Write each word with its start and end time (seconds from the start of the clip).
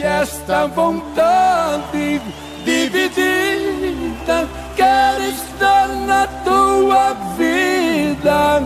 deixe 0.00 0.06
esta 0.06 0.66
vontade 0.66 2.20
dividida. 2.64 4.48
Quero 4.74 5.22
estar 5.24 5.88
na 5.88 6.26
tua 6.44 7.12
vida, 7.36 8.64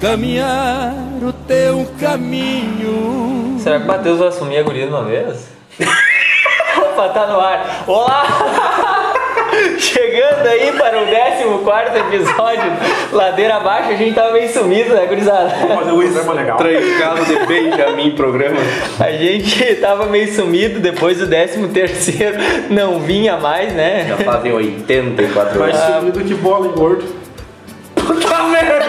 caminhar 0.00 0.94
o 1.22 1.32
teu 1.32 1.86
caminho. 2.00 3.58
Será 3.60 3.80
que 3.80 3.86
Matheus 3.86 4.18
vai 4.18 4.28
assumir 4.28 4.58
a 4.58 4.62
guria 4.62 4.86
de 4.86 4.92
uma 4.92 5.04
vez? 5.04 5.48
Opa, 5.78 7.08
tá 7.10 7.26
no 7.26 7.40
ar. 7.40 7.84
Olá! 7.86 8.67
Chegando 10.18 10.48
aí 10.48 10.72
para 10.72 10.98
o 11.00 11.06
14 11.64 11.96
episódio, 11.96 12.72
Ladeira 13.12 13.54
Abaixo, 13.54 13.90
a 13.90 13.94
gente 13.94 14.16
tava 14.16 14.32
meio 14.32 14.52
sumido, 14.52 14.92
né, 14.92 15.06
gurizada? 15.06 15.48
Fazer 15.50 15.92
um 15.92 16.00
programa 16.00 16.32
legal. 16.32 16.56
Trancado 16.56 17.24
de 17.24 17.46
Benjamin 17.46 18.10
programa. 18.16 18.56
A 18.98 19.12
gente 19.12 19.76
tava 19.76 20.06
meio 20.06 20.34
sumido 20.34 20.80
depois 20.80 21.18
do 21.18 21.28
13 21.28 21.68
terceiro, 21.68 22.36
não 22.68 22.98
vinha 22.98 23.36
mais, 23.36 23.72
né? 23.72 24.06
Já 24.08 24.16
fazem 24.16 24.52
84 24.52 25.56
Mais 25.56 25.76
anos. 25.76 25.96
sumido 25.98 26.24
que 26.24 26.34
bola 26.34 26.66
em 26.66 26.72
gordo. 26.72 27.04
Puta 27.94 28.42
merda! 28.42 28.86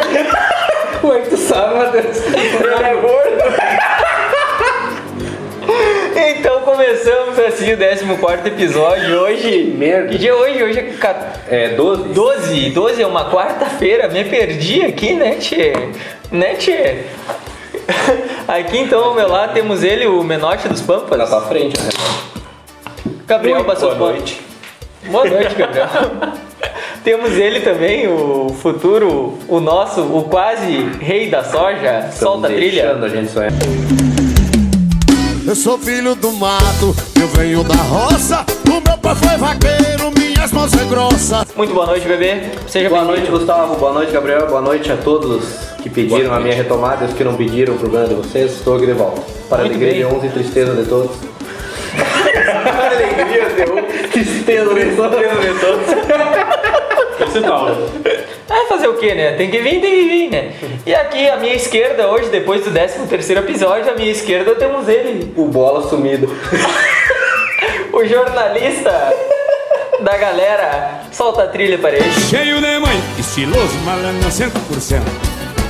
Como 0.99 1.13
é 1.13 1.19
que 1.19 1.29
tu 1.29 1.37
sabe, 1.37 1.75
Matheus? 1.75 2.25
Ele 2.25 2.83
é 2.83 2.95
gordo. 2.95 3.39
Então 6.15 6.58
começamos 6.79 7.37
assim 7.39 7.73
o 7.73 7.77
14 7.77 8.47
episódio. 8.47 9.19
Hoje. 9.19 9.63
Merda. 9.77 10.07
Que 10.07 10.17
dia 10.17 10.29
é 10.29 10.33
hoje? 10.33 10.63
Hoje 10.63 10.79
é. 10.79 10.83
ca- 10.97 11.33
É 11.49 11.69
12? 11.69 12.03
12, 12.13 12.69
12 12.69 13.01
é 13.01 13.05
uma 13.05 13.29
quarta-feira, 13.29 14.07
me 14.07 14.23
perdi 14.23 14.83
aqui, 14.83 15.13
né, 15.13 15.35
tchê? 15.35 15.73
Né, 16.31 16.55
tchê? 16.55 16.99
Aqui 18.47 18.77
então 18.79 19.03
ao 19.03 19.13
meu 19.13 19.27
lado 19.27 19.53
temos 19.53 19.83
ele, 19.83 20.07
o 20.07 20.23
Menote 20.23 20.69
dos 20.69 20.81
Pampas. 20.81 21.29
pra 21.29 21.41
frente, 21.41 21.77
né? 21.81 21.89
Gabriel 23.27 23.65
passou 23.65 23.93
boa 23.95 24.11
noite. 24.13 24.39
Boa 25.07 25.25
noite, 25.25 25.55
Gabriel. 25.55 25.87
temos 27.03 27.31
ele 27.37 27.59
também, 27.59 28.07
o 28.07 28.55
futuro, 28.61 29.37
o 29.49 29.59
nosso, 29.59 30.01
o 30.01 30.23
quase 30.23 30.89
rei 31.01 31.29
da 31.29 31.43
soja. 31.43 32.09
Solta 32.13 32.47
a 32.47 32.51
trilha. 32.51 32.93
A 32.95 33.07
gente 33.09 33.29
sonhar. 33.31 33.51
Eu 35.49 35.55
sou 35.55 35.79
filho 35.79 36.13
do 36.13 36.31
mato, 36.33 36.95
eu 37.19 37.27
venho 37.29 37.63
da 37.63 37.73
roça. 37.73 38.45
O 38.67 38.87
meu 38.87 38.95
pai 38.99 39.15
foi 39.15 39.35
vaqueiro, 39.35 40.11
minhas 40.15 40.51
mãos 40.51 40.71
é 40.75 40.85
grossa. 40.85 41.43
Muito 41.55 41.73
boa 41.73 41.87
noite, 41.87 42.07
bebê. 42.07 42.51
Seja 42.67 42.87
Boa 42.87 43.03
noite, 43.03 43.31
Gustavo. 43.31 43.75
Boa 43.77 43.91
noite, 43.93 44.11
Gabriel. 44.11 44.45
Boa 44.45 44.61
noite 44.61 44.91
a 44.91 44.97
todos 44.97 45.43
que 45.81 45.89
pediram 45.89 46.35
a 46.35 46.39
minha 46.39 46.53
retomada 46.53 47.03
e 47.03 47.07
os 47.07 47.15
que 47.15 47.23
não 47.23 47.33
pediram 47.33 47.73
o 47.73 47.79
programa 47.79 48.07
de 48.07 48.13
vocês. 48.13 48.51
Estou 48.51 48.75
aqui 48.75 48.85
de 48.85 48.93
volta. 48.93 49.23
Para 49.49 49.63
a 49.63 49.65
Muito 49.65 49.75
alegria 49.77 50.05
bem. 50.05 50.19
de 50.19 50.19
uns 50.19 50.23
e 50.23 50.29
tristeza 50.35 50.75
de 50.75 50.87
todos. 50.87 51.17
Para 51.95 52.69
a 52.69 52.85
alegria 52.91 53.49
de 53.49 53.71
uns, 53.71 54.05
tristeza 54.13 54.73
de 54.75 54.95
todos. 54.95 56.48
Esse 57.27 57.41
tal. 57.41 57.67
Ah, 58.49 58.65
fazer 58.69 58.87
o 58.87 58.95
que, 58.95 59.13
né? 59.13 59.33
Tem 59.33 59.49
que 59.49 59.59
vir, 59.59 59.81
tem 59.81 59.91
que 59.91 60.09
vir, 60.09 60.29
né? 60.29 60.53
E 60.85 60.93
aqui 60.93 61.29
à 61.29 61.37
minha 61.37 61.53
esquerda, 61.53 62.07
hoje, 62.07 62.29
depois 62.29 62.63
do 62.63 62.71
13 62.71 63.07
terceiro 63.07 63.41
episódio, 63.41 63.91
à 63.91 63.95
minha 63.95 64.11
esquerda 64.11 64.55
temos 64.55 64.87
ele, 64.87 65.33
O 65.35 65.45
bola 65.45 65.87
sumido. 65.87 66.27
o 67.93 68.05
jornalista 68.05 68.91
da 70.01 70.17
galera. 70.17 71.01
Solta 71.11 71.43
a 71.43 71.47
trilha 71.47 71.77
para 71.77 71.97
ele. 71.97 72.11
Cheio 72.29 72.61
de 72.61 72.79
mãe, 72.79 73.01
estiloso, 73.17 73.75
malandro 73.85 74.29
100%. 74.29 75.01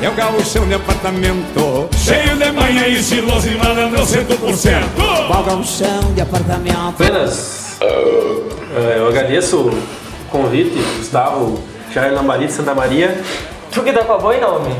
É 0.01 0.07
o 0.07 0.13
gauchão 0.13 0.65
de 0.67 0.75
apartamento. 0.75 1.89
Cheio 1.97 2.35
de 2.37 2.51
manhã, 2.51 2.87
estiloso 2.87 3.49
e 3.49 3.55
malandro 3.55 4.01
100%. 4.01 5.27
Qual 5.27 5.43
gauchão 5.43 6.13
de 6.13 6.21
apartamento? 6.21 6.77
Apenas 6.77 7.77
eh, 7.81 8.95
eu 8.97 9.07
agradeço 9.07 9.57
o 9.57 10.08
convite, 10.29 10.77
Gustavo 10.97 11.59
Jair 11.93 12.13
Lambari 12.13 12.45
de 12.45 12.51
Santa 12.53 12.73
Maria. 12.73 13.17
Tu 13.71 13.81
que 13.83 13.91
tá 13.91 14.03
com 14.03 14.13
a 14.13 14.17
boina, 14.17 14.47
homem? 14.47 14.75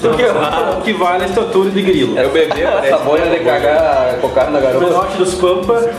Tu 0.00 0.10
que... 0.10 0.22
O 0.24 0.82
que 0.82 0.92
vale 0.94 1.24
a 1.24 1.26
estatura 1.26 1.70
de 1.70 1.82
grilo. 1.82 2.18
Era 2.18 2.28
o 2.28 2.30
bebê, 2.32 2.62
essa 2.82 2.98
boia 2.98 3.26
de 3.26 3.44
cagar 3.44 4.16
cocado 4.20 4.50
na 4.50 4.58
O 4.58 4.62
garota. 4.62 4.86
Menote 4.86 5.16
dos 5.18 5.34
Pampa 5.34 5.90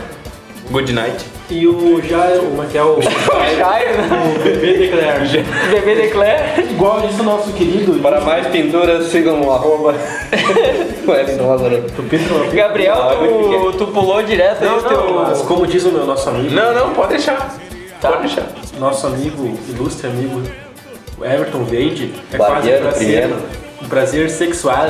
Good 0.70 0.92
night. 0.92 1.24
e 1.50 1.66
o 1.66 1.98
Jair, 2.02 2.40
como 2.40 2.62
é 2.62 2.66
que 2.66 2.76
é 2.76 2.82
o, 2.82 2.98
Jair, 3.56 3.96
né? 3.96 4.34
o 4.36 4.42
bebê 4.44 4.74
de 4.74 4.88
Claire. 4.88 5.44
Bebê 5.72 5.94
Declare. 5.94 6.60
Igual 6.70 7.00
disse 7.00 7.20
o 7.22 7.24
nosso 7.24 7.52
querido 7.52 7.94
Para 8.02 8.20
mais 8.20 8.46
pinturas, 8.48 9.06
sigam 9.06 9.40
o 9.40 9.50
arroba. 9.50 9.94
Wellington 11.06 11.48
Lázaro. 11.48 11.84
Pedro 12.10 12.50
Gabriel, 12.52 12.94
Ah, 12.94 13.14
tu, 13.16 13.72
tu 13.78 13.86
pulou 13.86 14.22
direto 14.22 14.62
aí 14.62 14.68
Não, 14.68 14.76
o 14.78 14.82
teu... 14.82 14.96
não, 15.04 15.14
mas 15.22 15.40
como 15.42 15.66
diz 15.66 15.84
o 15.86 15.90
meu 15.92 16.04
nosso 16.04 16.28
amigo, 16.28 16.54
Não, 16.54 16.74
não, 16.74 16.90
pode 16.90 17.10
deixar. 17.10 17.56
Tá. 18.00 18.22
Nosso 18.78 19.06
amigo, 19.08 19.58
ilustre 19.68 20.06
amigo, 20.06 20.42
o 21.18 21.24
Everton 21.24 21.64
Veide, 21.64 22.14
é 22.32 22.36
quase 22.36 22.70
um 22.70 22.78
prazer, 22.78 23.30
um 23.82 23.88
prazer 23.88 24.30
sexual 24.30 24.86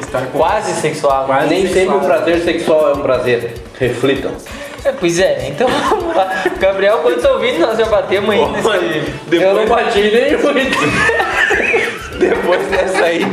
estar 0.00 0.26
com 0.26 0.38
Quase 0.38 0.80
sexual. 0.80 1.26
Quase 1.26 1.48
Nem 1.48 1.66
sexual. 1.66 1.84
sempre 1.84 1.96
o 1.96 2.00
prazer 2.00 2.40
sexual 2.42 2.90
é 2.90 2.92
um 2.94 3.02
prazer. 3.02 3.54
Reflitam. 3.78 4.32
É, 4.84 4.92
pois 4.92 5.18
é, 5.18 5.48
então 5.48 5.68
vamos 5.90 6.16
lá. 6.16 6.28
Gabriel, 6.58 6.98
quantos 6.98 7.24
ouvintes 7.24 7.60
nós 7.60 7.78
já 7.78 7.86
batemos 7.86 8.30
aí 8.30 8.46
nesse... 8.50 9.36
Eu 9.36 9.54
não 9.54 9.66
bati 9.66 10.00
nem 10.00 10.36
muito. 10.36 10.78
Depois 12.20 12.66
dessa 12.68 13.02
aí, 13.02 13.24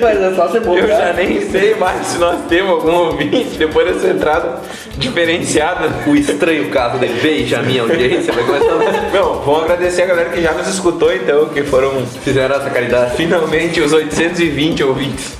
Mas 0.00 0.20
é 0.20 0.34
só 0.34 0.48
você 0.48 0.58
eu 0.58 0.86
já 0.86 1.14
nem 1.14 1.40
sei 1.50 1.74
mais 1.76 2.06
se 2.06 2.18
nós 2.18 2.38
temos 2.46 2.72
algum 2.72 2.92
ouvinte 2.92 3.56
depois 3.56 3.86
dessa 3.90 4.08
entrada 4.08 4.60
diferenciada. 4.98 5.88
O 6.06 6.14
estranho 6.14 6.68
caso 6.68 6.98
de 6.98 7.08
Benjamin 7.08 7.78
audiência 7.78 8.32
vai 8.32 8.44
começar. 8.44 9.10
Meu, 9.10 9.40
vamos 9.40 9.62
agradecer 9.62 10.02
a 10.02 10.06
galera 10.06 10.28
que 10.28 10.42
já 10.42 10.52
nos 10.52 10.68
escutou 10.68 11.12
então, 11.12 11.48
que 11.48 11.62
foram 11.62 12.06
Fizeram 12.22 12.56
essa 12.56 12.68
caridade. 12.68 13.16
finalmente 13.16 13.80
os 13.80 13.94
820 13.94 14.84
ouvintes. 14.84 15.38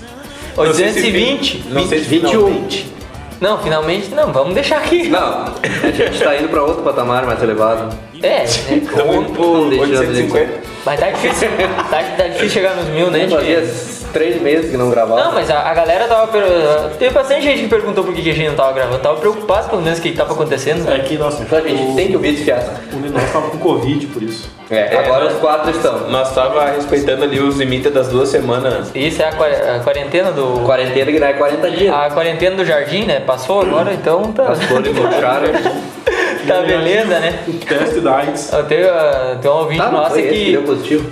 Não 0.57 0.73
sei 0.73 0.89
se 0.89 0.99
820? 1.01 1.65
Não 1.69 1.87
sei 1.87 1.99
se 1.99 2.05
21. 2.07 2.31
finalmente. 2.31 2.93
Não, 3.41 3.59
finalmente 3.59 4.15
não, 4.15 4.33
vamos 4.33 4.55
deixar 4.55 4.79
aqui. 4.79 5.09
Não, 5.09 5.21
a 5.21 5.91
gente 5.95 6.19
tá 6.19 6.37
indo 6.37 6.49
pra 6.49 6.63
outro 6.63 6.83
patamar 6.83 7.27
mais 7.27 7.41
elevado. 7.43 7.95
É, 8.23 8.39
né? 8.41 8.45
Estamos 8.45 9.17
indo 9.17 9.31
pro 9.33 9.69
deixando 9.71 9.91
de 9.91 10.23
850. 10.23 10.69
Mas 10.85 11.01
tá 11.01 11.11
difícil. 11.11 11.49
Tá, 11.91 12.03
tá 12.17 12.23
difícil 12.29 12.51
chegar 12.51 12.75
nos 12.77 12.87
mil, 12.89 13.11
né? 13.11 13.29
Fazia 13.29 13.63
três 14.13 14.41
meses 14.41 14.71
que 14.71 14.77
não 14.77 14.89
gravava. 14.91 15.23
Não, 15.23 15.33
mas 15.35 15.51
a, 15.51 15.61
a 15.71 15.75
galera 15.75 16.07
tava. 16.07 16.27
per- 16.29 16.43
Teve 16.99 17.13
bastante 17.15 17.43
gente 17.43 17.63
que 17.63 17.69
perguntou 17.69 18.03
por 18.05 18.15
que 18.15 18.23
que 18.23 18.31
a 18.31 18.35
gente 18.35 18.49
não 18.49 18.55
tava 18.57 18.73
gravando. 18.73 18.99
Tava 18.99 19.17
preocupado 19.21 19.69
pelo 19.69 19.83
menos 19.83 19.99
o 19.99 20.03
que 20.03 20.11
que 20.13 20.17
tava 20.17 20.33
acontecendo. 20.33 20.91
É 20.91 20.99
que, 21.01 21.17
nossa, 21.19 21.43
Então 21.43 21.59
a 21.59 21.61
gente 21.63 21.95
tem 21.95 22.09
que 22.09 22.17
ouvir 22.17 22.35
esse 22.35 22.45
fiasco. 22.45 22.71
o 22.93 22.97
Neném 22.97 23.27
tava 23.33 23.51
com 23.51 23.59
Covid, 23.59 24.07
por 24.07 24.23
isso. 24.23 24.49
É, 24.71 24.97
agora 24.97 25.27
os 25.29 25.35
quatro 25.35 25.71
estão. 25.71 26.09
Nós 26.11 26.35
tava 26.35 26.65
respeitando 26.71 27.25
ali 27.25 27.39
os 27.41 27.57
limites 27.57 27.93
das 27.93 28.09
duas 28.09 28.29
semanas. 28.31 28.91
Isso 28.95 29.23
é 29.23 29.27
a, 29.27 29.77
a 29.77 29.81
quarentena 29.81 30.33
do. 30.33 30.61
Quarentena 30.65 31.13
que 31.13 31.21
dá 31.21 31.35
40 31.35 31.71
dias. 31.71 31.95
A 31.95 32.11
quarentena 32.11 32.57
do 32.57 32.65
jardim, 32.65 33.05
né? 33.05 33.21
Passou 33.21 33.61
agora, 33.61 33.93
então 33.93 34.33
tá. 34.33 34.45
As 34.49 34.63
flores 34.65 34.93
murcharam. 34.95 35.49
tá 36.47 36.63
beleza, 36.63 37.19
né? 37.21 37.39
O 37.49 37.53
teste 37.65 38.01
da 38.01 38.17
AIDS. 38.17 38.53
Eu 38.53 38.65
tenho, 38.65 38.87
uh, 38.89 39.39
tem 39.41 39.51
um 39.51 39.55
ouvinte 39.55 39.81
Tá, 39.83 39.91
nossa 39.91 40.21
esse 40.21 40.29
que 40.29 40.45
que. 40.45 40.53
deu 40.53 40.63
positivo. 40.63 41.11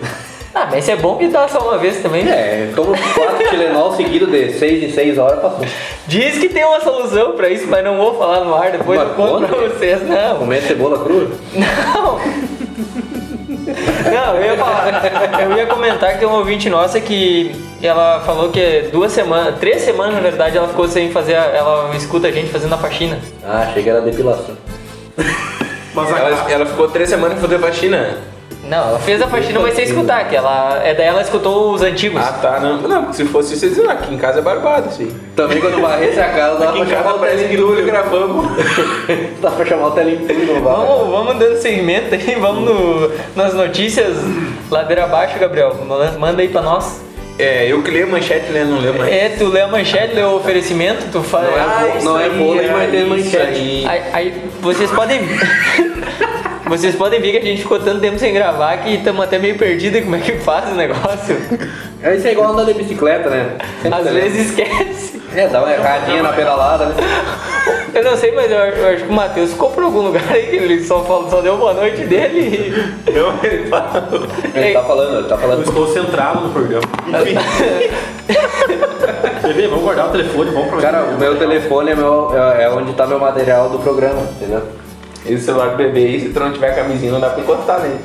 Ah, 0.54 0.66
mas 0.68 0.82
isso 0.82 0.90
é 0.90 0.96
bom 0.96 1.16
que 1.16 1.28
dá 1.28 1.46
só 1.46 1.60
uma 1.60 1.78
vez 1.78 2.02
também. 2.02 2.24
né? 2.24 2.32
É, 2.32 2.72
toma 2.74 2.96
quatro 3.14 3.48
Tilenol 3.48 3.94
seguido 3.94 4.26
de 4.26 4.54
6 4.54 4.82
em 4.82 4.90
6 4.92 5.18
horas, 5.18 5.40
passou. 5.40 5.64
Diz 6.08 6.38
que 6.38 6.48
tem 6.48 6.64
uma 6.64 6.80
solução 6.80 7.32
pra 7.32 7.48
isso, 7.48 7.68
mas 7.68 7.84
não 7.84 7.96
vou 7.96 8.18
falar 8.18 8.40
no 8.44 8.54
ar, 8.56 8.72
depois 8.72 8.98
Mas 8.98 9.08
eu 9.10 9.14
conto 9.14 9.46
pra 9.46 9.68
vocês. 9.68 10.02
Não, 10.08 10.38
Comer 10.38 10.62
cebola 10.62 11.04
crua. 11.04 11.30
não. 11.54 12.18
Não, 14.10 14.36
eu 14.36 14.42
ia 14.44 14.56
falar. 14.56 15.40
Eu 15.42 15.56
ia 15.56 15.66
comentar 15.66 16.14
que 16.14 16.18
tem 16.20 16.26
um 16.28 16.32
ouvinte 16.32 16.70
nossa 16.70 16.98
que 17.00 17.54
ela 17.86 18.20
falou 18.20 18.48
que 18.50 18.88
duas 18.92 19.12
semanas, 19.12 19.58
três 19.60 19.82
semanas 19.82 20.14
na 20.14 20.20
verdade, 20.20 20.56
ela 20.58 20.68
ficou 20.68 20.88
sem 20.88 21.10
fazer. 21.12 21.34
a- 21.36 21.44
Ela 21.54 21.94
escuta 21.96 22.26
a 22.28 22.32
gente 22.32 22.50
fazendo 22.50 22.74
a 22.74 22.78
faxina. 22.78 23.18
Ah, 23.44 23.66
achei 23.68 23.82
que 23.82 23.88
era 23.90 24.00
depilação. 24.00 24.56
Mas 25.94 26.12
a, 26.12 26.18
Ela, 26.18 26.50
ela 26.52 26.66
ficou 26.66 26.88
três 26.88 27.08
semanas 27.08 27.40
fazendo 27.40 27.60
faxina. 27.60 28.18
Não, 28.64 28.88
ela 28.88 28.98
fez 28.98 29.22
a 29.22 29.26
faxina, 29.28 29.60
mas 29.60 29.74
sem 29.74 29.84
escutar, 29.84 30.28
que 30.28 30.36
ela. 30.36 30.80
É 30.84 30.92
daí 30.92 31.06
ela 31.06 31.22
escutou 31.22 31.72
os 31.72 31.80
antigos. 31.80 32.20
Ah 32.22 32.32
tá, 32.32 32.60
não. 32.60 32.76
Não, 32.82 33.12
se 33.12 33.24
fosse 33.24 33.54
isso, 33.54 33.66
vocês 33.74 33.88
aqui 33.88 34.12
em 34.12 34.18
casa 34.18 34.40
é 34.40 34.42
barbado, 34.42 34.92
sim. 34.92 35.08
Também 35.34 35.58
quando 35.58 35.80
varresse 35.80 36.20
a 36.20 36.28
casa, 36.28 36.58
dá 36.58 36.68
Aqui 36.70 36.84
pra 36.84 36.96
chamar 36.98 37.14
o 37.14 37.18
telempunho. 37.20 37.86
gravamos. 37.86 38.46
Dá 39.40 39.50
pra 39.52 39.64
chamar 39.64 39.86
o 39.86 39.90
bar. 39.92 40.74
Vamos, 40.76 41.10
vamos 41.10 41.38
dando 41.38 41.56
segmento 41.56 42.14
aí, 42.14 42.34
vamos 42.38 42.64
no, 42.64 43.10
nas 43.34 43.54
notícias 43.54 44.16
ladeira 44.70 45.04
abaixo, 45.04 45.38
Gabriel. 45.38 45.74
Manda 46.18 46.42
aí 46.42 46.48
pra 46.48 46.60
nós. 46.60 47.00
É, 47.38 47.70
eu 47.70 47.82
que 47.82 47.90
leio 47.90 48.06
a 48.06 48.08
manchete, 48.08 48.50
né? 48.50 48.64
Não 48.64 48.80
leio 48.80 48.98
mais. 48.98 49.12
É, 49.12 49.28
tu 49.38 49.46
lê 49.48 49.60
a 49.60 49.68
manchete, 49.68 50.14
lê 50.14 50.22
o 50.22 50.34
oferecimento, 50.36 51.06
tu 51.12 51.22
faz. 51.22 51.46
Não 51.48 51.56
é, 51.56 51.60
Ah, 51.60 51.94
isso 51.96 52.04
não 52.04 52.18
é 52.20 52.24
aí, 52.24 52.30
vôlei, 52.30 52.68
mas 52.68 52.92
isso 52.94 53.08
manchete. 53.08 53.58
aí. 53.60 53.86
Aí, 54.12 54.42
vocês 54.60 54.90
podem. 54.90 55.20
vocês 56.66 56.94
podem 56.96 57.20
ver 57.20 57.30
que 57.32 57.38
a 57.38 57.42
gente 57.42 57.62
ficou 57.62 57.78
tanto 57.78 58.00
tempo 58.00 58.18
sem 58.18 58.32
gravar 58.34 58.78
que 58.78 58.90
estamos 58.94 59.24
até 59.24 59.38
meio 59.38 59.56
perdidos 59.56 60.00
em 60.00 60.02
como 60.02 60.16
é 60.16 60.18
que 60.20 60.32
faz 60.32 60.70
o 60.72 60.74
negócio. 60.74 61.36
É 62.02 62.14
isso 62.16 62.26
é 62.26 62.32
igual 62.32 62.52
andar 62.52 62.64
de 62.64 62.74
bicicleta, 62.74 63.30
né? 63.30 63.56
Sempre 63.82 63.98
Às 63.98 64.10
vezes 64.12 64.48
esquece. 64.50 65.17
É, 65.34 65.46
dá 65.46 65.60
uma 65.62 65.72
erradinha 65.72 66.22
na 66.22 66.32
pedalada, 66.32 66.86
né? 66.86 66.94
Eu 67.94 68.02
não 68.04 68.16
sei, 68.16 68.32
mas 68.32 68.50
eu, 68.50 68.58
acho- 68.58 68.76
eu 68.76 68.88
acho 68.88 69.04
que 69.04 69.10
o 69.10 69.12
Matheus 69.12 69.50
ficou 69.52 69.70
por 69.70 69.82
algum 69.84 70.00
lugar 70.00 70.22
aí 70.30 70.46
que 70.46 70.56
ele 70.56 70.82
só, 70.84 71.02
falou, 71.04 71.28
só 71.30 71.40
deu 71.40 71.56
boa 71.56 71.74
noite 71.74 72.02
dele 72.04 72.40
e. 73.06 73.10
Não, 73.12 73.34
ele 73.42 73.68
fala. 73.68 74.08
Ele 74.54 74.72
tá 74.72 74.82
falando, 74.82 75.18
ele 75.18 75.28
tá 75.28 75.34
Eu 75.34 75.38
falando. 75.40 75.62
estou 75.62 75.86
centrado 75.92 76.40
no 76.40 76.50
programa. 76.52 76.82
Quer 79.42 79.54
ver? 79.54 79.68
Vamos 79.68 79.84
guardar 79.84 80.08
o 80.08 80.10
telefone, 80.12 80.50
vamos 80.50 80.66
aproveitar. 80.66 80.92
Cara, 80.92 81.04
o 81.14 81.18
meu 81.18 81.38
telefone 81.38 81.90
é, 81.90 81.94
meu, 81.94 82.30
é 82.34 82.64
é 82.64 82.70
onde 82.70 82.92
tá 82.94 83.06
meu 83.06 83.18
material 83.18 83.68
do 83.70 83.78
programa, 83.78 84.20
entendeu? 84.36 84.62
Esse 85.26 85.44
celular 85.44 85.70
do 85.70 85.76
bebê 85.76 86.00
aí, 86.00 86.20
se 86.20 86.28
tu 86.30 86.40
não 86.40 86.52
tiver 86.52 86.74
camisinha, 86.74 87.12
não 87.12 87.20
dá 87.20 87.30
pra 87.30 87.40
encostar 87.42 87.80
nele. 87.80 87.98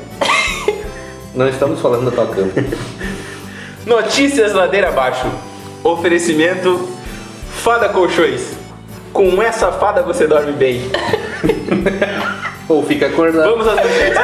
Não 1.34 1.48
estamos 1.48 1.80
falando 1.80 2.10
da 2.10 2.10
tua 2.12 2.26
cama. 2.26 2.50
Notícias 3.86 4.52
Ladeira 4.52 4.88
Abaixo. 4.88 5.26
Oferecimento 5.82 6.88
Fada 7.62 7.88
Colchões. 7.88 8.52
Com 9.12 9.40
essa 9.42 9.70
fada 9.72 10.02
você 10.02 10.26
dorme 10.26 10.52
bem. 10.52 10.82
Ou 12.68 12.82
fica 12.82 13.06
acordado. 13.06 13.50
Vamos 13.50 13.68
às 13.68 13.76
manchetes. 13.76 14.20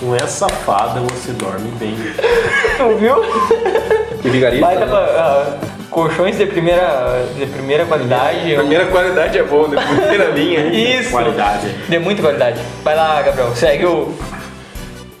Com 0.00 0.14
essa 0.14 0.48
fada 0.48 1.00
você 1.00 1.32
dorme 1.32 1.70
bem. 1.78 1.96
Tu 2.76 2.96
viu? 2.98 3.16
E 4.24 4.28
vigarista. 4.28 4.64
Baita, 4.66 4.86
né? 4.86 4.92
ah, 4.92 5.58
colchões 5.90 6.36
de 6.38 6.46
primeira, 6.46 7.24
de 7.36 7.46
primeira 7.46 7.84
qualidade. 7.84 8.54
Primeira 8.54 8.86
qualidade 8.86 9.38
é 9.38 9.42
boa, 9.42 9.68
né? 9.68 9.82
Primeira 9.84 10.30
linha. 10.30 10.60
Isso. 10.68 11.10
Qualidade. 11.10 11.68
De 11.88 11.98
muita 11.98 12.22
qualidade. 12.22 12.60
Vai 12.82 12.96
lá, 12.96 13.22
Gabriel. 13.22 13.54
Segue 13.54 13.86
o. 13.86 14.14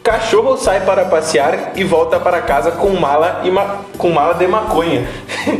Cachorro 0.02 0.56
sai 0.56 0.80
para 0.80 1.04
passear 1.04 1.72
e 1.76 1.84
volta 1.84 2.18
para 2.18 2.40
casa 2.42 2.72
com 2.72 2.88
mala, 2.90 3.40
e 3.44 3.50
ma- 3.50 3.82
com 3.96 4.10
mala 4.10 4.34
de 4.34 4.48
maconha. 4.48 5.06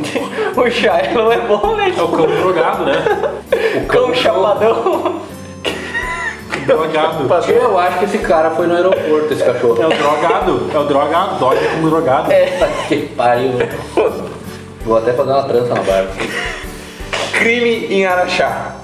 o 0.57 0.69
Shiloh 0.71 1.33
é 1.33 1.39
bom, 1.39 1.77
né? 1.77 1.95
É 1.97 2.03
o 2.03 2.09
cão 2.09 2.27
drogado, 2.27 2.85
né? 2.85 3.05
O 3.83 3.87
cão 3.87 4.13
chapadão. 4.15 5.21
Drogado. 6.67 7.27
Eu 7.49 7.77
acho 7.79 7.99
que 7.99 8.05
esse 8.05 8.19
cara 8.19 8.51
foi 8.51 8.67
no 8.69 8.75
aeroporto, 8.75 9.33
esse 9.33 9.43
cachorro. 9.43 9.83
É 9.83 9.87
o 9.87 9.91
drogado. 9.91 10.71
É 10.73 10.79
o 10.79 10.85
drogado. 10.85 11.35
Dog 11.39 11.57
como 11.75 11.91
drogado. 11.91 12.25
Puta 12.25 12.69
que 12.89 12.97
pariu. 13.17 13.53
Vou 14.85 14.97
até 14.99 15.13
fazer 15.13 15.31
uma 15.33 15.43
trança 15.43 15.75
na 15.75 15.83
barba. 15.83 16.11
Crime 17.33 17.87
em 17.93 18.07
Araxá. 18.07 18.77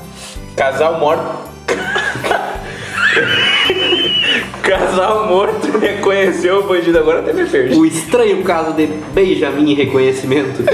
Casal 0.56 0.98
morto. 0.98 1.38
Casal 4.62 5.26
morto 5.26 5.78
reconheceu 5.78 6.60
o 6.60 6.62
bandido. 6.64 6.98
Agora 6.98 7.20
até 7.20 7.32
me 7.32 7.46
perdi. 7.46 7.76
O 7.76 7.84
estranho 7.84 8.42
caso 8.42 8.72
de 8.72 8.86
Benjamin 8.86 9.74
reconhecimento. 9.74 10.62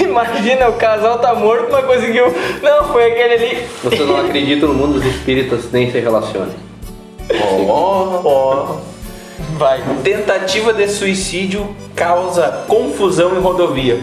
Imagina, 0.00 0.68
o 0.68 0.74
casal 0.74 1.18
tá 1.18 1.34
morto, 1.34 1.68
mas 1.70 1.84
conseguiu. 1.84 2.32
Não, 2.62 2.84
foi 2.92 3.12
aquele 3.12 3.34
ali. 3.34 3.66
Você 3.84 4.02
não 4.04 4.16
acredita 4.18 4.66
no 4.66 4.72
mundo 4.74 4.94
dos 4.94 5.04
espíritas, 5.04 5.70
nem 5.70 5.90
se 5.90 5.98
relacione. 5.98 6.52
Ó. 7.68 8.20
Ó. 8.24 8.76
Vai. 9.58 9.82
Tentativa 10.02 10.72
de 10.72 10.88
suicídio 10.88 11.68
causa 11.94 12.64
confusão 12.66 13.36
em 13.36 13.40
rodovia. 13.40 14.00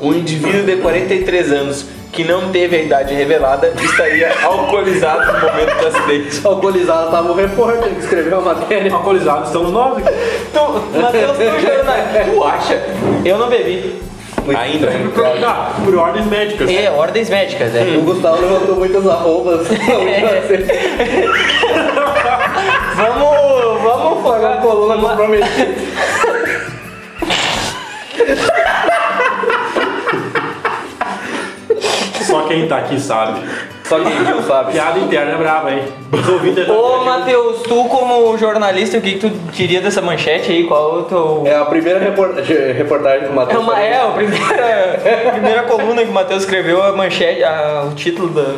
Um 0.00 0.14
indivíduo 0.14 0.62
de 0.62 0.76
43 0.76 1.52
anos 1.52 1.86
que 2.12 2.24
não 2.24 2.50
teve 2.50 2.76
a 2.76 2.82
idade 2.82 3.14
revelada 3.14 3.72
estaria 3.80 4.32
alcoolizado 4.42 5.32
no 5.32 5.40
momento 5.46 5.78
do 5.78 5.86
acidente. 5.86 6.40
Alcoolizado 6.46 7.10
tava 7.10 7.30
o 7.30 7.34
repórter 7.34 7.90
que 7.90 8.00
escreveu 8.00 8.38
a 8.38 8.40
matéria. 8.40 8.92
Alcoolizados 8.92 9.48
estamos 9.48 9.72
nós 9.72 9.98
aqui. 9.98 10.10
Tu, 10.52 10.98
Matheus, 11.00 11.36
tu 12.32 12.44
acha? 12.44 12.82
Eu 13.24 13.38
não 13.38 13.48
bebi. 13.48 14.00
Ainda. 14.56 14.88
Ah, 15.46 15.72
por 15.84 15.94
ordens 15.94 16.26
médicas. 16.26 16.68
É, 16.70 16.90
ordens 16.90 17.28
médicas, 17.28 17.72
né? 17.72 17.96
O 17.98 18.02
Gustavo 18.02 18.40
levantou 18.40 18.76
muitas 18.76 19.06
arrobas. 19.06 19.68
Vamos, 22.96 23.82
vamos 23.82 24.22
focar 24.22 24.60
Coluna 24.60 24.96
comprometida. 24.96 25.74
Só 32.30 32.42
quem 32.42 32.66
tá 32.68 32.78
aqui 32.78 33.00
sabe. 33.00 33.40
Só 33.84 33.98
quem 33.98 34.24
viu 34.24 34.40
sabe. 34.42 34.72
Piada 34.72 34.98
interna 35.00 35.32
é 35.32 35.36
braba, 35.36 35.72
hein? 35.72 35.82
Os 36.12 36.68
Ô, 36.68 37.04
Matheus, 37.04 37.62
tu 37.62 37.84
como 37.86 38.36
jornalista, 38.38 38.98
o 38.98 39.00
que, 39.00 39.14
que 39.14 39.18
tu 39.18 39.28
diria 39.52 39.80
dessa 39.80 40.00
manchete 40.00 40.52
aí? 40.52 40.64
Qual 40.64 40.96
é 40.96 40.98
o 41.00 41.02
teu... 41.02 41.42
É 41.46 41.56
a 41.56 41.64
primeira 41.64 41.98
repor- 41.98 42.34
reportagem 42.38 43.26
do 43.26 43.32
É, 43.32 43.34
Matheus. 43.34 43.62
uma, 43.62 43.80
é 43.80 44.00
a 44.02 44.06
primeira, 44.10 45.00
a 45.28 45.30
primeira 45.32 45.62
coluna 45.64 46.02
que 46.04 46.10
o 46.10 46.12
Matheus 46.14 46.42
escreveu, 46.42 46.82
a 46.82 46.92
manchete, 46.92 47.42
a- 47.42 47.88
o 47.90 47.94
título 47.94 48.28
da... 48.28 48.54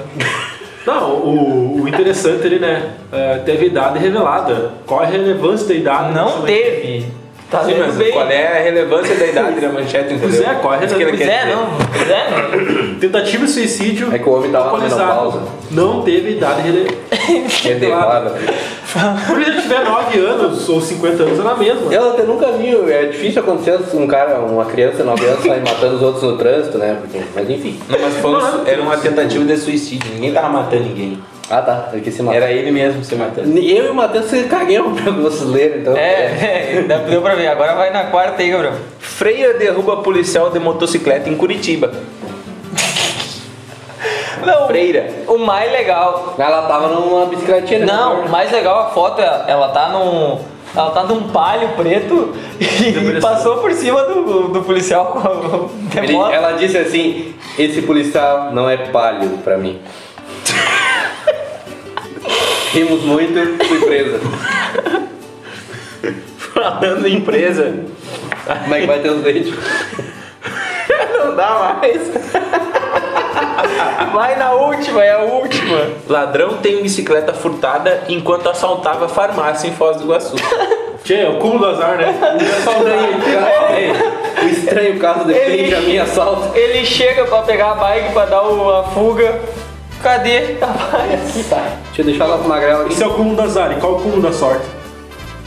Não, 0.85 1.11
o, 1.13 1.83
o 1.83 1.89
interessante 1.89 2.45
ele, 2.45 2.59
né? 2.59 2.91
é, 3.13 3.39
teve 3.39 3.67
idade 3.67 3.99
revelada. 4.01 4.73
Qual 4.85 5.01
a 5.01 5.05
relevância 5.07 5.69
da 5.69 5.75
idade? 5.75 6.13
Não 6.13 6.43
teve. 6.43 7.07
Tá 7.53 7.65
Sim, 7.65 7.75
mas 7.79 7.95
bem. 7.97 8.11
qual 8.13 8.27
é 8.31 8.47
a 8.59 8.63
relevância 8.63 9.15
da 9.15 9.27
idade 9.27 9.61
da 9.61 9.69
manchete, 9.69 10.15
entendeu? 10.15 10.21
Pois 10.31 10.41
é, 10.41 10.55
qual 10.55 10.73
é 10.73 10.79
a 10.79 10.83
ele 10.85 11.05
Pois 11.05 11.21
é, 11.21 11.45
não. 11.55 11.67
Pois 11.93 12.11
é, 12.11 12.31
né? 12.31 12.97
Tentativa 12.99 13.45
de 13.45 13.51
suicídio. 13.53 14.09
É 14.11 14.19
que 14.19 14.27
o 14.27 14.33
homem 14.33 14.51
tava 14.51 14.73
na 14.79 14.85
menopausa. 14.85 15.43
Não 15.71 16.01
teve 16.01 16.31
idade 16.31 16.63
rele- 16.63 16.97
revelada. 17.63 18.31
Revelada. 18.39 19.21
Porque 19.27 19.45
se 19.45 19.51
ele 19.51 19.61
tiver 19.63 19.85
9 19.85 20.19
anos 20.19 20.69
ou 20.69 20.81
50 20.81 21.23
anos, 21.23 21.39
é 21.39 21.43
na 21.43 21.55
mesma. 21.55 21.93
Eu 21.93 22.11
até 22.13 22.23
nunca 22.23 22.53
vi, 22.53 22.75
é 22.91 23.05
difícil 23.05 23.43
acontecer 23.43 23.79
um 23.95 24.07
cara, 24.07 24.39
uma 24.41 24.65
criança 24.65 24.97
de 24.99 25.03
9 25.05 25.25
anos 25.27 25.45
sair 25.45 25.61
matando 25.61 25.97
os 25.97 26.03
outros 26.03 26.23
no 26.23 26.39
trânsito, 26.39 26.79
né? 26.79 26.97
Porque, 27.01 27.21
mas 27.35 27.51
enfim. 27.51 27.79
Não, 27.89 27.99
mas 27.99 28.15
foi 28.17 28.31
um- 28.33 28.67
era 28.67 28.81
uma 28.81 28.97
tentativa 28.97 29.45
de 29.45 29.57
suicídio. 29.59 30.11
Ninguém 30.15 30.33
tava 30.33 30.49
matando 30.49 30.85
ninguém. 30.85 31.19
Ah 31.53 31.61
tá. 31.61 31.91
Era 32.33 32.51
ele 32.51 32.71
mesmo 32.71 33.05
se 33.05 33.15
matando. 33.15 33.59
Eu 33.59 33.85
e 33.85 33.89
o 33.91 33.95
Matheus 33.95 34.25
se 34.25 34.45
caguemos 34.45 34.99
pra 35.03 35.13
vocês 35.13 35.43
lerem, 35.51 35.81
então. 35.81 35.95
É, 35.95 36.79
é, 36.89 36.99
deu 37.11 37.21
pra 37.21 37.35
ver. 37.35 37.49
Agora 37.49 37.75
vai 37.75 37.93
na 37.93 38.05
quarta 38.05 38.41
aí, 38.43 38.51
Gabriel. 38.51 38.73
Freira 38.99 39.53
derruba 39.59 39.99
policial 39.99 40.49
de 40.49 40.59
motocicleta 40.59 41.29
em 41.29 41.37
Curitiba. 41.37 41.93
Não, 44.45 44.67
Freira. 44.67 45.09
o 45.29 45.37
mais 45.37 45.71
legal... 45.71 46.35
Ela 46.39 46.63
tava 46.63 46.89
numa 46.89 47.27
bicicletinha, 47.27 47.81
né? 47.81 47.87
Não, 47.87 48.23
o 48.23 48.29
mais 48.31 48.51
legal 48.51 48.81
a 48.81 48.87
foto, 48.87 49.21
é- 49.21 49.45
ela 49.47 49.69
tá 49.69 49.91
num... 49.91 50.39
Ela 50.75 50.91
tá 50.91 51.03
num 51.05 51.29
palio 51.29 51.69
preto 51.77 52.35
e 52.59 53.21
passou 53.21 53.59
por 53.59 53.73
cima 53.73 54.05
do, 54.05 54.49
do 54.49 54.63
policial 54.63 55.05
com 55.07 55.19
a 55.19 56.03
Ele- 56.03 56.17
ela 56.17 56.53
disse 56.53 56.79
assim: 56.79 57.35
esse 57.59 57.83
policial 57.83 58.53
não 58.53 58.71
é 58.71 58.79
palio 58.79 59.37
pra 59.45 59.59
mim. 59.59 59.79
Rimos 62.73 63.03
muito, 63.03 63.65
fui 63.67 63.81
presa. 63.81 64.21
Falando 66.39 67.07
em 67.07 67.17
empresa. 67.17 67.75
Como 68.63 68.75
é 68.75 68.81
que 68.81 68.87
vai 68.87 68.99
ter 69.01 69.11
os 69.11 69.23
dentes? 69.23 69.55
Não 71.19 71.37
dá 71.37 71.77
mais. 71.81 72.01
Vai 74.13 74.37
na 74.37 74.53
última, 74.53 75.03
é 75.05 75.13
a 75.13 75.19
última. 75.21 75.87
Ladrão 76.09 76.59
tem 76.59 76.83
bicicleta 76.83 77.33
furtada 77.33 78.05
enquanto 78.09 78.49
assaltava 78.49 79.09
farmácia 79.09 79.69
em 79.69 79.73
Foz 79.73 79.97
do 79.99 80.05
Iguaçu. 80.05 80.37
Tchê, 81.05 81.15
é 81.15 81.29
o 81.29 81.39
cúmulo 81.39 81.59
do 81.61 81.67
azar, 81.67 81.97
né? 81.97 82.15
O 84.43 84.47
estranho 84.47 84.99
caso 84.99 85.25
de 85.25 85.33
Ele- 85.33 85.63
Benjamin 85.65 85.99
assalto. 85.99 86.57
Ele 86.57 86.85
chega 86.85 87.25
pra 87.25 87.43
pegar 87.43 87.73
a 87.73 87.75
bike 87.75 88.13
pra 88.13 88.25
dar 88.27 88.43
o- 88.43 88.71
a 88.71 88.85
fuga. 88.85 89.41
Cadê 90.03 90.57
a 90.61 90.67
bike? 90.67 91.45
Deixa 91.45 92.01
eu 92.01 92.05
deixar 92.05 92.25
ela 92.25 92.39
com 92.39 92.49
magrela 92.49 92.85
aqui. 92.85 92.93
Esse 92.93 93.03
é 93.03 93.07
o 93.07 93.15
cúmulo 93.15 93.37
do 93.37 93.43
azar. 93.43 93.73
E 93.73 93.77
qual 93.77 93.93
é 93.93 93.97
o 93.97 93.99
cúmulo 94.01 94.23
da 94.23 94.33
sorte? 94.33 94.67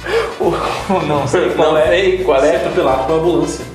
Não 1.07 1.27
sei 1.27 1.49
qual 1.49 1.71
Não 1.71 1.77
é. 1.77 1.87
sei 1.87 2.23
qual 2.23 2.39
Ser 2.39 2.47
é. 2.47 2.55
atropelado 2.57 3.03
pela 3.05 3.19
ambulância. 3.19 3.65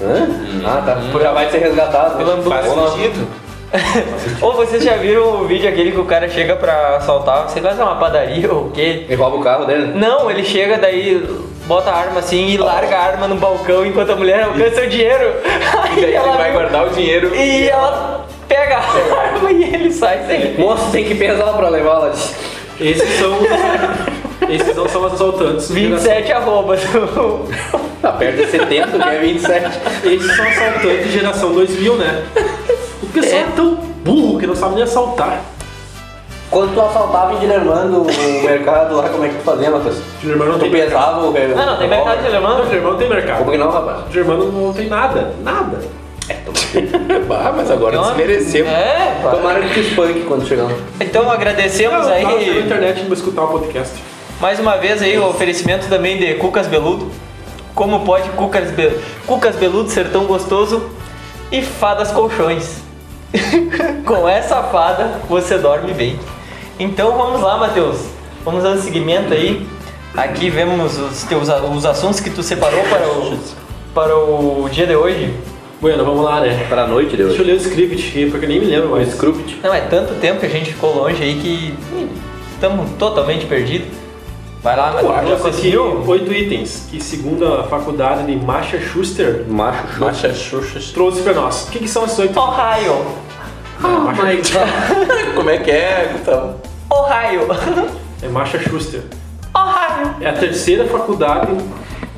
Hã? 0.00 0.28
Ah, 0.64 0.82
tá. 0.84 1.20
Já 1.20 1.32
vai 1.32 1.50
ser 1.50 1.58
resgatado. 1.58 2.16
Pela 2.16 2.34
né? 2.34 2.40
ambulância. 2.40 2.74
Faz 2.74 2.90
sentido. 2.92 3.28
Ou 4.40 4.54
vocês 4.54 4.82
já 4.82 4.96
viram 4.96 5.42
o 5.42 5.46
vídeo 5.46 5.68
aquele 5.68 5.92
que 5.92 6.00
o 6.00 6.04
cara 6.04 6.28
chega 6.28 6.56
pra 6.56 6.96
assaltar, 6.96 7.48
você 7.48 7.60
vai 7.60 7.72
fazer 7.72 7.82
uma 7.82 7.96
padaria 7.96 8.50
ou 8.50 8.68
o 8.68 8.70
quê? 8.70 9.04
E 9.06 9.14
rouba 9.14 9.36
o 9.36 9.40
carro 9.42 9.66
dele. 9.66 9.92
Não, 9.94 10.30
ele 10.30 10.42
chega 10.42 10.78
daí, 10.78 11.22
bota 11.66 11.90
a 11.90 11.96
arma 11.96 12.20
assim 12.20 12.46
e 12.46 12.56
larga 12.56 12.96
a 12.96 13.04
arma 13.04 13.28
no 13.28 13.36
balcão 13.36 13.84
enquanto 13.84 14.10
a 14.12 14.16
mulher 14.16 14.44
alcança 14.44 14.80
o 14.80 14.86
dinheiro. 14.88 15.34
E 15.96 16.00
daí 16.00 16.14
ele 16.14 16.36
vai 16.36 16.52
guardar 16.52 16.86
o 16.86 16.90
dinheiro. 16.90 17.34
E 17.34 17.68
ela 17.68 18.17
pega 18.48 18.78
a 18.78 19.20
arma 19.20 19.52
e 19.52 19.62
ele 19.62 19.92
sai 19.92 20.24
sem. 20.26 20.58
Moço, 20.58 20.90
tem 20.90 21.04
que 21.04 21.14
pesar 21.14 21.52
pra 21.52 21.68
levá-la. 21.68 22.12
Esses 22.80 23.18
são 23.18 23.38
os, 23.38 24.50
esses 24.50 24.76
não 24.76 24.88
são 24.88 25.06
os 25.06 25.12
assaltantes. 25.12 25.70
27 25.70 26.32
arrobas. 26.32 26.80
Tá 28.00 28.12
perto 28.12 28.36
de 28.36 28.46
70, 28.46 28.96
que 28.96 29.08
é 29.08 29.18
27. 29.18 29.66
Esses 30.04 30.36
são 30.36 30.46
assaltantes 30.46 31.04
de 31.04 31.10
geração 31.10 31.52
2000, 31.52 31.96
né? 31.96 32.24
O 33.02 33.06
pessoal 33.08 33.42
é, 33.42 33.46
tão 33.56 33.74
burro 33.74 34.38
que 34.38 34.46
não 34.46 34.54
sabe 34.54 34.76
nem 34.76 34.84
assaltar. 34.84 35.40
Quando 36.50 36.74
tu 36.74 36.80
assaltava 36.80 37.34
em 37.34 37.38
Dilermando 37.40 38.02
o 38.02 38.42
mercado 38.42 38.96
lá, 38.96 39.08
como 39.08 39.24
é 39.24 39.28
que 39.28 39.34
tu 39.34 39.42
fazia, 39.42 39.70
Matheus? 39.70 39.96
Germano 40.22 40.52
não 40.52 40.58
Tu 40.58 40.62
tem 40.62 40.70
pesava 40.70 41.20
o 41.20 41.32
Não, 41.32 41.66
não, 41.66 41.76
tem 41.76 41.88
mercado 41.88 42.22
de. 42.22 42.30
Não, 42.30 42.70
Germano 42.70 42.96
tem 42.96 43.08
mercado. 43.08 43.38
Como 43.38 43.50
que 43.50 43.58
não, 43.58 43.70
rapaz? 43.70 44.12
Germano 44.12 44.50
não 44.50 44.72
tem 44.72 44.88
nada, 44.88 45.34
nada. 45.42 45.78
Ah, 47.30 47.52
mas 47.54 47.70
agora 47.70 47.96
Então, 47.96 48.08
desmerecemos. 48.08 48.70
É, 48.70 49.20
pá. 49.22 49.30
Tomara 49.30 49.60
que 49.60 49.80
espanque 49.80 50.20
quando 50.20 50.46
chegar. 50.46 50.68
Então 51.00 51.30
agradecemos 51.30 52.06
Eu 52.06 52.14
tava 52.14 52.22
na 52.22 52.30
aí 52.30 52.58
internet 52.60 53.04
pra 53.04 53.14
escutar 53.14 53.44
o 53.44 53.48
podcast. 53.48 53.94
mais 54.40 54.58
uma 54.58 54.76
vez 54.76 55.02
aí 55.02 55.16
o 55.18 55.26
oferecimento 55.28 55.88
também 55.88 56.18
de 56.18 56.34
Cucas 56.34 56.66
Beludo. 56.66 57.10
Como 57.74 58.00
pode 58.00 58.28
Cucas, 58.30 58.70
Be... 58.70 58.90
Cucas 59.26 59.56
Beludo 59.56 59.90
ser 59.90 60.10
tão 60.10 60.24
gostoso? 60.24 60.90
E 61.52 61.62
fadas 61.62 62.10
colchões. 62.10 62.82
Com 64.04 64.28
essa 64.28 64.62
fada 64.64 65.20
você 65.28 65.58
dorme 65.58 65.92
bem. 65.92 66.18
Então 66.78 67.16
vamos 67.16 67.40
lá, 67.40 67.56
Matheus. 67.56 67.98
Vamos 68.44 68.62
dando 68.62 68.80
seguimento 68.80 69.32
aí. 69.32 69.66
Aqui 70.16 70.50
vemos 70.50 70.98
os 70.98 71.22
teus 71.24 71.48
os 71.48 71.86
assuntos 71.86 72.18
que 72.20 72.30
tu 72.30 72.42
separou 72.42 72.82
para 72.84 73.06
o, 73.08 73.38
para 73.94 74.16
o 74.16 74.68
dia 74.70 74.86
de 74.86 74.96
hoje. 74.96 75.34
Bueno, 75.80 76.04
vamos 76.04 76.24
lá, 76.24 76.40
né? 76.40 76.66
Pra 76.68 76.86
noite 76.88 77.16
de 77.16 77.22
Deixa 77.22 77.40
eu 77.40 77.46
ler 77.46 77.52
o 77.52 77.56
script 77.56 78.08
aqui, 78.08 78.30
porque 78.30 78.46
eu 78.46 78.48
nem 78.48 78.58
me 78.58 78.66
lembro 78.66 78.88
O 78.88 78.90
mais. 78.92 79.12
Scrupt. 79.12 79.60
Não, 79.62 79.72
é 79.72 79.80
tanto 79.82 80.14
tempo 80.14 80.40
que 80.40 80.46
a 80.46 80.48
gente 80.48 80.72
ficou 80.72 80.92
longe 80.94 81.22
aí 81.22 81.36
que 81.36 81.74
estamos 82.52 82.90
totalmente 82.98 83.46
perdidos. 83.46 83.86
Vai 84.60 84.76
lá, 84.76 84.90
Matheus. 84.90 85.28
Já 85.28 85.36
conseguiu? 85.36 86.02
oito 86.04 86.32
itens 86.32 86.88
que, 86.90 87.00
segundo 87.00 87.46
a 87.46 87.62
faculdade 87.62 88.26
de 88.26 88.34
Massachusetts, 88.44 88.90
Schuster, 88.90 89.44
Macho. 89.48 90.00
Macha 90.00 90.32
trouxe 90.92 91.22
pra 91.22 91.32
nós. 91.32 91.68
O 91.68 91.70
que, 91.70 91.78
que 91.78 91.88
são 91.88 92.04
esses 92.04 92.18
oito? 92.18 92.36
Ohio. 92.36 93.06
Oh 93.84 94.10
my 94.10 94.36
god. 94.36 95.34
Como 95.36 95.48
é 95.48 95.58
que 95.58 95.70
é, 95.70 96.10
Gustavo? 96.12 96.56
Ohio. 96.90 97.46
É 98.20 98.26
Massachusetts. 98.26 99.04
Ohio. 99.54 100.16
É 100.20 100.28
a 100.28 100.32
terceira 100.32 100.86
faculdade 100.86 101.56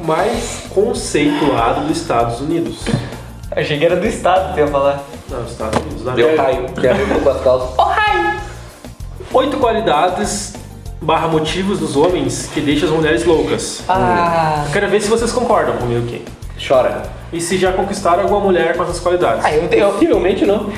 mais 0.02 0.62
conceituada 0.71 1.83
dos 1.83 1.99
Estados 1.99 2.40
Unidos. 2.40 2.87
Achei 3.52 3.78
que 3.78 3.85
era 3.85 3.97
do 3.97 4.07
estado 4.07 4.54
que 4.54 4.61
ia 4.61 4.66
falar. 4.69 5.02
Não, 5.28 5.40
os 5.40 5.50
Estados 5.52 5.78
Unidos. 5.80 6.04
Na 6.04 6.12
Deu 6.12 6.28
verdade. 6.28 6.52
raio. 6.57 6.69
Tem 6.73 6.90
a 6.90 6.95
ver 6.95 7.21
com 7.23 7.30
as 7.30 7.40
calças. 7.42 7.71
Oito 9.33 9.57
qualidades 9.59 10.54
barra 11.00 11.28
motivos 11.28 11.78
dos 11.78 11.97
homens 11.97 12.49
que 12.52 12.61
deixam 12.61 12.88
as 12.88 12.95
mulheres 12.95 13.25
loucas. 13.25 13.83
Ah. 13.88 14.64
Eu 14.66 14.73
quero 14.73 14.88
ver 14.88 15.00
se 15.00 15.09
vocês 15.09 15.33
concordam 15.33 15.76
comigo 15.76 16.07
aqui. 16.07 16.25
Chora. 16.66 17.02
E 17.33 17.40
se 17.40 17.57
já 17.57 17.73
conquistaram 17.73 18.23
alguma 18.25 18.40
mulher 18.40 18.76
com 18.76 18.83
essas 18.83 19.00
qualidades. 19.00 19.45
Ah, 19.45 19.52
eu 19.52 19.69
tenho. 19.69 19.90
Possivelmente 19.92 20.45
não. 20.45 20.71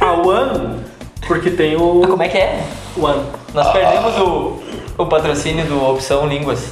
A 0.00 0.12
One, 0.14 0.80
porque 1.26 1.50
tem 1.50 1.76
o 1.76 2.02
Como 2.08 2.22
é 2.22 2.28
que 2.28 2.38
é? 2.38 2.64
One. 2.96 3.22
Nós 3.54 3.70
perdemos 3.72 4.18
o, 4.18 4.60
o 4.98 5.06
patrocínio 5.06 5.64
do 5.66 5.84
Opção 5.90 6.26
Línguas. 6.26 6.70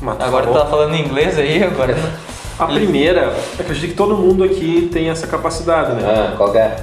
Mas, 0.00 0.20
Agora 0.20 0.46
tu 0.46 0.52
tá 0.52 0.66
falando 0.66 0.94
inglês 0.96 1.38
aí, 1.38 1.62
agora. 1.62 1.96
A 2.58 2.66
primeira, 2.66 3.32
acredito 3.58 3.90
que 3.90 3.96
todo 3.96 4.16
mundo 4.16 4.44
aqui 4.44 4.88
tem 4.92 5.10
essa 5.10 5.26
capacidade, 5.26 5.92
né? 5.92 6.02
Ah, 6.06 6.34
qual 6.36 6.52
que 6.52 6.58
é? 6.58 6.76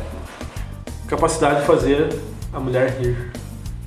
Capacidade 1.07 1.61
de 1.61 1.65
fazer 1.65 2.09
a 2.53 2.59
mulher 2.59 2.97
rir. 2.99 3.31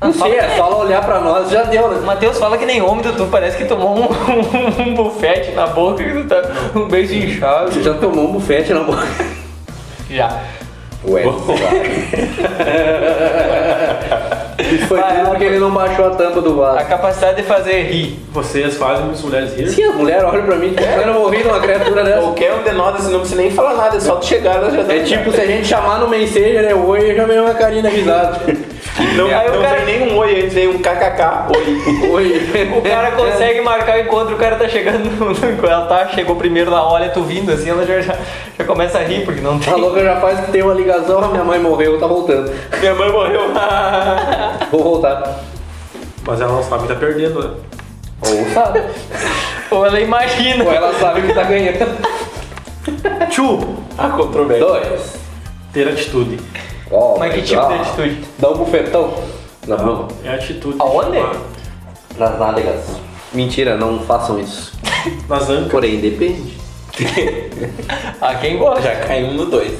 Não 0.00 0.12
sei, 0.12 0.36
é 0.36 0.56
só 0.56 0.66
ela 0.66 0.76
olhar 0.76 1.04
pra 1.04 1.20
nós 1.20 1.50
já 1.50 1.64
deu, 1.64 1.88
né? 1.88 2.00
Matheus 2.00 2.38
fala 2.38 2.56
que 2.58 2.66
nem 2.66 2.82
homem, 2.82 3.02
tu 3.02 3.26
parece 3.26 3.58
que 3.58 3.66
tomou 3.66 3.98
um, 3.98 4.08
um 4.82 4.94
bufete 4.94 5.52
na 5.52 5.66
boca 5.66 6.02
e 6.02 6.22
tu 6.22 6.28
tá 6.28 6.42
um 6.74 6.88
beijo 6.88 7.14
inchado. 7.14 7.72
Você 7.72 7.82
já 7.82 7.94
tomou 7.94 8.28
um 8.28 8.32
bufete 8.32 8.72
na 8.72 8.80
boca? 8.80 9.06
Já. 10.10 10.40
Ué. 11.06 11.24
Isso 14.58 14.86
foi 14.86 15.00
Vai, 15.00 15.16
tudo 15.16 15.28
porque 15.30 15.44
ele 15.44 15.58
não 15.58 15.70
baixou 15.70 16.06
a 16.06 16.10
tampa 16.10 16.40
do 16.40 16.62
A 16.62 16.74
vaso. 16.74 16.88
capacidade 16.88 17.36
de 17.36 17.42
fazer 17.42 17.82
rir. 17.82 18.18
Vocês 18.32 18.76
fazem 18.76 19.10
as 19.10 19.20
mulheres 19.22 19.54
rir? 19.56 19.68
Sim, 19.68 19.84
as 19.84 19.94
mulheres 19.94 20.24
olham 20.24 20.44
pra 20.44 20.56
mim, 20.56 20.70
tipo, 20.70 20.82
eu 20.82 21.06
não 21.06 21.14
vou 21.14 21.28
rir 21.28 21.42
de 21.42 21.48
uma 21.48 21.60
criatura 21.60 22.04
dessa. 22.04 22.20
Qualquer 22.20 22.52
um 22.54 22.62
de 22.62 22.72
nós, 22.72 22.96
assim, 22.96 23.12
não 23.12 23.20
precisa 23.20 23.40
nem 23.40 23.50
falar 23.50 23.74
nada, 23.74 23.96
é 23.96 24.00
só 24.00 24.16
tu 24.16 24.26
chegar, 24.26 24.56
ela 24.56 24.70
já 24.70 24.82
dá 24.82 24.94
É 24.94 25.02
tipo 25.02 25.30
se 25.32 25.40
a 25.40 25.46
gente 25.46 25.66
chamar 25.66 25.98
no 25.98 26.08
Messenger, 26.08 26.62
né? 26.62 26.74
Oi, 26.74 27.10
eu 27.12 27.16
já 27.16 27.24
veio 27.24 27.42
uma 27.44 27.54
carinha 27.54 27.88
risada. 27.88 28.40
Não, 29.16 29.26
Aí 29.26 29.48
o 29.48 29.54
não 29.54 29.62
cara- 29.62 29.80
vem 29.80 29.98
nem 29.98 30.12
um 30.12 30.16
oi 30.18 30.40
antes, 30.42 30.54
vem 30.54 30.68
um 30.68 30.78
kkk, 30.78 31.56
oi. 31.56 32.10
Oi. 32.10 32.48
O 32.78 32.82
cara 32.82 33.10
consegue 33.16 33.60
marcar 33.60 33.96
o 33.96 34.00
encontro, 34.02 34.34
o 34.36 34.38
cara 34.38 34.54
tá 34.54 34.68
chegando 34.68 35.10
no. 35.10 35.66
Ela 35.68 35.86
tá, 35.86 36.08
chegou 36.08 36.36
primeiro 36.36 36.70
lá, 36.70 36.88
olha 36.88 37.08
tu 37.08 37.22
vindo 37.24 37.50
assim, 37.50 37.70
ela 37.70 37.84
já, 37.84 38.00
já, 38.00 38.16
já 38.56 38.64
começa 38.64 38.98
a 38.98 39.02
rir, 39.02 39.24
porque 39.24 39.40
não 39.40 39.58
tem. 39.58 39.72
A 39.72 39.76
louca 39.76 40.00
já 40.02 40.20
faz 40.20 40.40
que 40.40 40.52
tem 40.52 40.62
uma 40.62 40.74
ligação, 40.74 41.24
a 41.24 41.28
minha 41.28 41.42
mãe 41.42 41.58
morreu, 41.58 41.98
tá 41.98 42.06
voltando. 42.06 42.52
Minha 42.78 42.94
mãe 42.94 43.10
morreu. 43.10 43.40
Vou 44.70 44.82
voltar. 44.84 45.40
Mas 46.26 46.40
ela 46.40 46.52
não 46.52 46.62
sabe 46.62 46.82
que 46.86 46.88
tá 46.94 46.98
perdendo, 46.98 47.42
né? 47.42 47.50
Ou 48.22 48.44
sabe. 48.54 48.80
Ou 49.72 49.84
ela 49.86 50.00
imagina. 50.00 50.64
Ou 50.64 50.72
ela 50.72 50.94
sabe 51.00 51.22
que 51.22 51.34
tá 51.34 51.42
ganhando. 51.42 51.98
Two, 53.34 53.76
A 53.98 54.08
controvérsia. 54.08 54.64
Dois. 54.66 55.14
ter 55.72 55.88
atitude. 55.88 56.38
Oh, 56.90 57.16
Mas 57.18 57.34
que 57.34 57.42
tipo 57.42 57.66
de 57.68 57.74
atitude? 57.74 58.24
Dá 58.38 58.50
um 58.50 58.56
bufetão. 58.58 59.14
Na 59.66 59.76
mão. 59.78 60.08
é 60.24 60.28
atitude. 60.34 60.76
Aonde? 60.78 61.18
Nas 62.18 62.38
nádegas. 62.38 62.84
Mentira, 63.32 63.76
não 63.76 63.98
façam 64.00 64.38
isso. 64.38 64.72
Nas 65.28 65.48
ancas. 65.48 65.70
Porém, 65.70 65.98
depende. 66.00 66.54
Ah, 68.20 68.34
quem 68.36 68.56
gosta? 68.56 68.82
Já 68.82 68.96
caiu 68.96 69.32
no 69.32 69.46
2. 69.46 69.70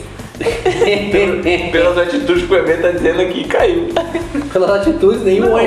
Pelas 1.73 1.96
atitudes 1.99 2.44
que 2.46 2.52
o 2.52 2.56
Eber 2.58 2.82
tá 2.82 2.90
dizendo 2.90 3.20
aqui, 3.23 3.44
caiu. 3.44 3.88
Pelas 4.52 4.70
atitudes, 4.70 5.23
nenhum 5.23 5.46
Não, 5.46 5.54
oi. 5.54 5.66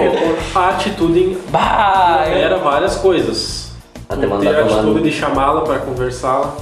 a 0.54 0.70
atitude 0.70 1.38
Bah, 1.50 2.26
eu- 2.28 2.34
era 2.38 2.58
várias 2.58 2.98
coisas. 2.98 3.72
Até 4.10 4.26
a 4.26 4.62
atitude 4.66 5.02
de 5.02 5.12
chamá-la 5.12 5.62
para 5.62 5.80
conversar. 5.80 6.56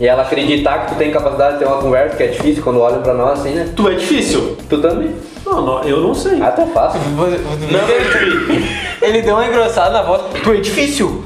E 0.00 0.06
ela 0.06 0.22
acreditar 0.22 0.86
que 0.86 0.94
tu 0.94 0.98
tem 0.98 1.10
capacidade 1.10 1.54
de 1.54 1.58
ter 1.60 1.66
uma 1.66 1.78
conversa, 1.78 2.16
que 2.16 2.22
é 2.22 2.26
difícil 2.28 2.62
quando 2.62 2.80
olham 2.80 3.02
pra 3.02 3.14
nós 3.14 3.40
assim, 3.40 3.50
né? 3.50 3.68
Tu 3.76 3.88
é 3.88 3.94
difícil? 3.94 4.56
Tu 4.68 4.78
também? 4.78 5.14
Não, 5.44 5.60
não, 5.64 5.82
eu 5.84 6.00
não 6.00 6.14
sei. 6.14 6.40
Ah, 6.40 6.50
tá 6.50 6.64
fácil. 6.66 7.00
Ele 9.02 9.22
deu 9.22 9.34
uma 9.34 9.46
engrossada 9.46 9.90
na 9.90 10.02
voz. 10.02 10.22
Tu 10.42 10.52
é 10.52 10.56
difícil. 10.56 11.24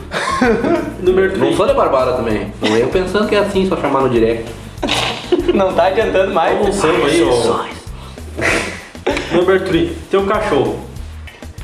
Número 1.00 1.32
Não 1.32 1.38
3. 1.46 1.56
sou 1.56 1.66
de 1.66 1.74
Barbara 1.74 2.14
também. 2.14 2.52
Não 2.60 2.76
eu 2.76 2.88
pensando 2.88 3.28
que 3.28 3.36
é 3.36 3.38
assim, 3.38 3.68
só 3.68 3.76
chamar 3.76 4.02
no 4.02 4.10
direct. 4.10 4.44
Não 5.54 5.72
tá 5.72 5.86
adiantando 5.86 6.34
mais. 6.34 6.60
um 6.60 6.72
samba 6.72 7.06
aí, 7.06 7.22
ó. 7.22 7.64
Número 9.34 9.64
3. 9.64 9.90
Tem 10.10 10.20
um 10.20 10.26
cachorro. 10.26 10.80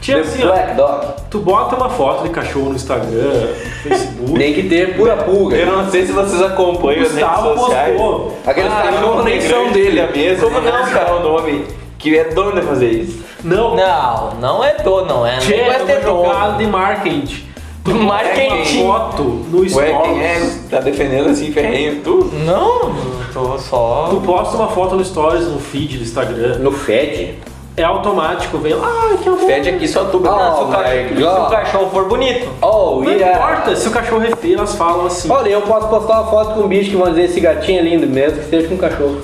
Tinha 0.02 0.18
The 0.18 0.22
assim, 0.28 0.42
ó. 0.44 0.48
Black 0.48 0.74
Dog. 0.74 1.06
Tu 1.30 1.38
bota 1.38 1.76
uma 1.76 1.88
foto 1.88 2.24
de 2.24 2.28
cachorro 2.28 2.68
no 2.70 2.74
Instagram, 2.74 3.48
Facebook. 3.82 4.34
Tem 4.38 4.52
que 4.52 4.64
ter 4.68 4.96
pura 4.96 5.16
pulga. 5.16 5.56
Eu 5.56 5.66
não 5.66 5.90
sei 5.90 6.04
se 6.04 6.12
vocês 6.12 6.42
acompanham 6.42 7.02
as 7.04 7.12
redes 7.14 7.26
Gustavo 7.28 7.58
sociais. 7.58 7.96
postou. 7.96 8.38
Aqueles 8.46 8.70
Ah, 8.72 8.82
cachorros 8.82 9.16
não, 9.16 9.24
nem 9.24 9.38
tem 9.38 9.48
são 9.48 9.72
dele. 9.72 10.00
da 10.02 10.12
mesa. 10.12 10.44
Como 10.44 10.60
não, 10.60 10.84
cara? 10.90 11.14
o 11.14 11.22
nome. 11.22 11.64
Que 11.98 12.18
é 12.18 12.24
dono 12.24 12.60
de 12.60 12.66
fazer 12.66 12.90
isso. 12.90 13.24
Não, 13.44 13.74
Não, 13.76 14.30
não 14.40 14.64
é 14.64 14.74
dor, 14.82 15.06
não 15.06 15.24
é. 15.26 15.38
Tchê, 15.38 15.56
Nem 15.56 15.60
é 15.60 15.78
vai 15.78 15.86
ter 15.86 16.02
jogada 16.02 16.58
de 16.58 16.66
marketing. 16.66 17.44
Tu 17.84 17.90
Marketing. 17.94 18.82
uma 18.82 19.00
foto 19.00 19.22
no 19.24 19.60
Ué, 19.76 19.86
quem 20.02 20.22
é? 20.22 20.34
Stories. 20.36 20.68
Tá 20.70 20.78
defendendo 20.80 21.30
assim, 21.30 21.50
ferrenho? 21.52 22.00
Tu? 22.02 22.30
Não, 22.44 22.92
tô 23.32 23.58
só. 23.58 24.06
Tu 24.10 24.20
posta 24.20 24.56
uma 24.56 24.68
foto 24.68 24.94
no 24.94 25.04
Stories, 25.04 25.48
no 25.48 25.58
feed 25.58 25.98
do 25.98 26.04
Instagram. 26.04 26.58
No 26.58 26.70
Fed. 26.70 27.38
É 27.74 27.84
automático, 27.84 28.58
vem 28.58 28.74
lá, 28.74 28.86
ah, 28.86 29.16
que 29.16 29.26
amor. 29.28 29.40
Fede 29.40 29.70
aqui 29.70 29.88
só 29.88 30.04
tu. 30.04 30.20
Não, 30.20 30.56
se, 30.56 30.62
Oh 30.62 30.64
o 30.64 30.68
cachorro, 30.68 31.10
my 31.10 31.16
se 31.16 31.22
o 31.22 31.50
cachorro 31.50 31.90
for 31.90 32.04
bonito. 32.06 32.48
Oh, 32.60 33.00
Não 33.02 33.10
yeah. 33.10 33.38
importa, 33.38 33.76
se 33.76 33.88
o 33.88 33.90
cachorro 33.90 34.24
é 34.24 34.36
feio, 34.36 34.58
elas 34.58 34.74
falam 34.74 35.06
assim. 35.06 35.30
Olha, 35.30 35.48
eu 35.48 35.62
posso 35.62 35.88
postar 35.88 36.20
uma 36.20 36.30
foto 36.30 36.54
com 36.54 36.60
um 36.60 36.68
bicho 36.68 36.90
que 36.90 36.96
vão 36.96 37.08
dizer 37.08 37.24
esse 37.24 37.40
gatinho 37.40 37.78
é 37.78 37.82
lindo 37.82 38.06
mesmo, 38.06 38.38
que 38.38 38.44
esteja 38.44 38.68
com 38.68 38.74
um 38.74 38.78
cachorro. 38.78 39.22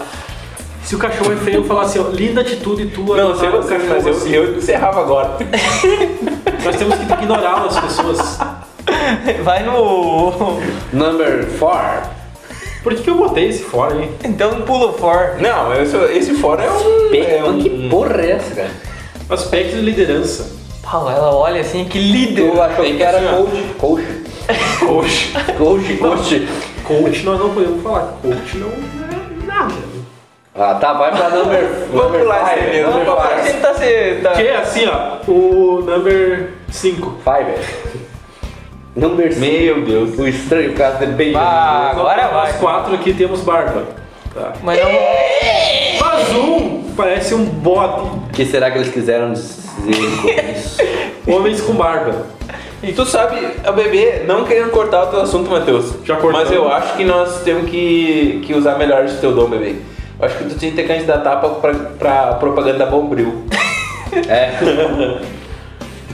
Se 0.83 0.97
o 0.97 0.99
cachorro 0.99 1.33
é 1.35 1.37
feio, 1.37 1.59
eu 1.59 1.65
falo 1.65 1.81
assim, 1.81 1.99
ó, 1.99 2.05
linda 2.09 2.41
atitude 2.41 2.87
tua. 2.87 3.19
Não, 3.19 3.33
um 3.33 3.35
você, 3.35 3.75
cachorro 3.75 3.91
mas 3.91 4.07
eu, 4.07 4.13
assim. 4.15 4.31
eu 4.31 4.57
encerrava 4.57 5.01
agora. 5.03 5.37
Nós 6.65 6.77
temos 6.77 6.95
que 6.95 7.13
ignorar 7.13 7.67
as 7.67 7.79
pessoas. 7.79 8.39
Vai 9.45 9.63
no. 9.65 10.33
Number 10.91 11.47
4. 11.59 12.18
Por 12.89 12.95
que, 12.95 13.03
que 13.03 13.11
eu 13.11 13.17
botei 13.17 13.51
esse 13.51 13.65
fora 13.65 13.97
aí? 13.97 14.11
Então 14.25 14.63
pula 14.63 14.95
for. 14.95 15.37
Não, 15.41 15.75
esse, 15.75 15.95
esse 16.17 16.35
fora 16.37 16.65
é 16.65 16.71
um. 16.71 17.15
É 17.15 17.45
um 17.45 17.59
Que 17.59 17.87
porra 17.87 18.23
é 18.23 18.31
essa, 18.31 18.55
cara? 18.55 18.71
Aspecto 19.29 19.77
de 19.77 19.83
liderança. 19.83 20.57
Pau, 20.83 21.11
ela 21.11 21.35
olha 21.37 21.61
assim, 21.61 21.85
que 21.85 21.99
líder. 21.99 22.51
Tu 22.51 22.63
achou 22.63 22.85
Tem 22.87 22.97
que 22.97 23.03
era 23.03 23.19
assim, 23.19 23.29
coach? 23.29 23.75
Coach. 23.79 24.07
Coxa. 24.79 25.53
Coach, 25.59 25.97
coach. 26.01 26.49
Coach 26.83 27.23
nós 27.25 27.39
não 27.39 27.51
podemos 27.51 27.83
falar. 27.83 28.19
Coach 28.23 28.57
não 28.57 28.69
é 28.69 29.47
nada. 29.47 29.75
Ah, 30.55 30.75
tá, 30.77 30.95
vai 30.95 31.11
pra 31.15 31.29
number 31.29 31.61
Vamos 31.93 32.05
number 32.05 32.21
pular 32.23 32.59
esse 32.59 32.71
mesmo, 32.71 32.93
vamos 32.93 33.77
se. 33.77 34.21
Tá... 34.23 34.31
Que 34.31 34.47
é 34.47 34.57
assim, 34.57 34.87
ó, 34.87 35.31
o 35.31 35.83
number 35.83 36.55
5. 36.71 37.19
Five. 37.23 38.09
Number 38.99 39.33
5. 39.33 39.41
Meu 39.41 39.83
Deus. 39.83 40.19
O 40.19 40.27
estranho 40.27 40.73
caso 40.75 40.99
de 40.99 41.07
beijo. 41.13 41.39
Ah, 41.39 41.91
agora 41.93 42.23
Nós 42.25 42.33
vai. 42.33 42.53
quatro 42.59 42.95
aqui 42.95 43.15
temos 43.15 43.41
barba. 43.41 43.85
Tá. 44.35 44.53
Mas 44.63 44.79
não. 44.81 44.91
Mas 46.01 46.37
um 46.37 46.83
parece 46.97 47.35
um 47.35 47.45
bode. 47.45 48.11
que 48.33 48.45
será 48.45 48.71
que 48.71 48.79
eles 48.79 48.89
quiseram 48.93 49.33
dizer 49.33 49.55
com 49.81 49.89
isso? 49.89 50.79
Homens 51.27 51.61
com 51.61 51.75
barba. 51.75 52.27
E 52.83 52.93
tu 52.93 53.05
sabe, 53.05 53.37
a 53.65 53.73
bebê, 53.73 54.23
não 54.27 54.45
querendo 54.45 54.71
cortar 54.71 55.05
o 55.05 55.07
teu 55.09 55.21
assunto, 55.23 55.51
Matheus. 55.51 55.95
Já 56.05 56.17
cortamos. 56.17 56.49
Mas 56.49 56.57
eu 56.57 56.71
acho 56.71 56.97
que 56.97 57.05
nós 57.05 57.43
temos 57.43 57.69
que, 57.69 58.41
que 58.47 58.55
usar 58.55 58.79
melhor 58.79 59.05
esse 59.05 59.19
teu 59.21 59.33
dom, 59.33 59.47
bebê. 59.49 59.77
Eu 60.19 60.27
acho 60.27 60.39
que 60.39 60.45
tu 60.45 60.57
tinha 60.59 60.71
que 60.71 60.77
ter 60.77 60.87
candidatar 60.87 61.37
pra, 61.37 61.49
pra, 61.51 61.75
pra 61.75 62.35
propaganda 62.35 62.79
da 62.79 62.87
Bombril. 62.87 63.45
É, 64.29 64.51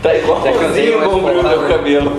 Tá 0.02 0.14
igualzinho 0.14 0.98
o 0.98 1.10
Bombril, 1.10 1.38
o 1.38 1.42
falar, 1.42 1.54
teu 1.54 1.62
né? 1.62 1.68
cabelo. 1.68 2.12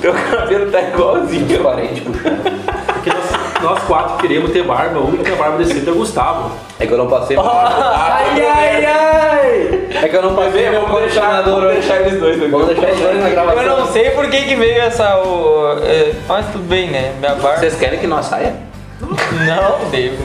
Teu 0.00 0.12
cabelo 0.12 0.70
tá 0.70 0.80
igualzinho. 0.82 1.62
parente 1.62 2.00
puxando. 2.02 2.42
Porque 2.86 3.10
nós, 3.10 3.62
nós 3.62 3.82
quatro 3.84 4.16
queremos 4.18 4.50
ter 4.52 4.62
barba. 4.62 4.98
O 4.98 5.08
único 5.08 5.24
que 5.24 5.30
tem 5.30 5.38
barba 5.38 5.58
decente 5.58 5.88
é 5.88 5.92
o 5.92 5.94
Gustavo. 5.94 6.50
É 6.78 6.86
que 6.86 6.92
eu 6.92 6.98
não 6.98 7.06
passei. 7.08 7.36
Ai, 7.38 8.46
ai, 8.46 8.84
ai! 8.84 9.88
É 10.02 10.08
que 10.08 10.16
eu 10.16 10.22
não 10.22 10.34
passei 10.34 10.70
meu 10.70 10.82
condicionador 10.82 11.54
vamos 11.54 11.64
hoje. 11.70 11.80
deixar 11.80 12.00
eles 12.00 12.20
dois. 12.20 12.38
Vamos 12.38 12.66
deixar 12.68 12.92
os 12.92 12.98
dois 13.00 13.20
na 13.20 13.28
Eu 13.28 13.32
gravação. 13.32 13.78
não 13.80 13.86
sei 13.86 14.10
por 14.10 14.28
que 14.30 14.42
que 14.42 14.54
veio 14.54 14.80
essa. 14.82 15.18
O, 15.18 15.78
é, 15.82 16.12
mas 16.28 16.46
tudo 16.52 16.64
bem, 16.68 16.88
né? 16.90 17.14
Minha 17.18 17.34
barba. 17.34 17.58
Vocês 17.58 17.76
querem 17.76 17.98
que 17.98 18.06
nós 18.06 18.26
saia? 18.26 18.54
Não, 19.00 19.90
devo. 19.90 20.22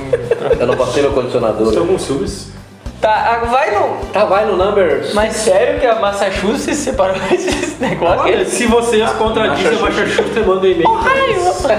Eu 0.60 0.68
não 0.68 0.76
passei 0.76 1.02
meu 1.02 1.12
condicionador. 1.14 1.70
Estão 1.70 1.88
com 1.88 1.98
ciúmes. 1.98 2.52
Tá, 3.06 3.40
ah, 3.40 3.46
vai 3.46 3.70
no. 3.70 3.98
Tá, 4.12 4.26
vai 4.26 4.46
no 4.46 4.58
number. 4.58 5.06
Mas 5.14 5.34
sério 5.34 5.80
que 5.80 5.86
a 5.86 6.00
Massachusetts 6.00 6.80
separou 6.80 7.16
esse 7.32 7.80
negócio? 7.80 8.22
Olha, 8.22 8.44
se 8.46 8.66
vocês 8.66 9.08
contradizem 9.12 9.78
a 9.78 9.82
Massachusetts, 9.82 10.44
manda 10.44 10.66
um 10.66 10.72
e-mail. 10.72 10.90
pra. 11.62 11.76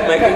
Como 0.00 0.12
é 0.12 0.18
que... 0.18 0.32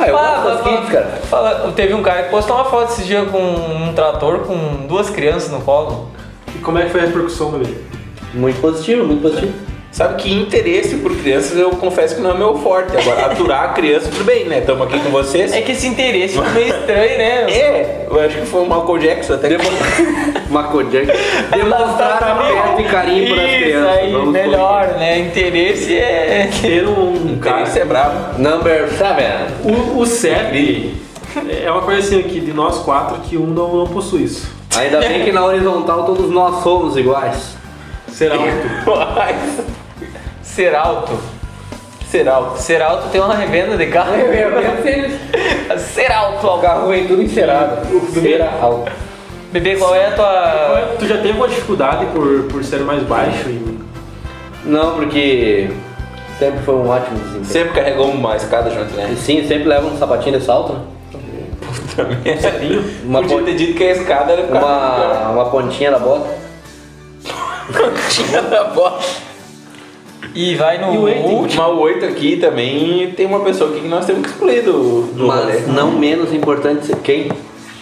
Ah, 0.00 0.08
eu 0.08 0.14
Fala, 0.14 0.28
gosto 0.42 0.48
das 0.48 0.60
fala, 0.62 0.76
kids, 0.76 0.92
cara. 0.92 1.06
fala, 1.30 1.72
teve 1.76 1.94
um 1.94 2.02
cara 2.02 2.24
que 2.24 2.30
postou 2.30 2.56
uma 2.56 2.64
foto 2.64 2.92
esse 2.92 3.04
dia 3.04 3.24
com 3.26 3.38
um 3.38 3.92
trator 3.94 4.40
com 4.40 4.86
duas 4.88 5.08
crianças 5.08 5.50
no 5.50 5.60
colo. 5.60 6.08
E 6.54 6.58
como 6.58 6.78
é 6.78 6.84
que 6.84 6.90
foi 6.90 7.00
a 7.00 7.04
repercussão, 7.04 7.52
bebê? 7.52 7.74
Muito 8.34 8.60
positivo, 8.60 9.04
muito 9.04 9.22
positivo. 9.22 9.52
Sabe 9.90 10.22
que 10.22 10.32
interesse 10.32 10.96
por 10.98 11.16
crianças 11.16 11.58
eu 11.58 11.70
confesso 11.70 12.16
que 12.16 12.20
não 12.20 12.32
é 12.32 12.34
meu 12.34 12.58
forte. 12.58 12.96
Agora, 12.96 13.26
aturar 13.26 13.64
a 13.64 13.68
criança, 13.68 14.10
tudo 14.10 14.24
bem, 14.24 14.44
né? 14.44 14.58
Estamos 14.58 14.86
aqui 14.86 15.00
com 15.00 15.10
vocês. 15.10 15.52
É 15.52 15.62
que 15.62 15.72
esse 15.72 15.86
interesse 15.86 16.34
ficou 16.34 16.50
meio 16.50 16.68
estranho, 16.68 17.18
né? 17.18 17.50
É, 17.50 18.06
eu 18.08 18.20
acho 18.20 18.36
que 18.38 18.46
foi 18.46 18.60
o 18.60 18.64
Michael 18.64 18.98
Jackson 18.98 19.34
até. 19.34 19.48
Michael 20.50 20.82
Jackson. 20.90 21.12
Demonstrar 21.56 22.22
afeto 22.22 22.80
e 22.80 22.84
carinho 22.84 23.34
para 23.34 23.44
as 23.44 23.50
Isso 23.50 23.60
crianças. 23.60 23.96
aí, 23.96 24.12
Vamos 24.12 24.32
melhor, 24.32 24.86
né? 24.98 25.18
Interesse 25.20 25.96
é. 25.98 26.50
Ter 26.60 26.86
um 26.86 27.38
cara. 27.38 27.60
Interesse 27.62 27.80
é 27.80 27.84
bravo. 27.84 28.38
Number 28.40 28.90
7. 28.90 29.52
O, 29.64 30.00
o 30.00 30.06
CEP 30.06 30.94
é 31.64 31.70
uma 31.70 31.82
coisa 31.82 32.00
assim 32.00 32.20
aqui 32.20 32.40
de 32.40 32.52
nós 32.52 32.78
quatro 32.78 33.18
que 33.20 33.36
um 33.38 33.46
não, 33.46 33.74
não 33.74 33.86
possui 33.86 34.24
isso. 34.24 34.48
Ainda 34.76 35.00
bem 35.00 35.24
que 35.24 35.32
na 35.32 35.44
horizontal 35.44 36.04
todos 36.04 36.30
nós 36.30 36.62
somos 36.62 36.96
iguais. 36.96 37.56
Será 38.12 38.34
alto. 38.36 39.77
Ser 40.58 40.74
alto. 40.74 41.16
Ser 42.10 42.28
alto. 42.28 42.58
Ser 42.60 42.82
alto 42.82 43.08
tem 43.10 43.20
uma 43.20 43.32
revenda 43.36 43.76
de 43.76 43.86
carro. 43.86 44.10
Ser 45.78 46.10
alto, 46.10 46.44
O 46.48 46.58
carro 46.58 46.88
vem 46.88 47.06
tudo 47.06 47.22
encerado. 47.22 47.86
Cera 48.12 48.50
alto. 48.60 48.90
Bebê, 49.52 49.76
qual 49.76 49.94
é 49.94 50.06
a 50.06 50.10
tua. 50.10 50.96
Tu 50.98 51.06
já 51.06 51.18
teve 51.18 51.38
uma 51.38 51.46
dificuldade 51.46 52.06
por, 52.06 52.42
por 52.50 52.64
ser 52.64 52.80
mais 52.80 53.04
baixo 53.04 53.48
e 53.48 53.78
Não, 54.64 54.96
porque 54.96 55.70
sempre 56.40 56.58
foi 56.64 56.74
um 56.74 56.88
ótimo 56.88 57.18
desempenho. 57.20 57.44
Sempre 57.44 57.72
carregou 57.74 58.10
uma 58.10 58.34
escada 58.34 58.68
junto, 58.68 58.92
né? 58.96 59.14
Sim, 59.16 59.46
sempre 59.46 59.68
leva 59.68 59.86
um 59.86 59.96
sapatinho 59.96 60.40
de 60.40 60.44
salto, 60.44 60.72
né? 60.72 62.36
Cepinho? 62.40 62.84
Uma, 63.04 63.20
Podia 63.20 63.38
pon- 63.38 63.44
ter 63.44 63.54
dito 63.54 63.74
que 63.74 63.84
a 63.84 63.92
escada 63.92 64.32
era 64.32 64.42
uma, 64.42 65.28
uma 65.38 65.50
pontinha 65.50 65.92
da 65.92 66.00
bota. 66.00 66.28
Tinha 68.10 68.42
da 68.42 68.64
bola. 68.64 68.98
E 70.40 70.54
vai 70.54 70.78
no 70.78 70.94
E 70.94 70.98
o 70.98 71.00
último. 71.00 71.60
Mas 71.60 71.72
o 71.72 71.80
8 71.80 72.04
aqui 72.06 72.36
também 72.36 73.10
tem 73.16 73.26
uma 73.26 73.40
pessoa 73.40 73.70
aqui 73.70 73.80
que 73.80 73.88
nós 73.88 74.06
temos 74.06 74.22
que 74.22 74.28
excluir 74.28 74.62
do, 74.62 75.02
do 75.12 75.26
rolê. 75.26 75.54
Mas 75.54 75.66
não 75.66 75.90
menos 75.90 76.32
importante 76.32 76.94
quem? 77.02 77.28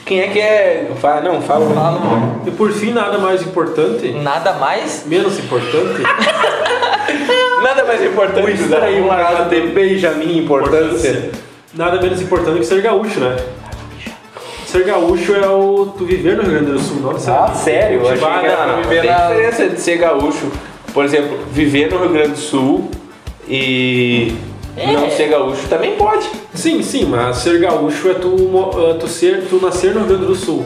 Quem 0.06 0.20
é 0.20 0.28
que 0.28 0.40
é. 0.40 0.90
Fala, 0.98 1.20
não, 1.20 1.42
fala. 1.42 1.66
Fala, 1.74 2.00
E 2.46 2.50
por 2.50 2.72
fim, 2.72 2.92
nada 2.92 3.18
mais 3.18 3.42
importante, 3.42 4.10
Nada 4.22 4.54
mais? 4.54 5.04
menos 5.06 5.38
importante, 5.38 6.00
Nada 7.62 7.84
mais 7.84 8.02
importante 8.02 8.62
dar 8.62 8.88
um 8.88 9.08
caso 9.08 9.50
de 9.50 9.60
Benjamin 9.60 10.38
importância. 10.38 11.30
nada 11.74 12.00
menos 12.00 12.22
importante 12.22 12.60
que 12.60 12.64
ser 12.64 12.80
gaúcho, 12.80 13.20
né? 13.20 13.36
Ser 14.64 14.84
gaúcho 14.84 15.34
é 15.34 15.46
o 15.46 15.92
tu 15.98 16.06
viver 16.06 16.38
no 16.38 16.42
Rio 16.42 16.52
Grande 16.52 16.72
do 16.72 16.78
Sul, 16.78 17.00
não 17.02 17.10
Ah, 17.10 17.52
sério? 17.54 18.00
Eu 18.00 18.08
achei 18.08 18.18
que 18.18 18.46
era 18.46 18.66
não, 18.66 18.82
Tem 18.82 19.00
diferença 19.02 19.68
de 19.68 19.78
ser 19.78 19.98
gaúcho. 19.98 20.50
Por 20.96 21.04
exemplo, 21.04 21.38
viver 21.52 21.90
no 21.92 21.98
Rio 21.98 22.08
Grande 22.08 22.30
do 22.30 22.38
Sul 22.38 22.90
e 23.46 24.34
É. 24.74 24.92
não 24.92 25.10
ser 25.10 25.28
gaúcho 25.28 25.68
também 25.68 25.94
pode. 25.94 26.26
Sim, 26.54 26.82
sim, 26.82 27.04
mas 27.04 27.36
ser 27.36 27.60
gaúcho 27.60 28.08
é 28.08 28.14
tu, 28.14 28.34
é 28.90 28.94
tu, 28.94 29.06
ser, 29.06 29.44
tu 29.46 29.60
nascer 29.60 29.92
no 29.92 29.98
Rio 30.00 30.08
Grande 30.08 30.24
do 30.24 30.34
Sul. 30.34 30.64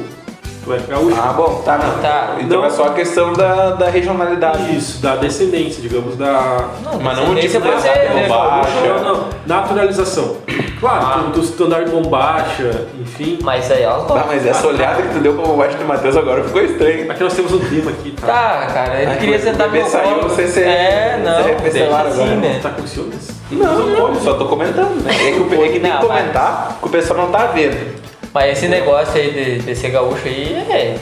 Tu 0.64 0.72
é 0.72 0.78
gaúcho. 0.88 1.16
Ah, 1.20 1.32
bom, 1.32 1.62
tá. 1.64 1.78
Não. 1.78 2.00
Tá. 2.00 2.36
Então 2.40 2.60
Não. 2.60 2.64
é 2.64 2.70
só 2.70 2.84
a 2.84 2.94
questão 2.94 3.32
da, 3.32 3.70
da 3.70 3.90
regionalidade. 3.90 4.76
Isso, 4.76 5.02
da 5.02 5.16
descendência, 5.16 5.82
digamos, 5.82 6.14
da. 6.14 6.68
Mas 7.02 7.18
não 7.18 7.34
descendência 7.34 7.60
tipo 7.60 7.72
pode 7.72 7.82
da 7.82 7.92
ser, 7.92 8.10
né? 8.14 8.28
bombacha. 8.28 8.70
Não, 8.86 9.02
não, 9.02 9.28
naturalização. 9.48 10.36
Claro, 10.80 11.30
tu, 11.34 11.42
tu, 11.42 11.66
tu 11.68 11.90
bombacha, 11.90 12.86
enfim. 12.98 13.38
Mas 13.42 13.64
isso 13.64 13.74
aí 13.74 13.82
é 13.82 13.88
umas 13.88 14.06
Tá, 14.06 14.24
mas 14.26 14.46
essa 14.46 14.66
olhada 14.66 15.02
que 15.02 15.08
tu 15.12 15.20
deu 15.20 15.34
pra 15.34 15.44
bombacha 15.44 15.76
do 15.76 15.84
Matheus 15.84 16.16
agora 16.16 16.42
ficou 16.42 16.62
estranho. 16.62 17.10
Aqui 17.10 17.22
nós 17.22 17.34
temos 17.34 17.52
um 17.52 17.58
clima 17.58 17.90
aqui, 17.90 18.12
tá? 18.12 18.26
Tá, 18.26 18.66
cara, 18.72 18.94
ele 19.02 19.10
Ai, 19.10 19.18
queria 19.18 19.38
sentar 19.38 19.70
meu 19.70 19.84
saiu, 19.86 20.16
colo. 20.20 20.28
você 20.30 20.48
se- 20.48 20.62
É, 20.62 21.20
não, 21.22 21.36
arrependeu 21.38 21.72
deixa 21.72 21.86
agora, 21.86 22.08
assim, 22.08 22.36
né? 22.36 22.60
Tá 22.62 22.70
com 22.70 22.86
ciúmes? 22.86 23.28
Não, 23.52 23.78
não, 23.86 24.14
só 24.20 24.34
tô 24.34 24.46
comentando, 24.46 25.02
né? 25.04 25.12
É 25.12 25.32
que, 25.32 25.38
o- 25.40 25.44
é 25.64 25.68
que 25.68 25.80
tem 25.80 25.80
que 25.82 25.88
Não, 25.88 25.96
mas- 25.96 26.06
comentar 26.06 26.78
que 26.80 26.86
o 26.86 26.90
pessoal 26.90 27.18
não 27.20 27.30
tá 27.30 27.46
vendo. 27.46 28.00
Mas 28.32 28.56
esse 28.56 28.68
negócio 28.68 29.20
aí 29.20 29.30
de, 29.32 29.58
de 29.58 29.76
ser 29.76 29.90
gaúcho 29.90 30.26
aí 30.26 30.54
é. 30.70 30.96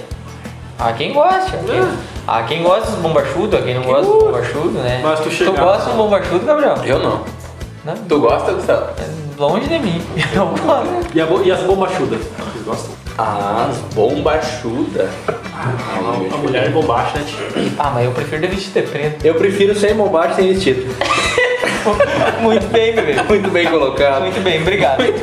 Há 0.79 0.93
quem 0.93 1.12
gosta. 1.12 1.57
Quem, 1.59 1.88
há 2.27 2.43
quem 2.45 2.62
gosta 2.62 2.91
dos 2.93 3.01
bombachudos, 3.01 3.59
há 3.61 3.62
quem 3.62 3.75
não 3.75 3.83
gosta 3.83 4.07
dos 4.12 4.23
bombachudos, 4.25 4.73
né? 4.75 5.01
Mas 5.03 5.21
tu 5.21 5.31
chegar- 5.31 5.62
gosta 5.62 5.91
de 5.91 5.91
um 5.91 5.97
bombachudo, 5.99 6.47
Gabriel? 6.47 6.75
Eu 6.85 6.99
não. 7.01 7.38
Não? 7.85 7.95
Tu 7.97 8.19
gosta, 8.21 8.53
Gustavo? 8.53 8.87
É 9.01 9.09
Longe 9.41 9.69
de 9.69 9.79
mim. 9.79 10.03
Eu 10.35 10.47
gosto. 10.47 11.07
E, 11.14 11.21
a 11.21 11.27
bo- 11.27 11.43
e 11.45 11.51
as 11.53 11.61
bombachudas? 11.61 12.21
Vocês 12.21 12.64
gostam? 12.64 12.91
Ah, 13.17 13.71
bombachuda. 13.95 15.09
A, 15.27 16.35
a 16.35 16.37
mulher 16.38 16.67
de 16.69 16.73
bombacha, 16.73 17.19
né? 17.19 17.25
tio? 17.27 17.73
Ah, 17.79 17.91
mas 17.93 18.05
eu 18.05 18.12
prefiro 18.12 18.43
de 18.43 18.47
vestido 18.49 18.81
de 18.85 18.91
preto. 18.93 19.25
Eu 19.25 19.35
prefiro 19.35 19.75
sem 19.77 19.93
bombacha 19.95 20.35
sem 20.35 20.53
vestido. 20.55 20.87
Muito 22.41 22.67
bem, 22.69 22.95
bebê. 22.95 23.14
Muito 23.29 23.51
bem 23.51 23.67
colocado. 23.67 24.23
Muito 24.23 24.41
bem, 24.41 24.61
obrado. 24.62 25.03
Muito 25.03 25.21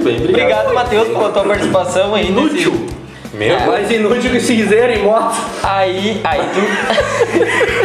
bem, 0.00 0.16
obrigado. 0.16 0.28
Obrigado, 0.28 0.74
Matheus, 0.74 1.08
pela 1.08 1.30
tua 1.32 1.42
participação 1.44 2.14
aí. 2.14 2.30
nesse- 2.30 2.38
Inútil! 2.58 2.86
Meu 3.32 3.56
Deus. 3.56 3.66
Mais 3.66 3.90
inútil 3.90 4.30
que 4.30 4.40
cinzeiro 4.40 4.92
em 4.92 5.02
moto. 5.02 5.34
Aí, 5.64 6.20
aí 6.22 6.40
tu. 6.54 6.60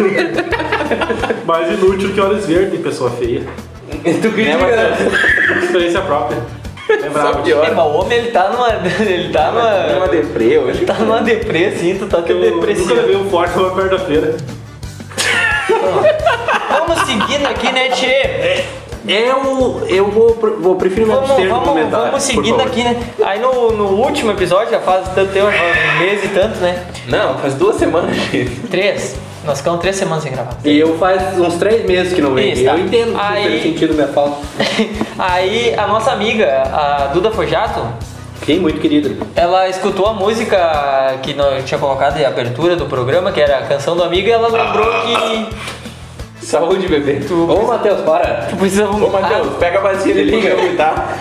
Mais 1.48 1.72
inútil 1.74 2.13
que 2.13 2.22
olhos 2.22 2.45
verdes, 2.45 2.80
pessoa 2.82 3.10
feia. 3.12 3.41
Tu 4.03 4.31
critica, 4.31 4.57
né? 4.57 4.97
Experiência 5.63 6.01
própria. 6.01 6.38
É 6.89 7.01
Só 7.03 7.09
brabo. 7.09 7.49
É, 7.49 7.71
mas 7.71 7.77
o 7.85 7.97
homem 7.99 8.17
ele 8.17 8.31
tá 8.31 8.49
numa. 8.49 8.67
Ele 8.99 9.29
tá 9.31 9.51
Numa 9.51 9.93
numa. 9.95 10.07
deprê 10.07 10.57
hoje. 10.57 10.85
Tá 10.85 10.95
numa 10.95 11.21
deprê 11.21 11.65
assim, 11.67 11.95
tu 11.99 12.07
tá 12.07 12.21
tendo 12.21 12.43
Eu 12.43 12.55
nunca 12.55 12.65
depressivo. 12.67 12.95
levei 12.95 13.15
um 13.15 13.29
forte 13.29 13.55
numa 13.55 13.69
quarta-feira. 13.75 14.35
Vamos 16.69 16.99
seguindo 17.05 17.45
aqui, 17.45 17.71
né, 17.71 17.89
Tchê? 17.89 18.63
Eu, 19.07 19.83
eu 19.88 20.07
vou, 20.12 20.35
vou 20.59 20.75
prefiro 20.75 21.07
me 21.07 21.13
Vamos, 21.13 21.29
do 21.29 21.47
vamos, 21.49 21.67
comentário. 21.67 22.05
vamos 22.07 22.23
seguindo 22.23 22.59
aqui, 22.62 22.83
né? 22.83 22.95
Aí 23.23 23.39
no, 23.39 23.71
no 23.71 23.85
último 24.03 24.31
episódio, 24.31 24.71
já 24.71 24.79
faz 24.79 25.07
tanto 25.15 25.31
tempo, 25.31 25.47
um 25.47 25.99
mês 25.99 26.23
e 26.23 26.27
tanto, 26.27 26.57
né? 26.59 26.83
Não, 27.07 27.38
faz 27.39 27.55
duas 27.55 27.77
semanas, 27.77 28.15
gente. 28.31 28.49
Três. 28.69 29.15
Nós 29.45 29.60
ficamos 29.60 29.80
três 29.80 29.95
semanas 29.95 30.23
sem 30.23 30.32
gravar. 30.32 30.58
E 30.63 30.78
eu 30.80 30.97
faz 30.97 31.39
uns 31.39 31.56
três 31.56 31.86
meses 31.86 32.13
que 32.13 32.21
não 32.21 32.34
venho. 32.34 32.54
Isso, 32.54 32.65
tá. 32.65 32.71
Eu 32.71 32.80
entendo 32.80 33.13
que 33.13 33.19
Aí- 33.21 33.43
tem 33.62 33.62
sentido 33.73 33.93
minha 33.93 34.08
falta. 34.10 34.38
Aí 35.17 35.73
a 35.78 35.88
nossa 35.88 36.12
amiga, 36.12 36.63
a 36.73 37.08
Duda 37.13 37.32
Fojato, 37.32 37.86
Sim, 38.45 38.60
muito 38.60 38.80
querido. 38.80 39.28
Ela 39.36 39.67
escutou 39.67 40.08
a 40.08 40.13
música 40.13 40.58
que 41.21 41.34
nós 41.34 41.63
tinha 41.65 41.78
colocado 41.78 42.17
em 42.17 42.25
abertura 42.25 42.75
do 42.75 42.86
programa, 42.86 43.32
que 43.34 43.41
era 43.41 43.60
a 43.60 43.62
canção 43.63 43.95
do 43.97 44.04
amigo, 44.04 44.28
e 44.28 44.32
ela 44.32 44.47
lembrou 44.47 44.88
que 45.02 45.49
Saúde, 46.45 46.88
bebê. 46.88 47.19
Ô, 47.32 47.67
Matheus, 47.67 48.02
para. 48.02 48.47
tu 48.49 48.56
precisa 48.56 48.89
Ô. 48.89 49.10
Matheus, 49.10 49.56
pega 49.60 49.80
a 49.80 49.82
vacina 49.82 50.19
e 50.21 50.23
liga, 50.23 50.56
tá? 50.78 51.17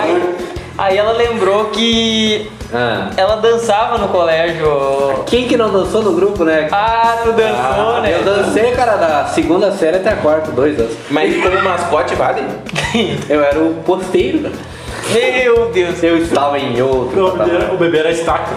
Aí, 0.00 0.34
aí 0.78 0.96
ela 0.96 1.12
lembrou 1.12 1.66
que 1.66 2.50
Ah. 2.74 3.10
ela 3.16 3.36
dançava 3.36 3.98
no 3.98 4.08
colégio. 4.08 4.66
Quem 5.26 5.46
que 5.46 5.56
não 5.56 5.70
dançou 5.70 6.02
no 6.02 6.12
grupo, 6.12 6.44
né? 6.44 6.68
Ah, 6.72 7.18
tu 7.22 7.32
dançou, 7.32 8.00
né? 8.00 8.14
Eu 8.18 8.24
dancei, 8.24 8.72
cara, 8.72 8.96
da 8.96 9.26
segunda 9.26 9.70
série 9.72 9.96
até 9.98 10.10
a 10.10 10.16
quarta, 10.16 10.50
dois 10.52 10.78
anos. 10.80 10.94
Mas 11.10 11.34
como 11.42 11.62
mascote 11.62 12.14
vale? 12.14 12.42
Eu 13.28 13.42
era 13.42 13.58
o 13.58 13.74
posteiro, 13.84 14.40
cara. 14.40 14.54
Meu 15.12 15.70
Deus. 15.70 16.02
Eu 16.02 16.16
estava 16.18 16.58
em 16.58 16.80
outro. 16.80 17.26
O 17.26 17.30
bebê, 17.36 17.50
patamar. 17.50 17.74
o 17.74 17.76
bebê 17.78 17.98
era 17.98 18.10
estaca. 18.10 18.54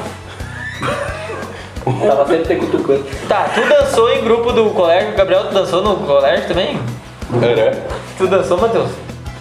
Tava 2.07 2.25
sempre 2.27 2.45
te 2.55 2.55
cutucando. 2.55 3.05
Tá, 3.27 3.47
tu 3.53 3.61
dançou 3.67 4.09
em 4.11 4.23
grupo 4.23 4.51
do 4.51 4.69
colégio. 4.71 5.13
Gabriel, 5.15 5.45
tu 5.49 5.53
dançou 5.53 5.83
no 5.83 5.97
colégio 5.97 6.47
também? 6.47 6.79
Era. 7.41 7.77
Tu 8.17 8.27
dançou, 8.27 8.57
Matheus? 8.57 8.89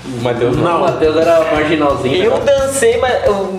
O 0.07 0.23
Matheus 0.23 0.57
não. 0.57 0.77
O 0.77 0.81
Matheus 0.81 1.17
era 1.17 1.41
marginalzinho. 1.53 2.25
Eu 2.25 2.33
cara. 2.33 2.45
dancei, 2.45 2.99
mas, 2.99 3.13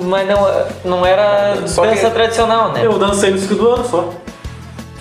mas 0.04 0.28
não, 0.28 0.48
não 0.84 1.06
era 1.06 1.56
Só 1.66 1.86
dança 1.86 2.10
tradicional, 2.12 2.72
né? 2.72 2.86
Eu 2.86 3.00
dancei 3.00 3.32
no 3.32 3.38
segundo 3.38 3.72
ano 3.72 3.86
só. 3.86 4.10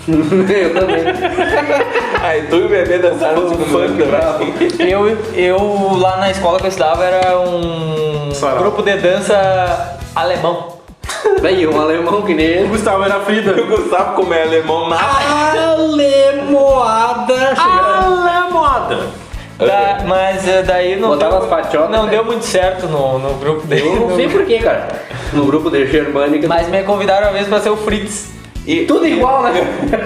eu 0.07 0.73
também. 0.73 1.03
Aí 2.21 2.47
tu 2.47 2.55
e 2.57 2.65
o 2.65 2.69
bebê 2.69 2.97
dançaram 2.97 3.41
no 3.41 3.49
segundo 3.49 3.77
ano 3.77 3.95
também. 3.97 4.53
Eu, 4.89 5.07
eu 5.33 5.97
lá 5.97 6.17
na 6.17 6.31
escola 6.31 6.59
que 6.59 6.65
eu 6.65 6.69
estudava 6.69 7.03
era 7.03 7.39
um 7.39 8.31
Sarau. 8.31 8.57
grupo 8.63 8.81
de 8.81 8.97
dança 8.97 9.99
alemão. 10.15 10.75
Daí, 11.41 11.67
um 11.67 11.79
alemão 11.79 12.23
que 12.23 12.33
nem 12.33 12.47
O 12.47 12.49
ele. 12.49 12.67
Gustavo 12.69 13.03
era 13.03 13.19
Frida. 13.19 13.51
O 13.51 13.67
Gustavo, 13.67 14.15
como 14.15 14.33
é 14.33 14.43
alemão, 14.43 14.89
nada. 14.89 15.75
Alemoada. 15.75 17.53
Alemoada. 17.57 19.24
Da- 19.57 20.03
mas 20.05 20.45
eh, 20.47 20.63
daí 20.63 20.97
não 20.99 21.09
Botava 21.09 21.39
deu, 21.71 21.89
não 21.89 22.03
né? 22.03 22.11
deu 22.11 22.25
muito 22.25 22.43
certo 22.43 22.87
no, 22.87 23.19
no 23.19 23.33
grupo 23.35 23.65
dele. 23.65 23.87
Eu 23.87 23.95
não 24.09 24.15
sei 24.15 24.27
porquê, 24.27 24.59
cara. 24.59 24.87
No 25.31 25.45
grupo 25.45 25.69
de 25.69 25.85
Germânica. 25.87 26.47
Mas 26.47 26.67
me 26.67 26.83
convidaram 26.83 27.27
uma 27.27 27.33
vez 27.33 27.47
pra 27.47 27.59
ser 27.61 27.69
o 27.69 27.77
Fritz. 27.77 28.29
E 28.67 28.85
Tudo 28.85 29.07
igual, 29.07 29.43
né? 29.43 29.53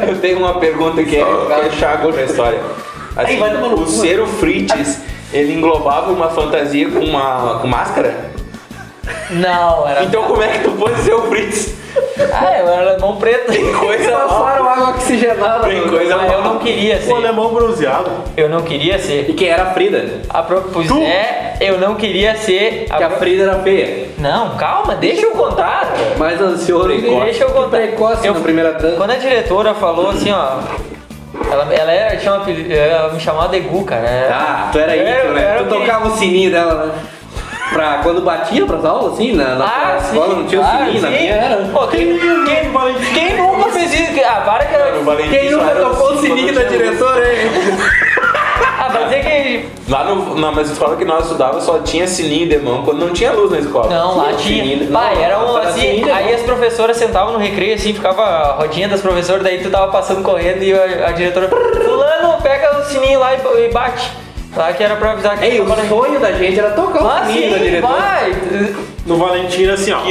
eu 0.07 0.17
tenho 0.19 0.37
uma 0.39 0.59
pergunta 0.59 1.03
que 1.03 1.15
é, 1.17 1.23
que 1.23 1.51
é 1.67 1.69
chaga 1.79 2.11
pra 2.11 2.23
história. 2.23 2.59
Assim, 3.15 3.33
Aí 3.33 3.37
vai 3.37 3.55
o 3.55 3.87
ser 3.87 4.19
o 4.19 4.27
Fritz, 4.27 4.99
ele 5.33 5.53
englobava 5.53 6.11
uma 6.11 6.29
fantasia 6.29 6.89
com 6.89 6.99
uma 6.99 7.59
com 7.59 7.67
máscara? 7.67 8.29
Não, 9.31 9.87
era. 9.87 10.03
Então 10.03 10.23
como 10.23 10.41
é 10.43 10.47
que 10.49 10.59
tu 10.59 10.71
pode 10.71 10.99
ser 11.01 11.13
o 11.13 11.21
Fritz? 11.23 11.73
Ah, 12.33 12.57
eu 12.59 12.67
era 12.67 12.91
alemão 12.91 13.15
preto. 13.17 13.51
Tem 13.51 13.73
coisa 13.73 14.11
Passaram 14.11 14.69
água 14.69 14.89
oxigenada. 14.89 15.67
Tem 15.67 15.87
coisa 15.87 16.17
Mas 16.17 16.31
eu 16.31 16.41
não 16.43 16.59
queria 16.59 16.95
O 16.97 17.01
ser. 17.01 17.13
alemão 17.13 17.53
bronzeado. 17.53 18.09
Eu 18.35 18.49
não 18.49 18.61
queria 18.61 18.99
ser. 18.99 19.29
E 19.29 19.33
quem 19.33 19.47
era 19.49 19.63
a 19.63 19.73
Frida? 19.73 20.21
A 20.29 20.43
pro... 20.43 20.61
Pois 20.73 20.89
é, 20.91 21.55
eu 21.61 21.77
não 21.79 21.95
queria 21.95 22.35
ser. 22.35 22.85
Que 22.85 23.03
a 23.03 23.09
Frida 23.11 23.43
era 23.43 23.59
feia. 23.59 24.07
Não, 24.17 24.55
calma, 24.57 24.95
deixa 24.95 25.25
eu 25.25 25.31
contar. 25.31 25.93
Mais 26.17 26.39
ansioso. 26.41 26.87
Deixa 26.89 27.43
eu 27.43 27.51
contar. 27.51 27.77
Precoce 27.77 28.27
Eu- 28.27 28.33
na 28.33 28.39
primeira. 28.41 28.73
Quando 28.97 29.11
a 29.11 29.15
diretora 29.15 29.73
falou 29.73 30.09
assim, 30.09 30.31
ó. 30.31 30.57
Ela, 31.51 31.73
ela, 31.73 31.91
era, 31.91 32.17
tinha 32.17 32.33
uma, 32.33 32.45
ela 32.51 33.13
me 33.13 33.19
chamava 33.19 33.47
de 33.49 33.59
Gu, 33.61 33.83
cara. 33.85 34.07
Ah, 34.31 34.69
tu 34.71 34.77
era 34.77 34.95
Eu- 34.95 35.03
isso, 35.25 35.33
né? 35.33 35.55
eu 35.59 35.63
Tu 35.67 35.69
tocava 35.69 36.07
o 36.09 36.11
sininho 36.17 36.51
dela, 36.51 36.85
né? 36.85 36.91
Pra 37.73 37.99
quando 38.03 38.21
batia 38.21 38.65
pras 38.65 38.83
aulas, 38.83 39.13
assim, 39.13 39.33
na, 39.35 39.55
na 39.55 39.65
Ah, 39.65 39.97
escola 39.97 40.29
sim, 40.33 40.39
não 40.41 40.47
tinha 40.47 40.61
o 40.61 40.63
claro, 40.63 40.85
sininho, 40.85 41.01
na 41.01 41.07
sim. 41.09 41.17
minha 41.17 41.33
era. 41.35 41.55
Pô, 41.71 41.87
quem, 41.87 42.19
quem, 42.19 42.71
quem 43.13 43.37
nunca 43.37 43.69
fez 43.71 43.93
isso? 43.93 44.21
Ah, 44.27 44.41
para 44.45 44.65
que 44.65 44.97
O 44.99 45.03
Valentim 45.03 45.29
Quem 45.29 45.51
nunca 45.51 45.75
tocou 45.75 46.07
o 46.09 46.13
assim 46.13 46.27
sininho 46.27 46.53
da 46.55 46.63
diretora, 46.63 47.33
hein? 47.33 47.49
Ah, 48.81 48.89
mas 48.93 49.11
é 49.11 49.19
que. 49.19 49.65
Lá 49.89 50.05
no, 50.05 50.35
na 50.39 50.51
mas 50.51 50.69
escola 50.71 50.95
que 50.95 51.03
nós 51.03 51.25
estudava 51.25 51.59
só 51.59 51.79
tinha 51.79 52.07
sininho 52.07 52.47
de 52.47 52.57
mão 52.59 52.83
quando 52.85 52.99
não 53.05 53.13
tinha 53.13 53.31
luz 53.33 53.51
na 53.51 53.59
escola. 53.59 53.89
Não, 53.89 54.17
lá 54.17 54.33
tinha. 54.33 54.63
sininho. 54.63 54.89
Pai, 54.91 55.15
Não, 55.15 55.21
era 55.21 55.39
um 55.39 55.57
era 55.57 55.69
assim. 55.69 56.09
Aí 56.09 56.33
as 56.33 56.41
professoras 56.43 56.95
sentavam 56.95 57.33
no 57.33 57.39
recreio, 57.39 57.75
assim, 57.75 57.93
ficava 57.93 58.21
a 58.23 58.51
rodinha 58.53 58.87
das 58.87 59.01
professoras, 59.01 59.43
daí 59.43 59.59
tu 59.61 59.69
tava 59.69 59.91
passando 59.91 60.23
correndo 60.23 60.63
e 60.63 60.73
a, 60.73 61.09
a 61.09 61.11
diretora. 61.11 61.49
Fulano, 61.49 62.41
pega 62.41 62.79
o 62.79 62.83
sininho 62.85 63.19
lá 63.19 63.33
e, 63.35 63.37
e 63.65 63.69
bate. 63.73 64.09
Lá 64.55 64.73
que 64.73 64.83
era 64.83 64.95
pra 64.95 65.11
avisar 65.11 65.37
que. 65.37 65.45
Ei, 65.45 65.61
o 65.61 65.87
sonho 65.87 66.19
da 66.19 66.31
gente 66.33 66.59
era 66.59 66.71
tocar 66.71 67.03
o 67.03 67.07
Ah, 67.07 67.23
sininho 67.25 67.51
da 67.51 67.57
sim, 67.57 67.63
diretora. 67.63 67.93
vai! 67.93 68.33
No 69.05 69.17
Valentim 69.17 69.63
era 69.65 69.73
assim, 69.75 69.91
ó. 69.91 69.99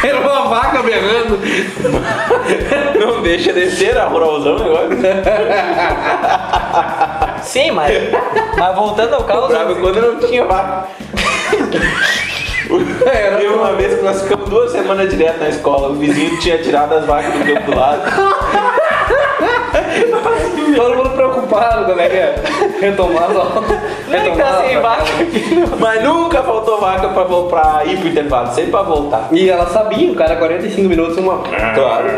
Era 0.00 0.20
uma 0.20 0.42
vaca 0.48 0.80
berrando. 0.80 1.40
Não 3.04 3.20
deixa 3.20 3.52
de 3.52 3.68
ser 3.68 3.98
a 3.98 4.04
ruralzão 4.04 4.54
agora. 4.56 4.88
Sim, 7.42 7.72
mas. 7.72 7.92
Mas 8.56 8.74
voltando 8.76 9.14
ao 9.14 9.24
caos. 9.24 9.48
Bravo 9.48 9.74
quando 9.76 10.00
não 10.00 10.20
tinha 10.20 10.44
vaca. 10.44 10.86
Teve 12.68 13.46
uma 13.48 13.72
vez 13.72 13.94
que 13.94 14.04
nós 14.04 14.22
ficamos 14.22 14.48
duas 14.48 14.70
semanas 14.70 15.10
direto 15.10 15.40
na 15.40 15.48
escola. 15.48 15.88
O 15.88 15.94
vizinho 15.94 16.38
tinha 16.38 16.58
tirado 16.58 16.94
as 16.94 17.04
vacas 17.06 17.32
do 17.32 17.44
campo 17.44 17.70
do 17.72 17.76
lado. 17.76 18.02
Todo 20.78 20.94
mundo 20.94 21.10
preocupado 21.10 22.00
é 22.00 22.04
é. 22.04 22.42
Retomar 22.80 23.24
as 23.24 23.36
aulas. 23.36 23.64
Não 24.08 24.16
é 24.16 24.30
tá 24.30 24.62
sem 24.62 24.80
vaca. 24.80 25.04
Mas 25.80 26.04
nunca 26.04 26.42
faltou 26.42 26.80
vaca 26.80 27.08
pra, 27.08 27.24
pra 27.24 27.84
ir 27.84 27.98
pro 27.98 28.08
intervalo, 28.08 28.54
sempre 28.54 28.70
pra 28.70 28.82
voltar. 28.82 29.28
E 29.32 29.50
ela 29.50 29.66
sabia, 29.66 30.12
o 30.12 30.14
cara 30.14 30.36
45 30.36 30.88
minutos 30.88 31.16
uma. 31.16 31.38
Claro. 31.74 32.08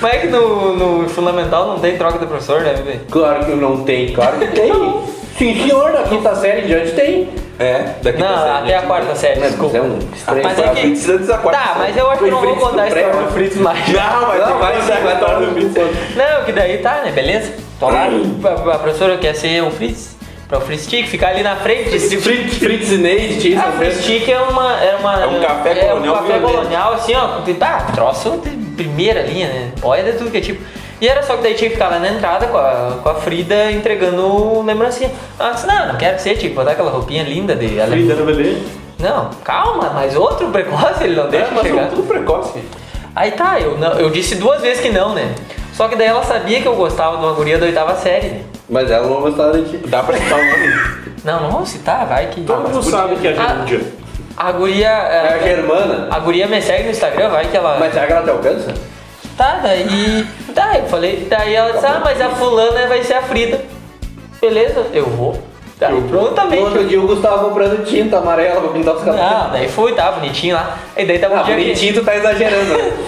Mas 0.00 0.14
é 0.14 0.18
que 0.18 0.26
no, 0.28 0.76
no 0.76 1.08
fundamental 1.08 1.66
não 1.66 1.78
tem 1.80 1.96
troca 1.96 2.18
de 2.18 2.26
professor, 2.26 2.60
né, 2.60 2.74
bebê? 2.74 3.00
Claro 3.10 3.44
que 3.44 3.50
não 3.52 3.82
tem, 3.82 4.12
claro 4.12 4.38
que 4.38 4.46
tem. 4.48 4.72
Sim, 5.36 5.54
senhor, 5.62 5.92
da 5.92 6.02
quinta 6.04 6.34
série 6.36 6.62
em 6.62 6.66
diante 6.66 6.92
tem. 6.92 7.28
É, 7.58 7.94
daqui 8.02 8.18
Não, 8.20 8.26
pra 8.32 8.58
até 8.58 8.76
a 8.76 8.82
quarta 8.82 9.14
série, 9.14 9.38
Mas 9.40 9.50
desculpa. 9.50 9.76
é 9.76 9.80
um 9.82 9.98
estranho. 10.14 10.42
Mas 10.42 10.58
é 10.58 10.62
Pra 10.62 10.70
que- 10.74 10.80
Fritz 10.80 11.08
antes 11.08 11.26
da 11.28 11.38
quarta 11.38 11.60
Tá, 11.60 11.74
mas 11.78 11.96
eu 11.96 12.10
acho 12.10 12.18
que 12.18 12.24
eu 12.28 12.30
não 12.32 12.40
vou 12.40 12.48
Fritz 12.50 12.64
contar 12.68 12.82
a 12.82 12.84
do 12.84 12.88
história 12.88 13.14
né? 13.14 13.22
do 13.22 13.32
Fritz 13.32 13.56
mais. 13.56 13.88
Não, 13.88 14.26
mas 14.28 14.40
Não, 14.40 14.58
vai 14.58 14.80
sim, 14.80 14.88
vai 15.04 15.14
estar 15.14 15.40
no 15.40 15.52
Fritz. 15.52 16.16
Não, 16.16 16.44
que 16.44 16.52
daí 16.52 16.78
tá, 16.78 17.02
né? 17.04 17.12
Beleza? 17.12 17.52
Tô 17.78 17.88
lá, 17.90 18.08
a, 18.08 18.74
a 18.74 18.78
professora 18.78 19.16
quer 19.18 19.34
ser 19.34 19.62
o 19.62 19.70
Fritz. 19.70 20.14
Pra 20.48 20.58
o 20.58 20.60
Fritz 20.60 20.86
Tick 20.86 21.06
ficar 21.08 21.28
ali 21.28 21.42
na 21.44 21.56
frente. 21.56 21.98
Se 21.98 22.16
Fritz, 22.18 22.58
Fritz 22.58 22.90
Neide 22.90 23.40
tinha 23.40 23.60
Ah, 23.60 23.72
Fritz 23.72 24.04
Tick 24.04 24.28
é 24.28 24.38
uma. 24.40 24.72
É, 24.82 24.96
uma, 24.96 25.22
É 25.22 25.26
um 25.26 25.40
café 25.40 25.70
é 25.70 25.74
colonial 25.86 26.14
um 26.14 26.18
café 26.18 26.38
colonial, 26.40 26.92
assim, 26.94 27.14
ó. 27.14 27.40
Tá, 27.58 27.86
troço 27.94 28.42
de 28.44 28.50
primeira 28.76 29.22
linha, 29.22 29.46
né? 29.46 29.70
Olha 29.82 30.02
de 30.02 30.18
tudo 30.18 30.30
que 30.30 30.38
é 30.38 30.40
tipo. 30.40 30.62
E 31.00 31.08
era 31.08 31.22
só 31.22 31.36
que 31.36 31.42
daí 31.42 31.54
tinha 31.54 31.68
que 31.68 31.76
ficar 31.76 31.88
lá 31.88 31.98
na 31.98 32.08
entrada 32.08 32.46
com 32.46 32.56
a, 32.56 32.98
com 33.02 33.08
a 33.08 33.14
Frida 33.16 33.70
entregando 33.72 34.62
lembrancinha. 34.62 35.10
Ela 35.38 35.50
disse, 35.52 35.66
não, 35.66 35.88
não 35.88 35.96
quero 35.96 36.18
ser, 36.20 36.36
que 36.38 36.48
botar 36.50 36.72
aquela 36.72 36.90
roupinha 36.90 37.22
linda 37.24 37.54
de 37.54 37.80
alemão. 37.80 37.88
Frida 38.06 38.14
no 38.14 38.24
bebê. 38.26 38.56
Não, 38.98 39.30
calma, 39.42 39.90
mas 39.94 40.14
outro 40.16 40.48
precoce 40.48 41.04
ele 41.04 41.16
não 41.16 41.28
deixa 41.28 41.46
É, 41.48 41.50
mas 41.52 41.62
chegar. 41.62 41.80
são 41.88 41.96
tudo 41.96 42.06
precoce. 42.08 42.58
Aí 43.14 43.32
tá, 43.32 43.60
eu, 43.60 43.76
não, 43.76 43.92
eu 43.98 44.08
disse 44.10 44.36
duas 44.36 44.60
vezes 44.62 44.80
que 44.80 44.90
não, 44.90 45.14
né? 45.14 45.34
Só 45.72 45.88
que 45.88 45.96
daí 45.96 46.06
ela 46.06 46.22
sabia 46.22 46.60
que 46.62 46.68
eu 46.68 46.74
gostava 46.76 47.16
de 47.18 47.24
uma 47.24 47.32
guria 47.34 47.58
da 47.58 47.66
oitava 47.66 47.94
série, 47.96 48.28
né? 48.28 48.42
Mas 48.68 48.90
ela 48.90 49.06
não 49.08 49.20
gostava 49.20 49.58
de 49.58 49.68
ti. 49.68 49.88
Dá 49.88 50.02
pra 50.02 50.16
citar 50.16 50.38
o 50.38 50.44
nome? 50.44 50.72
Não, 51.24 51.40
não 51.42 51.50
vamos 51.50 51.68
citar, 51.68 52.06
vai 52.06 52.28
que. 52.28 52.42
Todo 52.42 52.68
mundo 52.68 52.82
sabe 52.82 53.16
que 53.16 53.26
é 53.28 53.34
Ah. 53.36 53.64
Gerúndia. 53.66 53.80
A 54.36 54.52
guria. 54.52 54.88
É 54.88 54.90
a 54.92 55.32
ela- 55.36 55.42
Germana. 55.42 56.08
a 56.10 56.18
guria 56.20 56.46
me 56.46 56.60
segue 56.62 56.84
no 56.84 56.90
Instagram, 56.90 57.28
vai 57.30 57.46
que 57.46 57.56
ela. 57.56 57.76
Mas 57.78 57.92
será 57.92 58.06
que 58.06 58.12
ela 58.12 58.22
te 58.22 58.30
alcança? 58.30 58.74
Tá, 59.36 59.60
daí. 59.62 60.26
Tá, 60.54 60.78
eu 60.78 60.86
falei. 60.86 61.26
Daí 61.28 61.54
ela 61.54 61.72
disse, 61.72 61.86
ah, 61.86 62.00
mas 62.04 62.20
a 62.20 62.30
fulana 62.30 62.86
vai 62.86 63.02
ser 63.02 63.14
a 63.14 63.22
Frida. 63.22 63.60
Beleza, 64.40 64.86
eu 64.92 65.06
vou. 65.06 65.42
Tá, 65.78 65.88
No 65.88 66.02
prontamente. 66.02 66.62
outro 66.62 66.84
dia 66.86 67.00
o 67.00 67.06
Gustavo 67.06 67.48
comprando 67.48 67.84
tinta 67.84 68.18
amarela 68.18 68.60
pra 68.60 68.70
pintar 68.70 68.94
os 68.94 69.02
cabelos. 69.02 69.20
Não, 69.28 69.50
daí 69.50 69.68
fui, 69.68 69.92
tá, 69.92 70.12
bonitinho 70.12 70.54
lá. 70.54 70.78
E 70.96 71.04
daí 71.04 71.18
tava 71.18 71.34
um 71.34 71.38
Ah, 71.40 71.42
dia 71.42 71.56
que. 71.56 71.62
bonitinho 71.62 71.94
tu 71.94 72.04
tá 72.04 72.14
exagerando. 72.16 72.74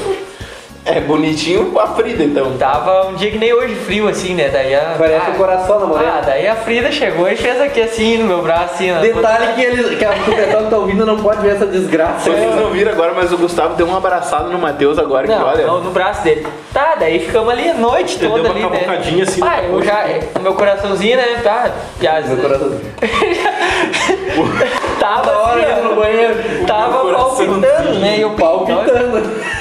É 0.88 1.00
bonitinho 1.00 1.76
a 1.80 1.88
Frida, 1.88 2.22
então. 2.22 2.56
Tava 2.56 3.08
um 3.08 3.14
dia 3.16 3.32
que 3.32 3.38
nem 3.38 3.52
hoje 3.52 3.74
frio 3.74 4.06
assim, 4.08 4.34
né? 4.36 4.48
Daí 4.48 4.72
a. 4.72 4.94
Parece 4.96 5.26
ah, 5.26 5.30
o 5.30 5.34
coração 5.34 5.80
na 5.80 5.86
morena. 5.86 6.12
Ah, 6.18 6.22
daí 6.24 6.46
a 6.46 6.54
Frida 6.54 6.92
chegou 6.92 7.28
e 7.28 7.34
fez 7.34 7.60
aqui 7.60 7.82
assim 7.82 8.18
no 8.18 8.24
meu 8.26 8.40
braço, 8.40 8.74
assim, 8.74 8.92
ó. 8.92 9.00
Detalhe 9.00 9.52
que, 9.54 9.62
eles, 9.62 9.98
que 9.98 10.04
a- 10.04 10.14
que 10.14 10.30
o 10.30 10.36
pessoal 10.36 10.62
que 10.62 10.70
tá 10.70 10.78
ouvindo 10.78 11.04
não 11.04 11.16
pode 11.18 11.40
ver 11.40 11.56
essa 11.56 11.66
desgraça. 11.66 12.30
Vocês 12.30 12.54
não 12.54 12.70
viram 12.70 12.92
agora, 12.92 13.12
mas 13.16 13.32
o 13.32 13.36
Gustavo 13.36 13.74
deu 13.74 13.84
um 13.88 13.96
abraçado 13.96 14.48
no 14.48 14.58
Matheus 14.60 14.96
agora, 14.96 15.26
que 15.26 15.34
Não, 15.34 15.44
olha. 15.44 15.66
não, 15.66 15.80
no 15.82 15.90
braço 15.90 16.22
dele. 16.22 16.46
Tá, 16.72 16.94
daí 17.00 17.18
ficamos 17.18 17.50
ali 17.52 17.68
a 17.68 17.74
noite 17.74 18.16
Ele 18.20 18.28
toda 18.28 18.42
deu 18.44 18.52
uma 18.52 18.66
ali, 18.68 19.16
né? 19.16 19.22
assim 19.22 19.40
Ah, 19.42 19.62
eu 19.64 19.82
já. 19.82 20.04
O 20.38 20.42
meu 20.42 20.54
coraçãozinho, 20.54 21.16
né? 21.16 21.40
Tá. 21.42 21.68
Já, 22.00 22.20
Meu 22.20 22.36
coração. 22.36 22.80
tava 25.00 25.22
Da 25.26 25.38
hora 25.38 25.60
assim, 25.72 25.80
ó, 25.84 25.88
no 25.88 25.96
banheiro. 25.96 26.34
Tava 26.66 26.98
coraçãozinho. 27.00 27.60
palpitando, 27.60 27.98
né? 27.98 28.18
E 28.20 28.24
o 28.24 28.30
Palpitando. 28.30 29.56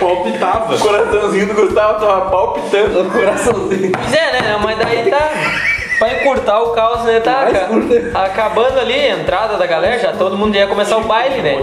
Palpitava. 0.00 0.74
O 0.74 0.78
coraçãozinho 0.78 1.46
do 1.46 1.54
Gustavo 1.54 2.00
tava 2.00 2.30
palpitando. 2.30 3.00
O 3.02 3.10
coraçãozinho. 3.10 3.92
Pois 3.92 4.12
é, 4.14 4.32
né? 4.40 4.58
Mas 4.62 4.78
daí 4.78 5.10
tá. 5.10 5.30
Pra 5.98 6.14
encurtar 6.14 6.62
o 6.62 6.70
caos, 6.70 7.04
né? 7.04 7.20
Tá 7.20 7.46
acabando 8.24 8.80
ali 8.80 8.94
a 8.94 9.10
entrada 9.18 9.58
da 9.58 9.66
galera, 9.66 9.98
já 9.98 10.12
todo 10.12 10.34
mundo 10.34 10.54
ia 10.56 10.66
começar 10.66 10.96
o 10.96 11.02
baile, 11.02 11.42
né? 11.42 11.58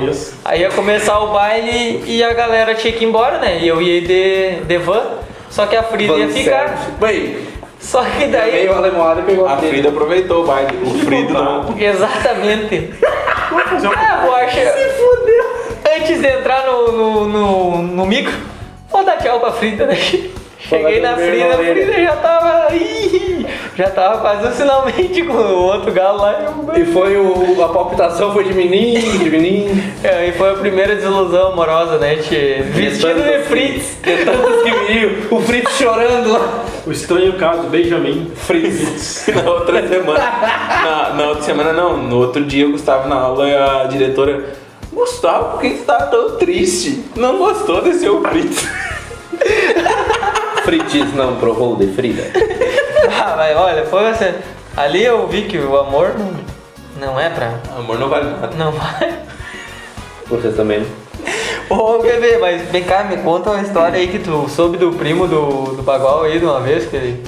Aí 0.46 0.62
ia 0.62 0.70
começar 0.70 1.18
o 1.22 1.28
baile 1.34 2.04
e 2.06 2.24
a 2.24 2.32
galera 2.34 2.76
tinha 2.76 2.94
que 2.94 3.04
ir 3.04 3.08
embora, 3.08 3.40
né? 3.40 3.58
E 3.60 3.68
eu 3.68 3.82
ia 3.82 3.98
ir 3.98 4.02
de, 4.02 4.66
de 4.66 4.78
van, 4.78 5.02
só 5.50 5.66
que 5.66 5.76
a 5.76 5.82
Frida 5.82 6.14
ia 6.14 6.28
Van 6.28 6.34
ficar. 6.34 6.68
service. 6.68 6.92
Bem, 7.00 7.38
Só 7.80 8.04
que 8.04 8.28
daí. 8.28 8.52
veio 8.52 8.76
a 8.76 8.80
lemoada 8.80 9.22
e 9.22 9.24
pegou 9.24 9.48
A 9.48 9.56
dele. 9.56 9.72
Frida 9.72 9.90
aproveitou 9.90 10.44
o 10.44 10.46
baile. 10.46 10.78
O 10.84 11.00
Frida 11.06 11.34
não. 11.42 11.76
Exatamente. 11.76 12.94
Ah. 13.04 14.28
Se 14.72 14.90
fudeu. 14.90 15.07
Antes 15.96 16.22
de 16.22 16.28
entrar 16.28 16.66
no, 16.66 16.92
no, 16.92 17.28
no, 17.28 17.82
no 17.82 18.06
micro, 18.06 18.34
vou 18.92 19.06
dar 19.06 19.18
tchau 19.18 19.40
pra 19.40 19.52
Frida, 19.52 19.86
né? 19.86 19.96
Cheguei 20.60 21.00
na 21.00 21.16
Frida, 21.16 21.54
a. 21.54 21.58
Frida 21.58 21.94
já 21.94 22.16
tava. 22.18 22.76
Ih, 22.76 23.46
já 23.76 23.90
tava 23.90 24.18
quase 24.20 24.58
finalmente 24.58 25.24
com 25.24 25.34
o 25.34 25.64
outro 25.64 25.92
galo 25.94 26.20
lá. 26.20 26.54
E 26.76 26.86
foi 26.86 27.16
o. 27.16 27.64
A 27.64 27.70
palpitação 27.70 28.34
foi 28.34 28.44
diminuindo, 28.44 29.20
diminuindo. 29.20 29.82
É, 30.04 30.28
e 30.28 30.32
foi 30.34 30.52
a 30.52 30.56
primeira 30.56 30.96
desilusão 30.96 31.54
amorosa, 31.54 31.98
né? 32.00 32.18
Tchê? 32.18 32.64
Vestido 32.64 33.22
de 33.22 33.44
Fritz. 33.44 33.98
De 34.04 34.26
tantos 34.26 34.64
que 34.64 34.72
viu, 34.92 35.28
o 35.32 35.40
Fritz 35.40 35.72
chorando 35.78 36.34
lá. 36.34 36.66
O 36.86 36.92
estranho 36.92 37.34
caso 37.34 37.64
do 37.64 37.70
Benjamin 37.70 38.32
Fritz. 38.36 39.28
Na 39.34 39.50
outra 39.52 39.88
semana. 39.88 40.20
Na, 40.20 41.14
na 41.14 41.28
outra 41.30 41.44
semana 41.44 41.72
não. 41.72 41.98
No 41.98 42.18
outro 42.18 42.44
dia 42.44 42.68
o 42.68 42.72
Gustavo 42.72 43.08
na 43.08 43.16
aula 43.16 43.48
e 43.48 43.56
a 43.56 43.84
diretora. 43.84 44.67
Gustavo, 44.98 45.52
por 45.52 45.62
que 45.62 45.70
você 45.78 45.84
tá 45.84 46.08
tão 46.08 46.38
triste? 46.38 47.04
Não 47.16 47.38
gostou 47.38 47.82
de 47.82 47.94
ser 47.94 48.10
o 48.10 48.22
Fritz. 48.24 48.68
Fritz 50.64 51.14
não 51.16 51.36
provou 51.36 51.76
de 51.76 51.88
Frida. 51.94 52.24
Ah, 53.10 53.36
mas 53.38 53.56
olha, 53.56 53.86
foi 53.86 54.08
assim. 54.10 54.34
Ali 54.76 55.04
eu 55.06 55.28
vi 55.28 55.44
que 55.44 55.58
o 55.58 55.78
amor 55.80 56.14
não, 56.18 56.34
não 57.00 57.20
é 57.20 57.30
pra. 57.30 57.54
Amor 57.78 57.98
não 57.98 58.10
vale 58.10 58.30
nada. 58.32 58.50
Não 58.58 58.72
vai. 58.72 59.20
Vocês 60.28 60.56
também. 60.56 60.86
Ô 61.70 62.00
bebê, 62.00 62.38
mas 62.38 62.64
vem 62.70 62.84
cá, 62.84 63.06
me 63.06 63.18
conta 63.18 63.52
uma 63.52 63.62
história 63.62 63.98
aí 63.98 64.08
que 64.08 64.20
tu 64.20 64.48
soube 64.50 64.78
do 64.78 64.92
primo 64.92 65.26
do, 65.28 65.76
do 65.76 65.84
Bagual 65.84 66.24
aí 66.24 66.38
de 66.38 66.46
uma 66.46 66.60
vez 66.60 66.86
que 66.86 66.96
ele. 66.98 67.24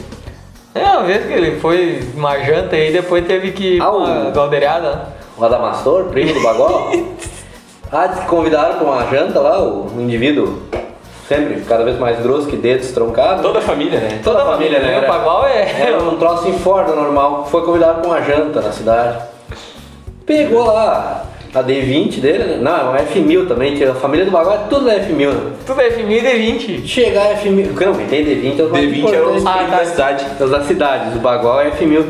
É, 0.76 0.84
uma 0.84 1.04
vez 1.04 1.26
que 1.26 1.34
ele 1.34 1.60
foi 1.62 2.04
uma 2.14 2.38
janta 2.40 2.76
aí 2.76 2.92
depois 2.92 3.26
teve 3.26 3.52
que 3.52 3.76
ir 3.78 3.82
Ah, 3.82 3.86
com 3.86 3.98
uma 3.98 4.30
o- 4.30 4.32
galdeirada. 4.34 5.14
O 5.38 5.46
Adamastor, 5.46 6.06
primo 6.06 6.34
do 6.34 6.42
Bagual. 6.44 6.92
ah, 7.92 8.08
que 8.08 8.26
convidaram 8.28 8.76
pra 8.76 8.88
uma 8.88 9.06
janta 9.08 9.40
lá, 9.40 9.62
o 9.62 9.88
indivíduo 10.00 10.60
sempre 11.28 11.62
cada 11.62 11.84
vez 11.84 11.98
mais 12.00 12.20
grosso 12.22 12.48
que 12.48 12.56
dedos 12.58 12.92
troncados. 12.92 13.42
Toda 13.42 13.60
a 13.60 13.62
família, 13.62 14.00
né? 14.00 14.20
Toda 14.24 14.42
a 14.42 14.46
família, 14.46 14.80
né? 14.80 15.00
O 15.00 15.08
Bagual 15.08 15.46
é. 15.48 15.70
Era 15.80 16.02
um 16.04 16.18
troço 16.18 16.48
em 16.48 16.54
Ford 16.60 16.88
normal. 16.90 17.48
Foi 17.50 17.64
convidado 17.64 18.02
pra 18.02 18.10
uma 18.10 18.22
janta 18.22 18.62
na 18.62 18.72
cidade. 18.72 19.20
Pegou 20.26 20.66
lá 20.66 21.26
a 21.54 21.64
D20 21.64 22.20
dele, 22.20 22.44
né? 22.44 22.58
Não, 22.62 22.96
é 22.96 23.02
um 23.02 23.06
F1000 23.06 23.48
também. 23.48 23.76
tinha- 23.76 23.92
A 23.92 23.96
família 23.96 24.26
do 24.26 24.32
Bagual 24.32 24.56
é 24.56 24.60
tudo 24.70 24.88
F1000, 24.90 25.32
né? 25.34 25.52
Tudo 25.66 25.82
é 25.82 25.88
FMI 25.92 26.22
de 26.22 26.30
20. 26.38 26.88
Chegar 26.88 27.24
a 27.28 27.36
F1000. 27.36 27.74
Não, 27.86 27.94
tem 28.08 28.24
D20 28.26 28.60
é 28.60 28.64
os 28.64 28.72
mais 28.72 28.86
D20 28.86 29.14
era 29.14 29.28
os. 29.30 29.46
Ah, 29.46 29.68
tá. 29.70 29.78
da 29.78 29.86
cidade. 29.86 30.26
Os 30.40 30.52
da 30.52 30.62
cidade, 30.64 31.18
o 31.18 31.20
Bagual 31.22 31.62
é 31.62 31.72
F1000. 31.72 32.06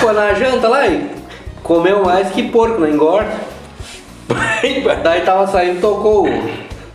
Foi 0.00 0.12
na 0.12 0.32
janta 0.34 0.68
lá 0.68 0.86
e 0.86 1.08
comeu 1.62 2.04
mais 2.04 2.30
que 2.30 2.42
porco, 2.44 2.80
não 2.80 2.88
engorda. 2.88 3.30
Daí 5.02 5.20
tava 5.22 5.46
saindo, 5.46 5.80
tocou, 5.80 6.26
o- 6.28 6.42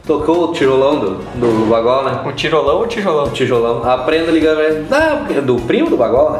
tocou 0.06 0.50
o 0.50 0.54
tijolão 0.54 1.00
do, 1.00 1.10
do 1.36 1.65
Bagual, 1.69 2.04
né? 2.06 2.19
O 2.26 2.32
tirolão 2.32 2.78
ou 2.78 2.84
o 2.84 2.88
tijolão? 2.88 3.26
O 3.26 3.30
tijolão. 3.32 3.82
A 3.89 3.98
prenda 4.00 4.32
ligando 4.32 4.60
ah, 4.91 5.41
do 5.41 5.56
primo 5.58 5.89
do 5.89 5.98
Bagual, 5.98 6.32
né? 6.32 6.39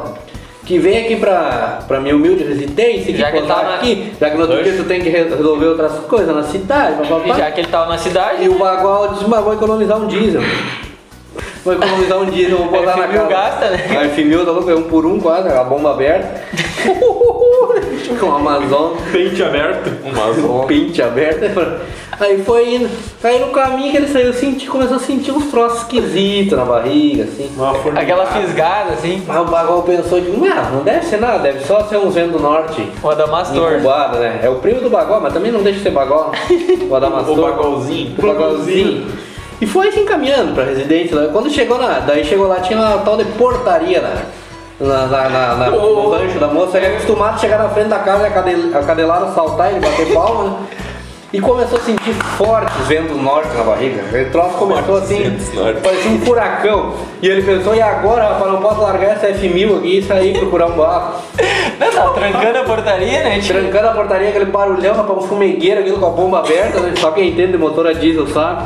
Que 0.66 0.80
vem 0.80 0.98
aqui 1.06 1.16
pra, 1.18 1.80
pra 1.88 2.00
minha 2.00 2.16
humilde 2.16 2.44
residência, 2.44 3.14
que 3.14 3.20
Já 3.20 3.30
que 3.32 3.38
ele 3.38 3.46
tá 3.48 3.62
na- 3.62 3.76
aqui, 3.76 4.14
já 4.20 4.30
que 4.32 4.36
no 4.36 4.42
outro 4.44 4.64
dia 4.64 4.74
tu 4.76 4.84
tem 4.86 5.00
que 5.02 5.10
re- 5.10 5.30
resolver 5.30 5.66
outras 5.68 5.92
coisas 6.08 6.36
na 6.36 6.42
cidade, 6.44 6.96
E 7.26 7.34
já 7.38 7.52
que 7.52 7.62
ele 7.62 7.68
tava 7.68 7.90
na 7.90 7.98
cidade, 8.00 8.44
E 8.46 8.50
o 8.50 8.58
Bagual 8.58 9.10
disse, 9.10 9.26
mas 9.30 9.44
vou 9.44 9.54
economizar 9.54 9.98
um 9.98 10.08
diesel. 10.08 10.42
Vou 11.64 11.74
economizar 11.74 12.18
um 12.20 12.26
diesel, 12.26 12.58
vou 12.58 12.68
botar 12.72 12.98
na 12.98 13.08
F1000 13.08 13.14
casa. 13.14 13.28
gasta, 13.28 13.70
né? 13.70 13.86
A 14.00 14.16
F1000 14.16 14.46
tá 14.46 14.52
louco, 14.52 14.70
é 14.72 14.76
um 14.76 14.84
por 14.84 15.06
um 15.06 15.20
quase, 15.20 15.50
a 15.50 15.64
bomba 15.64 15.92
aberta. 15.92 16.42
Com 18.20 18.26
o 18.28 18.36
Amazon, 18.36 18.94
Pente 19.12 19.44
aberto. 19.44 19.92
Uma 20.04 20.62
um 20.64 20.68
pinte 20.68 21.02
aberto. 21.02 21.46
Aí 22.20 22.42
foi 22.44 22.76
indo. 22.76 22.90
Aí 23.24 23.40
no 23.40 23.48
caminho 23.48 23.92
que 23.92 23.98
ele 23.98 24.08
saiu, 24.08 24.34
senti, 24.34 24.68
começou 24.68 24.98
a 24.98 25.00
sentir 25.00 25.32
uns 25.32 25.48
troços 25.48 25.80
esquisitos 25.80 26.58
na 26.58 26.64
barriga, 26.64 27.24
assim. 27.24 27.52
Aquela 27.96 28.26
fisgada 28.28 28.94
assim, 28.94 29.22
Aí 29.28 29.38
o 29.40 29.46
Bagual 29.46 29.84
pensou, 29.84 30.22
de, 30.22 30.30
não, 30.30 30.72
não 30.72 30.84
deve 30.84 31.06
ser 31.06 31.20
nada, 31.20 31.40
deve 31.40 31.66
só 31.66 31.82
ser 31.86 31.98
um 31.98 32.10
vento 32.10 32.34
do 32.34 32.40
norte. 32.40 32.90
o 33.04 33.10
Adamastor. 33.10 33.74
Incubado, 33.74 34.20
né? 34.20 34.40
É 34.44 34.50
o 34.50 34.56
primo 34.56 34.80
do 34.80 34.90
Bagual, 34.90 35.20
mas 35.22 35.34
também 35.34 35.52
não 35.52 35.62
deixa 35.62 35.80
de 35.80 35.84
ser 35.84 35.92
Bagual. 35.92 36.32
O 36.90 36.96
Adamastor. 36.96 37.38
O 37.38 37.42
bagulzinho. 37.42 38.16
O 38.18 38.22
Bagualzinho. 38.22 39.08
E 39.60 39.66
foi 39.66 39.92
se 39.92 40.00
encaminhando 40.00 40.54
pra 40.54 40.64
residência. 40.66 41.16
né? 41.20 41.30
Quando 41.32 41.50
chegou 41.50 41.78
na. 41.80 42.00
Daí 42.00 42.24
chegou 42.24 42.48
lá, 42.48 42.60
tinha 42.60 42.78
uma 42.78 42.98
tal 43.00 43.18
de 43.18 43.26
portaria 43.26 44.02
na. 44.02 44.14
Na, 44.80 45.06
na, 45.08 45.30
na, 45.30 45.56
na- 45.56 45.70
no 45.72 46.10
rancho 46.12 46.38
da 46.38 46.48
moça, 46.48 46.78
ele 46.78 46.88
é 46.88 46.90
acostumado 46.90 47.36
a 47.36 47.38
chegar 47.38 47.58
na 47.60 47.70
frente 47.70 47.88
da 47.88 48.00
casa 48.00 48.24
e 48.24 48.28
a 48.28 48.32
cadel- 48.32 48.78
a 48.78 48.84
cadelada 48.84 49.32
saltar 49.34 49.72
e 49.74 49.80
bater 49.80 50.14
palma, 50.14 50.44
né? 50.50 50.56
E 51.34 51.42
começou 51.42 51.78
a 51.78 51.82
sentir 51.82 52.14
fortes 52.38 52.76
ventos 52.88 53.18
norte 53.22 53.50
na 53.58 53.64
barriga. 53.64 54.02
O 54.04 54.32
troço 54.32 54.56
começou 54.58 54.98
assim, 54.98 55.38
parecia 55.84 56.12
um 56.12 56.20
furacão. 56.22 56.94
E 57.22 57.28
ele 57.28 57.42
pensou, 57.42 57.76
e 57.76 57.82
agora, 57.82 58.30
rapaz, 58.30 58.52
não 58.54 58.62
posso 58.62 58.80
largar 58.82 59.12
essa 59.12 59.28
F1000 59.28 59.80
aqui 59.80 59.98
e 59.98 60.04
sair 60.04 60.38
procurar 60.38 60.68
um 60.68 60.78
barco. 60.78 61.22
Tá 61.94 62.10
trancando 62.14 62.58
a 62.60 62.64
portaria, 62.64 63.24
né? 63.24 63.40
tio? 63.40 63.54
Trancando 63.54 63.88
a 63.90 63.92
portaria, 63.92 64.30
aquele 64.30 64.46
barulhão, 64.46 64.96
rapaz, 64.96 65.18
um 65.20 65.28
fumegueiro, 65.28 65.82
aquilo 65.82 65.98
com 66.00 66.06
a 66.06 66.10
bomba 66.10 66.40
aberta, 66.40 66.80
né? 66.80 66.94
só 66.98 67.12
quem 67.12 67.30
entende 67.30 67.54
de 67.54 67.58
motor 67.58 67.88
a 67.88 67.94
diesel 67.94 68.28
sabe. 68.28 68.66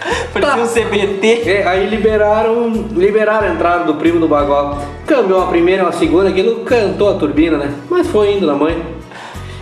Parecia 0.32 0.62
um 0.62 0.66
CBT. 0.66 1.42
É, 1.46 1.66
aí 1.66 1.86
liberaram, 1.86 2.70
liberaram 2.92 3.48
a 3.48 3.50
entrada 3.50 3.84
do 3.84 3.94
primo 3.94 4.18
do 4.20 4.28
Bagual. 4.28 4.82
Câmbio 5.06 5.36
uma 5.36 5.46
primeira 5.48 5.82
e 5.82 5.84
uma 5.84 5.92
segunda, 5.92 6.28
aquilo 6.28 6.60
cantou 6.60 7.10
a 7.10 7.14
turbina, 7.14 7.58
né? 7.58 7.72
Mas 7.88 8.06
foi 8.06 8.32
indo 8.34 8.46
na 8.46 8.54
mãe. 8.54 8.76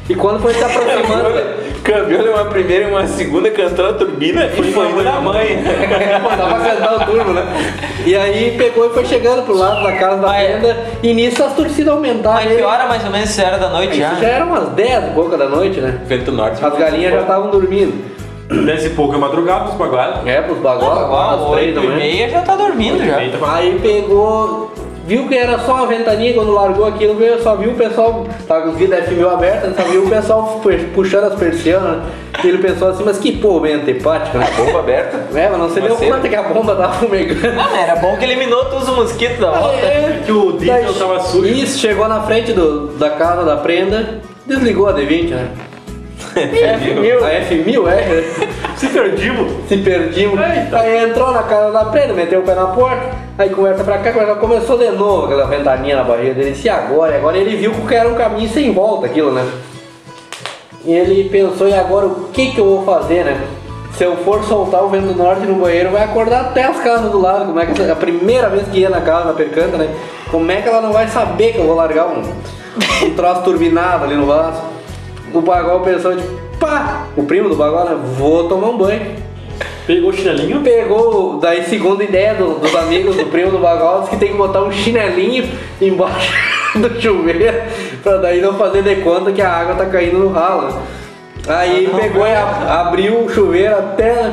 E 0.09 0.15
quando 0.15 0.41
foi 0.41 0.55
se 0.55 0.65
aproximando, 0.65 1.69
Cambiou 1.89 2.35
uma 2.35 2.45
primeira 2.45 2.87
e 2.87 2.91
uma 2.91 3.07
segunda, 3.07 3.51
cantou 3.51 3.89
a 3.89 3.93
turbina 3.95 4.45
e 4.45 4.73
foi 4.73 4.91
indo 4.91 5.03
na 5.03 5.21
mãe. 5.23 5.59
tava 6.37 6.61
cantando 6.69 7.03
o 7.03 7.07
turbo, 7.07 7.33
né? 7.33 7.43
E 8.05 8.15
aí 8.15 8.57
pegou 8.59 8.87
e 8.87 8.91
foi 8.91 9.07
chegando 9.07 9.43
pro 9.45 9.57
lado 9.57 9.83
da 9.83 9.93
casa 9.93 10.21
da 10.21 10.29
Mas- 10.29 10.49
venda, 10.49 10.77
e 11.03 11.15
nisso 11.15 11.43
as 11.43 11.55
torcidas 11.55 11.95
aumentaram. 11.95 12.45
Mas 12.45 12.57
que 12.57 12.63
hora 12.63 12.87
mais 12.89 13.05
ou 13.05 13.11
menos 13.11 13.31
isso 13.31 13.41
era 13.41 13.57
da 13.57 13.71
noite 13.71 13.97
já? 13.99 14.13
Isso 14.13 14.21
já 14.21 14.29
era 14.29 14.45
umas 14.45 14.69
10 14.71 15.05
e 15.05 15.11
pouca 15.15 15.39
da 15.39 15.49
noite, 15.49 15.81
né? 15.81 15.99
Vento 16.05 16.31
norte. 16.31 16.63
As 16.63 16.77
galinhas 16.77 17.13
já 17.13 17.21
estavam 17.23 17.51
dormindo. 17.51 18.18
Dez 18.49 18.85
e 18.87 18.91
pouco 18.91 19.15
é 19.15 19.19
madrugada 19.19 19.65
pros 19.65 19.75
baguados. 19.77 20.27
É, 20.27 20.41
pros 20.41 20.63
Uau, 20.63 21.51
às 21.51 21.51
três 21.57 21.75
da 21.75 21.81
e 21.83 21.87
manhã. 21.87 21.97
meia 21.99 22.29
já 22.31 22.41
tá 22.41 22.57
dormindo 22.57 23.05
já. 23.05 23.23
Eita, 23.23 23.39
Aí 23.47 23.79
pegou, 23.81 24.73
viu 25.07 25.29
que 25.29 25.37
era 25.37 25.59
só 25.59 25.75
uma 25.75 25.87
ventania, 25.87 26.33
quando 26.33 26.53
largou 26.53 26.87
aquilo, 26.87 27.15
veio, 27.15 27.43
só 27.43 27.55
viu 27.57 27.73
o 27.73 27.75
pessoal, 27.75 28.27
tava 28.47 28.63
com 28.63 28.69
os 28.71 28.77
vidros 28.77 29.01
F1000 29.07 29.31
abertos, 29.33 29.77
só 29.77 29.83
viu 29.83 30.05
o 30.05 30.09
pessoal 30.09 30.61
pu- 30.63 30.71
puxando 30.95 31.25
as 31.25 31.35
persianas. 31.35 32.05
E 32.43 32.47
ele 32.49 32.59
pensou 32.59 32.89
assim, 32.89 33.03
mas 33.05 33.19
que 33.19 33.33
porra 33.33 33.61
bem 33.63 33.75
antipática, 33.75 34.39
né? 34.39 34.47
Bomba 34.57 34.79
aberta. 34.79 35.27
É, 35.39 35.49
mas 35.51 35.59
não 35.59 35.69
se 35.69 35.81
deu 35.81 35.97
Mas 35.99 36.09
conta 36.09 36.29
que 36.29 36.37
a 36.37 36.43
bomba 36.45 36.75
tava 36.77 36.93
fumegando. 36.95 37.61
Ah, 37.61 37.81
era 37.81 37.97
bom 37.97 38.17
que 38.17 38.25
eliminou 38.25 38.65
todos 38.67 38.89
os 38.89 38.95
mosquitos 38.97 39.39
da 39.41 39.51
volta. 39.51 39.75
É, 39.85 40.23
que 40.25 40.33
o 40.33 40.53
diesel 40.53 40.95
tava 40.95 41.21
sujo. 41.21 41.47
Isso, 41.47 41.79
chegou 41.81 42.07
na 42.09 42.23
frente 42.23 42.53
do, 42.53 42.87
da 42.97 43.11
casa 43.11 43.45
da 43.45 43.57
prenda, 43.57 44.21
desligou 44.47 44.87
a 44.89 44.95
D20, 44.95 45.31
né? 45.31 45.49
F1000. 46.35 47.23
A 47.23 47.41
F1000, 47.41 47.89
é. 47.89 48.77
Se 48.77 48.87
perdimos. 48.89 49.53
Se 49.69 49.77
perdimos. 49.79 50.41
Aí 50.41 51.05
entrou 51.05 51.33
na 51.33 51.43
casa 51.43 51.73
da 51.73 51.85
prenda, 51.87 52.15
meteu 52.15 52.41
o 52.41 52.43
pé 52.43 52.55
na 52.55 52.67
porta, 52.67 53.11
aí 53.37 53.51
conversa 53.51 53.85
pra 53.85 53.99
cá, 53.99 54.13
conversa, 54.13 54.35
começou 54.37 54.79
de 54.79 54.91
novo 54.91 55.27
aquela 55.27 55.47
ventaninha 55.47 55.97
na 55.97 56.05
barriga 56.05 56.35
dele. 56.35 56.57
E 56.63 56.69
agora? 56.69 57.13
E 57.13 57.17
agora 57.17 57.39
ele 57.39 57.57
viu 57.57 57.73
que 57.73 57.95
era 57.95 58.09
um 58.09 58.15
caminho 58.15 58.49
sem 58.49 58.73
volta 58.73 59.07
aquilo, 59.07 59.33
né? 59.33 59.47
E 60.85 60.93
ele 60.93 61.29
pensou, 61.29 61.69
e 61.69 61.75
agora 61.75 62.07
o 62.07 62.29
que 62.33 62.53
que 62.53 62.59
eu 62.59 62.65
vou 62.65 62.85
fazer, 62.85 63.25
né? 63.25 63.41
Se 63.93 64.05
eu 64.05 64.17
for 64.19 64.45
soltar 64.45 64.85
o 64.85 64.89
vento 64.89 65.13
norte 65.13 65.45
no 65.45 65.57
banheiro, 65.57 65.91
vai 65.91 66.05
acordar 66.05 66.43
até 66.43 66.63
as 66.63 66.79
casas 66.79 67.11
do 67.11 67.21
lado. 67.21 67.47
Como 67.47 67.59
é 67.59 67.67
que 67.67 67.83
a 67.83 67.97
primeira 67.97 68.49
vez 68.49 68.69
que 68.69 68.79
ia 68.79 68.89
na 68.89 69.01
casa, 69.01 69.25
na 69.25 69.33
percanta, 69.33 69.77
né? 69.77 69.93
Como 70.31 70.49
é 70.53 70.63
que 70.63 70.69
ela 70.69 70.81
não 70.81 70.93
vai 70.93 71.09
saber 71.09 71.53
que 71.53 71.59
eu 71.59 71.65
vou 71.65 71.75
largar 71.75 72.07
um, 72.07 72.23
um 73.05 73.15
troço 73.17 73.43
turbinado 73.43 74.05
ali 74.05 74.15
no 74.15 74.27
vaso? 74.27 74.78
O 75.35 75.41
Bagual 75.41 75.81
pensou 75.81 76.15
de 76.17 76.23
pá, 76.59 77.07
o 77.17 77.23
primo 77.25 77.49
do 77.49 77.57
Bagual, 77.57 77.85
né? 77.85 77.97
Vou 78.17 78.49
tomar 78.49 78.69
um 78.69 78.79
banho. 78.79 79.17
Pegou 79.87 80.11
o 80.11 80.13
chinelinho. 80.13 80.61
Pegou, 80.61 81.39
daí 81.39 81.65
segunda 81.65 82.05
ideia 82.05 82.35
do- 82.35 82.59
dos 82.59 82.75
amigos 82.75 83.17
do 83.17 83.27
primo 83.27 83.51
do 83.51 83.59
Bagual, 83.59 84.03
que 84.05 84.17
tem 84.17 84.31
que 84.33 84.37
botar 84.37 84.63
um 84.63 84.71
chinelinho 84.73 85.49
embaixo 85.81 86.33
do 86.77 87.01
chuveiro 87.01 87.57
pra 88.03 88.17
daí 88.19 88.41
não 88.41 88.55
fazer 88.55 88.83
de 88.83 88.97
conta 88.97 89.33
que 89.33 89.41
a 89.43 89.51
água 89.51 89.75
tá 89.75 89.87
caindo 89.87 90.19
no 90.19 90.29
ralo. 90.33 90.69
Aí 91.47 91.89
pegou 91.99 92.27
e 92.27 92.33
a- 92.33 92.81
abriu 92.87 93.25
o 93.25 93.29
chuveiro 93.31 93.75
até 93.79 94.31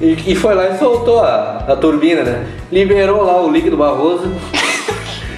e, 0.00 0.32
e 0.32 0.34
foi 0.34 0.54
lá 0.54 0.68
e 0.68 0.78
soltou 0.78 1.20
a, 1.20 1.64
a 1.68 1.76
turbina, 1.76 2.22
né? 2.22 2.44
Liberou 2.70 3.22
lá 3.22 3.40
o 3.42 3.50
líquido 3.50 3.76
barroso. 3.76 4.30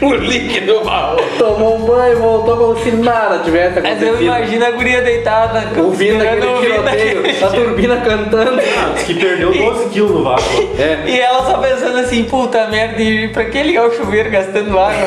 O 0.03 0.15
líquido 0.15 0.85
marrom. 0.85 1.17
Tomou 1.39 1.77
um 1.77 1.85
banho, 1.85 2.19
voltou 2.19 2.57
como 2.57 2.77
se 2.79 2.91
nada 2.93 3.39
tivesse 3.45 3.81
Mas 3.81 4.03
eu 4.03 4.09
acontecido. 4.09 4.23
imagino 4.23 4.67
a 4.67 4.71
guria 4.73 5.03
deitada, 5.03 5.65
Ouvindo 5.81 6.23
aquele 6.23 6.41
tiroteio, 6.41 6.83
daquele 7.23 7.45
a 7.45 7.49
turbina 7.49 7.97
cantando. 7.99 8.61
Ah, 8.77 8.95
que 9.05 9.15
perdeu 9.15 9.53
12 9.53 9.89
quilos 9.91 10.11
no 10.11 10.25
vácuo. 10.25 10.69
É. 10.79 11.09
E 11.09 11.21
ela 11.21 11.45
só 11.45 11.59
pensando 11.59 11.99
assim, 11.99 12.25
puta 12.25 12.67
merda, 12.69 13.01
e 13.01 13.29
pra 13.29 13.45
que 13.45 13.63
ligar 13.63 13.87
o 13.87 13.93
chuveiro 13.95 14.31
gastando 14.31 14.79
água? 14.79 15.07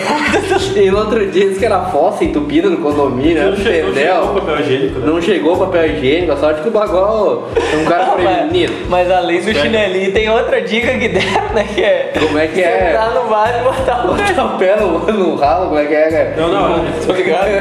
E 0.75 0.89
no 0.91 0.97
outro 0.99 1.25
dia 1.27 1.47
disse 1.47 1.59
que 1.59 1.65
era 1.65 1.81
fossa 1.85 2.23
entupida 2.23 2.69
no 2.69 2.77
condomínio, 2.77 3.43
Não 3.43 3.53
um 3.53 3.57
chegou, 3.57 3.91
não 3.91 3.95
chegou 3.95 4.33
papel 4.33 4.59
higiênico, 4.59 4.99
né? 4.99 5.05
Não 5.05 5.21
chegou 5.21 5.57
papel 5.57 5.85
higiênico, 5.87 6.31
a 6.31 6.37
sorte 6.37 6.61
que 6.61 6.67
o 6.67 6.71
bagulho 6.71 7.43
é 7.73 7.77
um 7.77 7.85
cara 7.85 8.05
prevenido. 8.13 8.73
mas, 8.87 9.07
mas 9.07 9.11
além 9.11 9.41
do 9.41 9.53
chinelinho, 9.53 10.11
tem 10.11 10.29
outra 10.29 10.61
dica 10.61 10.97
que 10.97 11.07
deram, 11.09 11.53
né? 11.53 11.65
Que 11.73 11.83
é 11.83 12.11
Como 12.19 12.37
é 12.37 12.47
que 12.47 12.61
é? 12.61 12.89
sentar 12.91 13.11
no 13.13 13.29
bar 13.29 13.53
e 13.59 13.63
botar 13.63 14.05
o 14.05 14.15
Botar 14.15 14.45
o 14.45 14.57
pé 14.57 14.75
no, 14.79 14.99
no 15.11 15.35
ralo, 15.35 15.67
como 15.67 15.79
é 15.79 15.85
que 15.85 15.93
é, 15.93 16.09
cara? 16.09 16.33
Não, 16.37 16.49
não, 16.49 16.91
Tô 17.05 17.13
ligado? 17.13 17.47
É, 17.47 17.59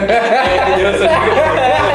que 0.65 0.81
deu 0.81 0.89
essa 0.91 1.07
dica. 1.07 1.88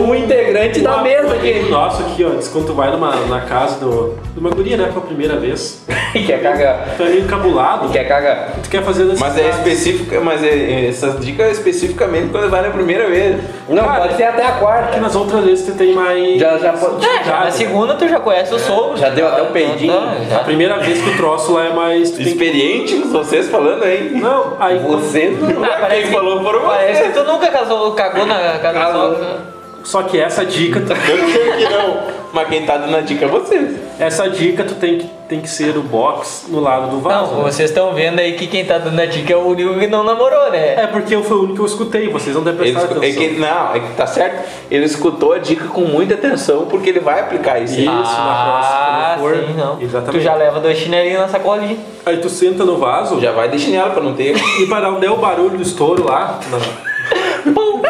Um 0.00 0.14
integrante 0.14 0.80
da 0.80 0.98
mesa 0.98 1.34
aqui. 1.34 1.66
Nosso 1.68 2.02
aqui, 2.02 2.24
ó, 2.24 2.30
diz 2.30 2.48
que 2.48 2.52
quando 2.54 2.66
tu 2.66 2.74
vai 2.74 2.90
numa, 2.90 3.14
na 3.26 3.40
casa 3.42 3.78
do, 3.80 4.14
de 4.34 4.40
uma 4.40 4.50
guria, 4.50 4.76
né, 4.76 4.86
pela 4.88 5.00
primeira 5.02 5.36
vez, 5.36 5.82
quer 6.26 6.42
cagar. 6.42 6.94
tu 6.96 7.02
é 7.02 7.06
meio 7.06 7.24
encabulado, 7.24 7.88
Quer 7.90 8.04
cagar. 8.08 8.52
tu 8.62 8.68
quer 8.70 8.82
fazer 8.82 9.04
Mas 9.18 9.36
é 9.38 9.48
específica, 9.50 10.20
mas 10.20 10.42
é, 10.42 10.48
é, 10.48 10.88
essas 10.88 11.20
dicas 11.20 11.46
é 11.46 11.50
especificamente 11.52 12.28
quando 12.30 12.48
vai 12.50 12.62
na 12.62 12.70
primeira 12.70 13.08
vez. 13.08 13.36
Não, 13.68 13.84
Cara, 13.84 14.00
pode 14.02 14.16
ser 14.16 14.24
até 14.24 14.44
a 14.46 14.52
que 14.52 14.58
quarta. 14.58 15.00
nas 15.00 15.14
outras 15.14 15.44
vezes 15.44 15.66
tu 15.66 15.72
tem 15.74 15.92
mais... 15.94 16.38
Já, 16.40 16.58
já 16.58 16.72
pode. 16.72 17.04
É, 17.06 17.24
já 17.24 17.44
na 17.44 17.50
segunda 17.50 17.94
tu 17.94 18.08
já 18.08 18.18
conhece 18.18 18.52
o 18.54 18.58
sogro. 18.58 18.96
Já 18.96 19.10
deu 19.10 19.28
até 19.28 19.42
um 19.42 19.52
peidinho. 19.52 19.92
Tá, 19.92 20.12
A 20.12 20.24
já. 20.24 20.38
primeira 20.40 20.78
vez 20.78 21.00
que 21.00 21.10
o 21.10 21.16
troço 21.16 21.52
lá 21.52 21.66
é 21.66 21.72
mais... 21.72 22.18
Experiente, 22.18 22.96
vocês 22.96 23.48
falando 23.48 23.84
aí. 23.84 24.10
Não, 24.14 24.56
aí... 24.58 24.78
Você 24.78 25.36
Ah, 25.62 25.76
parece 25.80 25.94
Quem 26.00 26.06
que, 26.06 26.12
falou 26.12 26.42
foram 26.42 26.60
parece 26.62 27.00
vocês. 27.02 27.12
que 27.12 27.18
tu 27.20 27.24
nunca 27.30 27.46
casou, 27.48 27.92
cagou 27.92 28.26
na 28.26 28.58
casa. 28.58 29.59
Só 29.84 30.02
que 30.02 30.20
essa 30.20 30.44
dica, 30.44 30.78
Eu 30.80 30.86
sei 31.30 31.52
que 31.52 31.72
não. 31.72 32.20
Mas 32.32 32.48
quem 32.48 32.64
tá 32.64 32.76
dando 32.76 32.94
a 32.96 33.00
dica 33.00 33.24
é 33.24 33.28
vocês. 33.28 33.76
essa 33.98 34.28
dica 34.30 34.62
tu 34.62 34.76
tem 34.76 34.98
que, 34.98 35.06
tem 35.28 35.40
que 35.40 35.48
ser 35.50 35.76
o 35.76 35.82
box 35.82 36.46
no 36.48 36.60
lado 36.60 36.88
do 36.88 37.00
vaso. 37.00 37.32
Não, 37.32 37.38
né? 37.38 37.50
vocês 37.50 37.70
estão 37.70 37.92
vendo 37.92 38.20
aí 38.20 38.34
que 38.34 38.46
quem 38.46 38.64
tá 38.64 38.78
dando 38.78 39.00
a 39.00 39.06
dica 39.06 39.32
é 39.32 39.36
o 39.36 39.40
único 39.48 39.76
que 39.80 39.88
não 39.88 40.04
namorou, 40.04 40.48
né? 40.52 40.74
É 40.80 40.86
porque 40.86 41.12
eu 41.16 41.24
fui 41.24 41.36
o 41.36 41.40
único 41.40 41.54
que 41.56 41.60
eu 41.62 41.66
escutei, 41.66 42.08
vocês 42.08 42.36
não 42.36 42.44
devem 42.44 42.60
prestar 42.60 42.82
escu- 42.82 42.94
é 43.02 43.08
atenção. 43.08 43.22
que, 43.22 43.28
não, 43.40 43.74
é 43.74 43.80
que 43.80 43.94
tá 43.96 44.06
certo. 44.06 44.48
Ele 44.70 44.84
escutou 44.84 45.32
a 45.32 45.38
dica 45.38 45.64
com 45.66 45.80
muita 45.80 46.14
atenção 46.14 46.66
porque 46.66 46.90
ele 46.90 47.00
vai 47.00 47.18
aplicar 47.18 47.58
isso. 47.60 47.80
Isso, 47.80 47.90
ah, 47.90 49.16
na 49.16 49.16
próxima, 49.16 49.34
quando 49.34 49.42
for. 49.42 49.48
sim, 49.48 49.54
não. 49.60 49.82
Exatamente. 49.82 50.18
Tu 50.18 50.20
já 50.22 50.34
leva 50.36 50.60
dois 50.60 50.78
chinelinhos 50.78 51.20
na 51.22 51.28
sacolinha. 51.28 51.76
Aí 52.06 52.16
tu 52.18 52.28
senta 52.28 52.64
no 52.64 52.76
vaso 52.76 53.20
Já 53.20 53.32
vai 53.32 53.48
de 53.48 53.58
chinelo 53.58 53.90
pra 53.90 54.02
não 54.04 54.14
ter. 54.14 54.36
e 54.60 54.66
para 54.66 54.88
não 54.88 55.00
der 55.00 55.10
o 55.10 55.16
barulho 55.16 55.56
do 55.56 55.62
estouro 55.62 56.04
lá, 56.06 56.38
na- 56.48 57.52
Pum! 57.52 57.82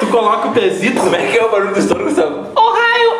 Tu 0.00 0.06
coloca 0.06 0.48
o 0.48 0.52
pezito, 0.52 1.00
Como 1.00 1.14
é 1.14 1.26
que 1.26 1.38
é 1.38 1.44
o 1.44 1.50
barulho 1.50 1.72
do 1.74 1.78
estouro, 1.78 2.04
Gustavo? 2.04 2.46
Ô 2.54 2.70
raio! 2.70 3.12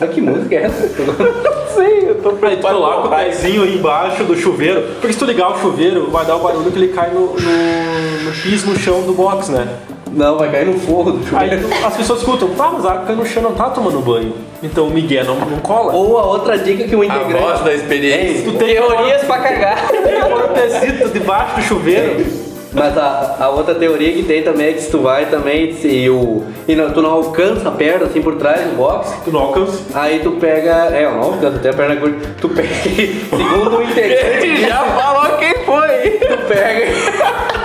Ah, 0.00 0.06
que 0.08 0.20
música 0.20 0.54
é 0.56 0.62
essa? 0.64 0.82
Não 0.98 1.74
sei, 1.74 2.10
eu 2.10 2.14
tô 2.16 2.30
Aí 2.30 2.34
tu 2.34 2.40
preocupado 2.40 2.74
coloca 2.78 3.02
com 3.02 3.08
o 3.08 3.10
pezinho 3.16 3.62
aí 3.62 3.76
embaixo 3.78 4.24
do 4.24 4.36
chuveiro. 4.36 4.82
Porque 5.00 5.12
se 5.12 5.18
tu 5.18 5.24
ligar 5.24 5.52
o 5.52 5.58
chuveiro, 5.60 6.10
vai 6.10 6.24
dar 6.26 6.36
o 6.36 6.40
barulho 6.40 6.70
que 6.72 6.78
ele 6.78 6.88
cai 6.88 7.10
no, 7.10 7.20
no, 7.20 8.22
no 8.24 8.32
piso, 8.42 8.68
no 8.68 8.76
chão 8.78 9.02
do 9.02 9.12
box, 9.12 9.50
né? 9.50 9.68
Não, 10.10 10.36
vai 10.36 10.50
cair 10.50 10.66
no 10.66 10.78
forro 10.80 11.12
do 11.12 11.36
Aí 11.36 11.48
chuveiro. 11.50 11.68
tu- 11.68 11.86
as 11.86 11.96
pessoas 11.96 12.18
escutam, 12.18 12.48
tá, 12.50 12.68
mas 12.72 12.84
a 12.84 12.90
água 12.92 13.04
cai 13.06 13.14
no 13.14 13.24
chão, 13.24 13.42
não 13.42 13.52
tá 13.54 13.70
tomando 13.70 14.00
banho. 14.00 14.34
Então 14.62 14.88
o 14.88 14.90
Miguel 14.90 15.24
não, 15.24 15.36
não 15.36 15.58
cola. 15.60 15.92
Ou 15.94 16.18
a 16.18 16.26
outra 16.26 16.58
dica 16.58 16.84
que 16.84 16.96
o 16.96 17.02
A 17.02 17.06
integrante. 17.06 17.40
voz 17.40 17.60
da 17.60 17.72
experiência. 17.72 18.42
Tu 18.44 18.58
tem 18.58 18.74
Teorias 18.74 19.22
pra 19.22 19.38
cagar. 19.38 19.88
tem 19.88 20.02
que 20.02 20.20
pôr 20.20 20.44
o 20.44 20.48
pezito 20.48 21.08
debaixo 21.10 21.54
do 21.56 21.62
chuveiro. 21.62 22.42
Mas 22.74 22.96
a, 22.96 23.36
a 23.40 23.48
outra 23.50 23.74
teoria 23.74 24.10
que 24.12 24.22
tem 24.22 24.42
também 24.42 24.68
é 24.68 24.72
que 24.72 24.80
se 24.80 24.90
tu 24.90 25.00
vai 25.00 25.26
também 25.26 25.76
e, 25.84 26.08
o, 26.08 26.42
e 26.66 26.74
não, 26.74 26.90
tu 26.90 27.02
não 27.02 27.10
alcança 27.10 27.68
a 27.68 27.72
perna 27.72 28.06
assim 28.06 28.22
por 28.22 28.36
trás 28.36 28.62
do 28.62 28.76
box, 28.76 29.12
Tu 29.24 29.30
não 29.30 29.40
alcança. 29.40 29.78
aí 29.94 30.20
tu 30.20 30.30
pega. 30.32 30.88
É, 30.90 31.04
eu 31.04 31.10
não 31.12 31.20
alcança 31.22 31.56
até 31.56 31.68
a 31.68 31.74
perna 31.74 31.96
curta. 31.96 32.28
Tu 32.40 32.48
pega. 32.48 32.68
Segundo 32.72 33.76
o 33.76 33.82
integrante, 33.82 34.46
Ele 34.46 34.66
já 34.68 34.82
falou 34.84 35.36
quem 35.38 35.54
foi. 35.66 36.10
tu 36.12 36.38
pega. 36.48 36.86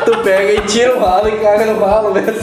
Tu 0.03 0.17
pega 0.23 0.51
e 0.53 0.59
tira 0.61 0.95
o 0.95 0.99
ralo 0.99 1.29
e 1.29 1.37
caga 1.37 1.65
no 1.67 1.79
ralo 1.79 2.13
mesmo. 2.13 2.33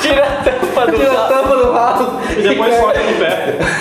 Tira 0.00 0.24
a 0.24 0.42
tampa 0.42 0.86
do 0.90 0.98
Tira 0.98 1.10
a 1.10 1.14
ralo. 1.14 1.28
tampa 1.42 1.56
do 1.56 1.72
ralo. 1.72 2.20
E 2.36 2.42
depois 2.42 2.74
soca 2.76 2.98
no 3.00 3.12
pé. 3.18 3.54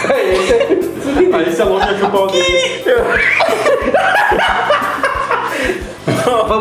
Aí 1.33 1.45
você- 1.45 1.61
é 1.61 1.65
louco 1.65 1.85
de 1.87 1.99
chupar 1.99 2.21
o 2.21 2.27
dedo. 2.27 2.41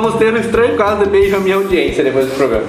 Vamos 0.00 0.16
ter 0.18 0.32
um 0.32 0.38
estranho 0.38 0.76
caso 0.78 1.04
de 1.04 1.10
beijo 1.10 1.36
à 1.36 1.40
minha 1.40 1.56
audiência 1.56 2.02
depois 2.02 2.24
do 2.24 2.34
programa. 2.34 2.68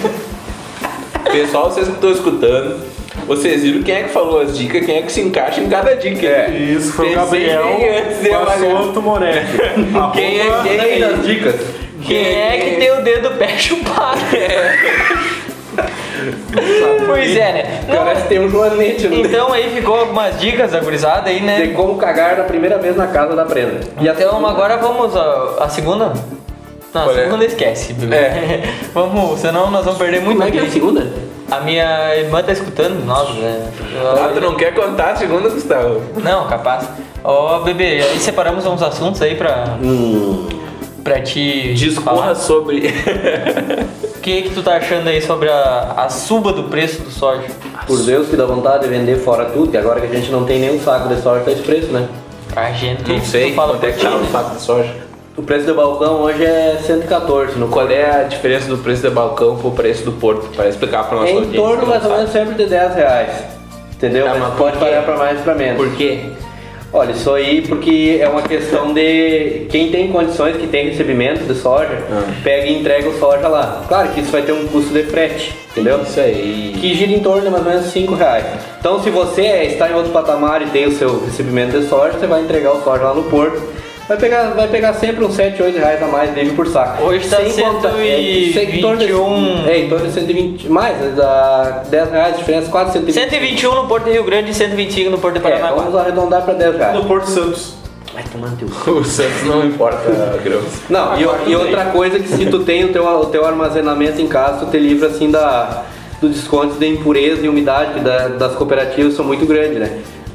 Pessoal, 1.30 1.70
vocês 1.70 1.86
que 1.86 1.92
estão 1.92 2.10
escutando, 2.10 2.80
vocês 3.26 3.62
viram 3.62 3.82
quem 3.82 3.96
é 3.96 4.02
que 4.04 4.08
falou 4.08 4.40
as 4.40 4.56
dicas, 4.56 4.86
quem 4.86 4.96
é 4.96 5.02
que 5.02 5.12
se 5.12 5.20
encaixa 5.20 5.60
em 5.60 5.68
cada 5.68 5.94
dica. 5.94 6.26
É. 6.26 6.48
Isso, 6.48 6.94
foi 6.94 7.12
o 7.12 7.14
Gabriel. 7.14 7.78
Passoto 8.46 9.02
Moretti. 9.02 9.52
Quem 10.14 10.40
é 10.40 10.62
quem? 10.62 10.76
Daí 10.78 11.00
das 11.00 11.26
dicas. 11.26 11.56
Quem 12.06 12.40
é 12.40 12.56
que 12.56 12.76
tem 12.76 12.90
o 12.90 13.02
dedo 13.02 13.30
pé 13.32 13.48
chupado? 13.60 14.18
Pois 17.06 17.36
é, 17.36 17.52
né? 17.52 17.84
Não, 17.88 17.96
Parece 18.04 18.26
tem 18.28 18.38
um 18.38 18.48
joanete 18.48 19.08
no 19.08 19.16
então 19.16 19.52
aí 19.52 19.70
ficou 19.74 19.96
algumas 19.98 20.38
dicas 20.38 20.70
da 20.72 20.80
gurizada 20.80 21.28
aí, 21.30 21.40
De 21.40 21.46
né? 21.46 21.66
como 21.74 21.96
cagar 21.96 22.36
da 22.36 22.44
primeira 22.44 22.78
vez 22.78 22.96
na 22.96 23.06
casa 23.08 23.34
da 23.34 23.44
prenda. 23.44 23.80
E 24.00 24.06
Então 24.08 24.46
agora 24.46 24.76
vamos 24.76 25.16
a, 25.16 25.56
a 25.64 25.68
segunda? 25.68 26.12
Não, 26.94 27.08
a 27.08 27.12
é? 27.12 27.14
segunda 27.24 27.44
esquece, 27.44 27.92
bebê. 27.94 28.14
É. 28.16 28.62
vamos, 28.94 29.40
senão 29.40 29.70
nós 29.70 29.84
vamos 29.84 29.98
perder 29.98 30.20
muito 30.20 30.36
Como 30.38 30.48
é 30.48 30.50
que 30.50 30.58
é 30.58 30.60
a 30.60 30.64
tempo. 30.64 30.74
segunda? 30.74 31.06
A 31.50 31.60
minha 31.60 32.16
irmã 32.16 32.42
tá 32.42 32.52
escutando 32.52 33.04
nós, 33.04 33.28
né? 33.36 33.68
Ah, 34.02 34.30
tu 34.32 34.40
não 34.40 34.54
quer 34.54 34.72
contar 34.74 35.10
a 35.12 35.16
segunda, 35.16 35.48
Gustavo? 35.50 36.00
Não, 36.22 36.46
capaz. 36.46 36.88
Ó, 37.22 37.58
bebê, 37.60 38.02
aí 38.02 38.18
separamos 38.18 38.64
uns 38.66 38.82
assuntos 38.82 39.20
aí 39.20 39.34
pra, 39.34 39.76
Hum. 39.82 40.48
pra 41.04 41.20
te 41.20 41.74
Discorra 41.74 42.22
falar. 42.22 42.34
sobre. 42.36 42.92
O 44.22 44.24
que 44.24 44.42
que 44.42 44.50
tu 44.50 44.62
tá 44.62 44.76
achando 44.76 45.08
aí 45.08 45.20
sobre 45.20 45.48
a, 45.48 45.94
a 45.96 46.08
suba 46.08 46.52
do 46.52 46.62
preço 46.70 47.02
do 47.02 47.10
soja? 47.10 47.48
Por 47.88 48.04
Deus 48.04 48.28
que 48.28 48.36
dá 48.36 48.46
vontade 48.46 48.84
de 48.84 48.88
vender 48.88 49.16
fora 49.16 49.46
tudo, 49.46 49.72
que 49.72 49.76
agora 49.76 50.00
que 50.00 50.06
a 50.06 50.16
gente 50.16 50.30
não 50.30 50.44
tem 50.44 50.60
nenhum 50.60 50.78
saco 50.80 51.08
de 51.12 51.20
soja 51.20 51.42
tá 51.44 51.50
esse 51.50 51.62
preço, 51.62 51.88
né? 51.88 52.06
A 52.54 52.70
gente 52.70 53.02
Não 53.10 53.20
sei 53.20 53.50
tu 53.50 53.56
fala 53.56 53.72
quanto 53.72 53.84
é 53.86 53.90
que 53.90 54.00
tá 54.00 54.10
no 54.10 54.20
né? 54.20 54.28
saco 54.30 54.54
de 54.54 54.60
soja. 54.62 54.94
O 55.36 55.42
preço 55.42 55.66
do 55.66 55.74
balcão 55.74 56.20
hoje 56.20 56.44
é 56.44 56.78
114 56.86 57.58
no 57.58 57.66
Qual 57.66 57.90
é 57.90 58.20
a 58.20 58.22
diferença 58.22 58.68
do 58.68 58.78
preço 58.78 59.02
do 59.02 59.10
balcão 59.10 59.56
pro 59.56 59.72
preço 59.72 60.04
do 60.04 60.12
porto? 60.12 60.46
Para 60.54 60.68
explicar 60.68 61.02
pra 61.08 61.16
nossa 61.18 61.28
É 61.28 61.32
em 61.32 61.36
audiência. 61.38 61.60
torno 61.60 61.86
mais 61.88 62.04
ou 62.04 62.10
menos 62.12 62.30
sempre 62.30 62.54
de 62.54 62.66
10 62.66 62.94
reais. 62.94 63.32
Entendeu? 63.94 64.24
Tá, 64.26 64.34
mas 64.34 64.40
mas 64.40 64.54
pode 64.54 64.78
variar 64.78 65.02
pra 65.02 65.16
mais 65.16 65.40
e 65.40 65.42
pra 65.42 65.54
menos. 65.56 65.84
Por 65.84 65.96
quê? 65.96 66.30
Olha, 66.92 67.12
isso 67.12 67.32
aí 67.32 67.62
porque 67.62 68.18
é 68.20 68.28
uma 68.28 68.42
questão 68.42 68.92
de 68.92 69.66
quem 69.70 69.90
tem 69.90 70.12
condições, 70.12 70.56
que 70.58 70.66
tem 70.66 70.88
recebimento 70.90 71.42
de 71.44 71.54
soja, 71.54 71.98
Ah. 72.10 72.24
pega 72.44 72.66
e 72.66 72.78
entrega 72.78 73.08
o 73.08 73.18
soja 73.18 73.48
lá. 73.48 73.82
Claro 73.88 74.10
que 74.10 74.20
isso 74.20 74.30
vai 74.30 74.42
ter 74.42 74.52
um 74.52 74.66
custo 74.68 74.92
de 74.92 75.02
frete, 75.04 75.54
entendeu? 75.70 76.02
Isso 76.02 76.20
aí. 76.20 76.74
que 76.78 76.94
gira 76.94 77.12
em 77.12 77.20
torno 77.20 77.42
de 77.42 77.48
mais 77.50 77.64
ou 77.64 77.70
menos 77.72 77.86
5 77.86 78.14
reais. 78.14 78.44
Então, 78.78 79.02
se 79.02 79.08
você 79.08 79.42
está 79.64 79.88
em 79.88 79.94
outro 79.94 80.10
patamar 80.12 80.60
e 80.62 80.66
tem 80.66 80.86
o 80.86 80.92
seu 80.92 81.24
recebimento 81.24 81.78
de 81.80 81.86
soja, 81.86 82.18
você 82.18 82.26
vai 82.26 82.42
entregar 82.42 82.72
o 82.72 82.82
soja 82.82 83.04
lá 83.04 83.14
no 83.14 83.22
porto. 83.24 83.62
Vai 84.12 84.20
pegar, 84.20 84.42
vai 84.50 84.68
pegar 84.68 84.92
sempre 84.92 85.24
uns 85.24 85.34
7, 85.34 85.62
8 85.62 85.78
reais 85.78 86.02
a 86.02 86.06
mais 86.06 86.34
livre 86.36 86.54
por 86.54 86.66
saco. 86.66 87.02
Hoje 87.04 87.26
tá 87.30 87.40
é, 87.40 87.48
em 87.48 87.52
torno 87.54 87.80
de- 87.80 88.52
121. 88.52 89.66
É, 89.66 89.78
em 89.78 89.88
torno 89.88 90.06
de 90.06 90.12
120. 90.12 90.68
Mais, 90.68 90.98
né, 90.98 91.14
dá 91.16 91.82
10 91.88 92.10
reais 92.10 92.32
de 92.34 92.40
diferença, 92.40 92.70
quase 92.70 92.92
120. 92.92 93.14
121 93.14 93.74
no 93.74 93.86
Porto 93.88 94.04
de 94.04 94.10
Rio 94.10 94.24
Grande 94.24 94.50
e 94.50 94.54
125 94.54 95.08
no 95.10 95.16
Porto 95.16 95.38
de 95.38 95.40
É, 95.40 95.42
Paranaguá. 95.50 95.82
vamos 95.84 95.98
arredondar 95.98 96.42
para 96.42 96.52
10 96.52 96.76
reais. 96.76 96.94
No 96.94 97.04
Porto 97.06 97.24
Santos. 97.26 97.72
Vai 98.12 98.22
tomar 98.24 98.48
no 98.48 98.56
teu. 98.58 98.68
O 98.94 99.02
Santos 99.02 99.44
não 99.44 99.64
importa, 99.64 100.10
Grãos. 100.44 100.64
Não, 100.90 101.16
e, 101.18 101.50
e 101.50 101.56
outra 101.56 101.86
coisa 101.86 102.18
que 102.18 102.28
se 102.28 102.44
tu 102.44 102.58
tem 102.64 102.84
o 102.84 102.92
teu, 102.92 103.06
o 103.06 103.24
teu 103.26 103.46
armazenamento 103.46 104.20
em 104.20 104.26
casa, 104.26 104.66
tu 104.66 104.70
te 104.70 104.78
livra 104.78 105.08
assim 105.08 105.30
da, 105.30 105.84
do 106.20 106.28
desconto 106.28 106.74
de 106.74 106.86
impureza 106.86 107.46
e 107.46 107.48
umidade, 107.48 107.94
que 107.94 108.00
da- 108.00 108.28
das 108.28 108.52
cooperativas 108.56 109.14
são 109.14 109.24
muito 109.24 109.46
grandes, 109.46 109.78
né? 109.78 109.90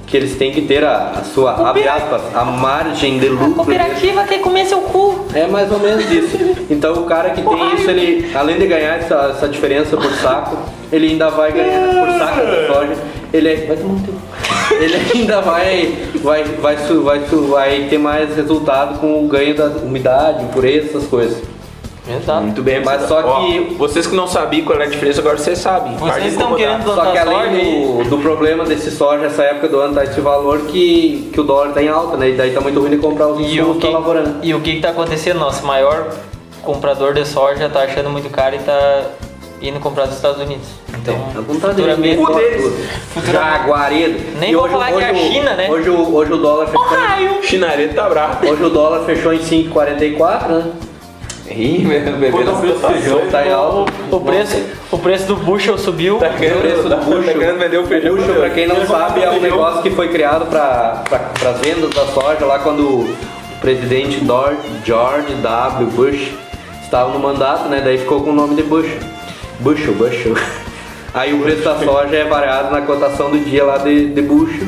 Que 0.08 0.16
eles 0.16 0.36
têm 0.38 0.54
que 0.54 0.62
ter 0.62 0.86
a, 0.86 1.12
a 1.20 1.24
sua, 1.26 1.70
abre 1.70 1.86
aspas, 1.88 2.22
a 2.34 2.46
margem 2.46 3.20
de 3.20 3.28
lucro. 3.28 3.56
Cooperativa 3.56 4.24
quer 4.24 4.40
comer 4.40 4.66
seu 4.66 4.80
cu. 4.80 5.26
É 5.34 5.46
mais 5.48 5.70
ou 5.70 5.80
menos 5.80 6.10
isso. 6.10 6.38
Então 6.70 6.94
o 6.94 7.04
cara 7.04 7.32
que 7.32 7.42
tem 7.42 7.76
isso, 7.76 7.90
ele, 7.90 8.32
além 8.34 8.58
de 8.58 8.68
ganhar 8.68 8.96
essa, 8.96 9.34
essa 9.36 9.50
diferença 9.50 9.98
por 9.98 10.10
saco, 10.14 10.58
ele 10.94 11.10
ainda 11.10 11.30
vai 11.30 11.52
ganhar 11.52 11.90
por 11.90 12.10
saco 12.18 12.40
de 12.46 12.68
soja. 12.68 13.02
Ele 13.34 13.50
é- 13.50 13.56
vai. 13.66 13.78
Ele 14.80 14.96
ainda 15.14 15.42
vai, 15.42 15.94
vai, 16.24 16.44
vai, 16.44 16.76
vai, 16.76 17.28
su- 17.28 17.48
vai 17.50 17.88
ter 17.90 17.98
mais 17.98 18.34
resultado 18.36 19.00
com 19.00 19.26
o 19.26 19.28
ganho 19.28 19.56
da 19.56 19.66
umidade, 19.66 20.44
impureza, 20.46 20.88
essas 20.90 21.06
coisas. 21.08 21.42
Exato. 22.10 22.42
Muito 22.42 22.64
bem, 22.64 22.84
Mas 22.84 23.02
só 23.04 23.22
que- 23.22 23.28
Ó, 23.74 23.78
vocês 23.78 24.08
que 24.08 24.16
não 24.16 24.28
sabiam 24.28 24.66
qual 24.66 24.80
é 24.80 24.84
a 24.86 24.88
diferença, 24.90 25.20
agora 25.20 25.38
vocês 25.38 25.58
sabem. 25.58 25.96
Vocês 25.98 26.28
estão 26.34 26.48
incomodar. 26.52 26.58
querendo 26.58 26.84
Só 26.86 26.94
plantar 26.94 27.12
que 27.12 27.18
soja 27.26 27.38
além 27.40 27.98
do, 28.04 28.10
do 28.10 28.18
problema 28.20 28.64
desse 28.66 28.92
soja, 28.92 29.26
essa 29.26 29.44
época 29.44 29.68
do 29.68 29.80
ano 29.80 29.94
tá 29.96 30.04
esse 30.04 30.22
valor 30.22 30.60
que, 30.68 31.30
que 31.34 31.40
o 31.42 31.44
dólar 31.44 31.74
tá 31.74 31.82
em 31.84 31.90
alta, 31.90 32.16
né? 32.18 32.30
E 32.30 32.34
daí 32.36 32.52
tá 32.52 32.62
muito 32.62 32.80
ruim 32.80 32.92
de 32.92 32.98
comprar 32.98 33.28
os 33.28 33.40
E 33.40 33.44
o, 33.44 33.46
insumos 33.46 33.78
que 33.78 33.88
que, 33.88 33.94
tá 33.94 34.24
e 34.44 34.54
o 34.54 34.62
que 34.62 34.76
que 34.76 34.82
tá 34.82 34.90
acontecendo? 34.90 35.40
Nosso 35.40 35.66
maior 35.66 36.08
comprador 36.62 37.14
de 37.14 37.26
soja 37.26 37.68
tá 37.70 37.82
achando 37.84 38.10
muito 38.10 38.30
caro 38.30 38.56
e 38.56 38.60
tá 38.60 39.02
indo 39.62 39.80
comprar 39.80 40.06
dos 40.06 40.16
Estados 40.16 40.40
Unidos. 40.42 40.68
Então, 40.90 41.16
A 41.36 41.42
vontade 41.42 41.76
deles 41.76 41.96
futuramente... 41.96 42.02
mesmo, 42.02 42.26
futuramente- 43.14 43.32
Jaguaredo. 43.32 44.20
Nem 44.40 44.52
E 44.52 44.56
vou 44.56 44.64
hoje- 44.64 44.72
falar 44.74 44.88
que 44.88 44.94
hoje 44.94 45.06
é 45.06 45.10
a 45.10 45.14
o- 45.14 45.16
China, 45.18 45.54
né? 45.56 45.68
Hoje, 45.70 45.90
o- 45.90 46.16
hoje 46.16 46.34
o 46.34 46.38
dólar 46.38 46.68
fechou. 46.68 46.98
em- 47.20 47.44
Chinareto 47.44 47.96
tá 47.96 48.08
bravo. 48.10 48.48
Hoje 48.48 48.64
o 48.64 48.70
dólar 48.70 49.04
fechou 49.06 49.34
em 49.34 49.40
5,44, 49.40 50.48
né? 50.54 50.64
Ih, 51.50 51.86
bebê 51.88 52.32
Quanto 52.32 52.46
nas 52.46 52.56
ao 52.56 52.62
preço 52.62 52.80
do 52.80 52.88
feijão? 52.88 53.22
Tá 53.32 53.48
em 53.48 53.52
alta. 53.52 53.92
O, 54.12 54.16
o 54.16 54.20
preço, 54.22 54.66
o 54.92 54.98
preço 54.98 55.28
do 55.28 55.36
bushel 55.38 55.78
subiu. 55.78 56.18
Tá 56.18 56.30
querendo, 56.30 56.62
preço 56.62 56.90
do 56.90 56.98
bucho. 56.98 57.24
tá 57.24 57.34
querendo 57.34 57.60
vender 57.60 57.78
o 57.78 57.86
feijão. 57.86 58.16
Bucho, 58.16 58.34
pra 58.34 58.50
quem 58.50 58.68
não 58.68 58.86
sabe, 58.86 59.24
é 59.24 59.32
um 59.32 59.40
negócio 59.40 59.82
que 59.82 59.90
foi 59.92 60.10
criado 60.10 60.46
para 60.46 61.04
as 61.50 61.60
vendas 61.60 61.90
da 61.92 62.06
soja 62.08 62.46
lá 62.46 62.60
quando 62.60 62.82
o 62.82 63.16
presidente 63.62 64.22
George 64.84 65.34
W. 65.36 65.88
Bush 65.92 66.32
estava 66.84 67.12
no 67.12 67.20
mandato, 67.20 67.70
né? 67.70 67.82
Daí 67.84 67.98
ficou 67.98 68.22
com 68.22 68.32
o 68.32 68.34
nome 68.34 68.56
de 68.56 68.64
Bush. 68.64 68.90
Bushel, 69.60 69.94
Bushel. 69.94 70.36
Aí 71.14 71.34
o 71.34 71.42
preço 71.42 71.64
da 71.64 71.80
soja 71.80 72.16
é 72.16 72.26
variado 72.26 72.72
na 72.72 72.82
cotação 72.82 73.32
do 73.32 73.40
dia 73.40 73.64
lá 73.64 73.78
de, 73.78 74.10
de 74.10 74.22
bucho. 74.22 74.66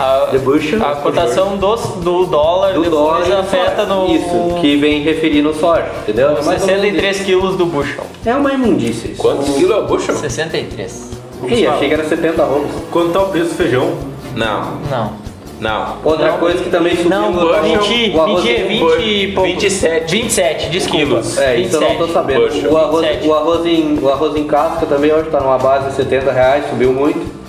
A, 0.00 0.38
bushel. 0.38 0.82
a 0.84 0.96
cotação 0.96 1.56
do, 1.56 1.76
do 1.76 2.26
dólar 2.26 2.72
do 2.72 2.82
depois 2.82 3.26
dólar 3.28 3.40
afeta 3.40 3.84
no... 3.84 4.06
Isso, 4.14 4.58
que 4.60 4.76
vem 4.76 5.02
referindo 5.02 5.50
o 5.50 5.54
soja, 5.54 5.86
entendeu? 6.02 6.30
É 6.30 6.42
mais 6.42 6.62
ou 6.62 6.66
menos 6.66 6.82
63 6.82 7.20
quilos 7.20 7.56
do 7.56 7.66
bushel. 7.66 8.04
É 8.24 8.34
uma 8.34 8.52
imundícia 8.52 9.08
isso. 9.08 9.20
Quantos 9.20 9.48
quilos 9.54 9.70
é 9.70 9.78
o 9.78 9.86
bucho? 9.86 10.12
63. 10.16 11.10
Ih, 11.48 11.66
achei 11.66 11.88
que 11.88 11.94
era 11.94 12.04
70 12.04 12.44
rolos. 12.44 12.70
Quanto 12.90 13.12
tá 13.12 13.22
o 13.22 13.28
preço 13.28 13.50
do 13.50 13.54
feijão? 13.56 13.94
Não, 14.34 14.78
Não. 14.90 15.12
não. 15.60 15.96
Outra 16.04 16.32
Não. 16.32 16.38
coisa 16.38 16.62
que 16.62 16.70
também 16.70 16.94
subiu 16.96 17.10
Não, 17.10 17.32
no 17.32 17.52
arroz- 17.54 17.86
20, 17.86 18.16
o 18.16 18.20
arroz 18.22 18.44
20, 18.44 18.62
20 18.68 19.00
e 19.02 19.32
pouco. 19.32 19.50
27. 19.50 20.10
27, 20.12 20.68
desculpa. 20.70 20.98
Quilos. 21.06 21.38
É, 21.38 21.56
isso 21.56 21.76
eu 21.76 21.80
não 21.80 21.88
tô 21.88 22.06
27. 22.06 22.12
sabendo. 22.12 22.40
Bushel. 22.48 22.72
O 22.72 22.76
arroz, 22.78 23.06
27. 23.06 23.28
o, 23.28 23.34
arroz 23.34 23.66
em, 23.66 23.98
o 24.00 24.08
arroz 24.10 24.36
em 24.36 24.44
casca 24.44 24.86
também 24.86 25.12
hoje 25.12 25.26
está 25.26 25.40
numa 25.40 25.58
base 25.58 25.88
de 25.88 25.94
70 25.94 26.30
reais, 26.32 26.64
subiu 26.70 26.92
muito. 26.92 27.39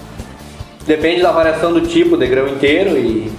Depende 0.85 1.21
da 1.21 1.31
variação 1.31 1.73
do 1.73 1.81
tipo 1.81 2.17
de 2.17 2.27
grão 2.27 2.47
inteiro 2.47 2.97
e. 2.97 3.31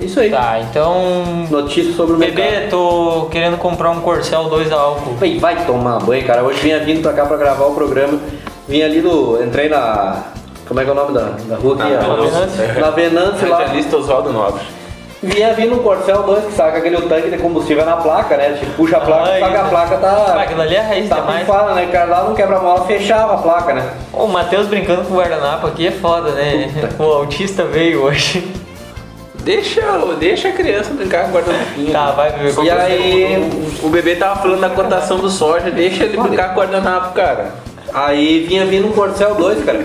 Isso 0.00 0.20
aí. 0.20 0.30
Tá, 0.30 0.60
então... 0.60 1.46
Notícia 1.50 1.92
sobre 1.92 2.14
o 2.14 2.18
mercado. 2.18 2.44
Bebê, 2.44 2.68
tô 2.68 3.26
querendo 3.32 3.56
comprar 3.58 3.90
um 3.90 4.00
Corcel 4.00 4.44
2 4.44 4.70
a 4.72 4.76
álcool. 4.76 5.14
Bem, 5.14 5.38
vai 5.38 5.66
tomar 5.66 5.98
banho, 5.98 6.24
cara. 6.24 6.44
Hoje 6.44 6.60
vinha 6.60 6.78
vindo 6.78 7.02
pra 7.02 7.12
cá 7.12 7.26
pra 7.26 7.36
gravar 7.36 7.66
o 7.66 7.74
programa. 7.74 8.20
Vim 8.68 8.82
ali 8.82 9.00
no. 9.00 9.42
Entrei 9.42 9.68
na. 9.68 10.22
Como 10.68 10.78
é 10.78 10.84
que 10.84 10.90
é 10.90 10.92
o 10.92 10.96
nome 10.96 11.14
da, 11.14 11.30
da 11.48 11.56
rua 11.56 11.74
aqui? 11.74 11.92
Na 11.92 12.14
Venâncio. 12.14 12.80
Na 12.80 12.90
Venâncio 12.90 13.48
lá. 13.48 13.58
Radialista 13.58 13.96
Oswaldo 13.96 14.32
Nobre. 14.32 14.62
Vinha 15.20 15.52
vindo 15.52 15.74
um 15.74 15.82
Corcel 15.82 16.22
2 16.22 16.44
que 16.44 16.52
saca 16.52 16.78
aquele 16.78 16.96
tanque 17.08 17.28
de 17.28 17.38
combustível 17.38 17.84
na 17.84 17.96
placa, 17.96 18.36
né? 18.36 18.56
Tipo, 18.58 18.72
puxa 18.74 18.98
a 18.98 19.00
placa, 19.00 19.30
Ah, 19.44 19.50
que 19.50 19.56
a 19.56 19.64
placa 19.64 19.94
Ah, 19.96 20.24
tá. 20.32 20.42
aquilo 20.42 20.62
ali 20.62 20.76
é 20.76 20.80
raiz 20.80 21.08
Tá 21.08 21.16
demais. 21.16 21.40
pifada, 21.40 21.74
né? 21.74 21.86
O 21.86 21.92
cara 21.92 22.04
lá 22.04 22.22
no 22.24 22.36
quebra-mola 22.36 22.84
fechava 22.84 23.34
a 23.34 23.38
placa, 23.38 23.74
né? 23.74 23.84
O 24.12 24.28
Matheus 24.28 24.68
brincando 24.68 25.02
com 25.02 25.14
o 25.14 25.16
guardanapo 25.16 25.66
aqui 25.66 25.88
é 25.88 25.90
foda, 25.90 26.30
né? 26.32 26.70
O 27.00 27.02
autista 27.02 27.64
veio 27.64 28.02
hoje. 28.04 28.48
Deixa, 29.40 29.80
deixa 30.20 30.48
a 30.48 30.52
criança 30.52 30.92
brincar 30.92 31.24
com 31.24 31.32
guardanapinho. 31.32 31.90
Tá, 31.92 32.10
vai 32.12 32.30
beber. 32.32 32.54
E 32.64 32.70
aí. 32.70 33.50
O, 33.82 33.86
o 33.86 33.88
bebê 33.88 34.14
tava 34.14 34.40
falando 34.40 34.60
da 34.60 34.68
cotação 34.70 35.18
do 35.18 35.28
soja, 35.30 35.70
deixa 35.70 36.04
ele 36.04 36.16
brincar 36.16 36.50
com 36.50 36.60
guardanapo, 36.60 37.12
cara. 37.14 37.54
Aí 37.92 38.46
vinha 38.46 38.66
vindo 38.66 38.86
um 38.88 38.92
Corcel 38.92 39.34
2, 39.34 39.64
cara. 39.64 39.80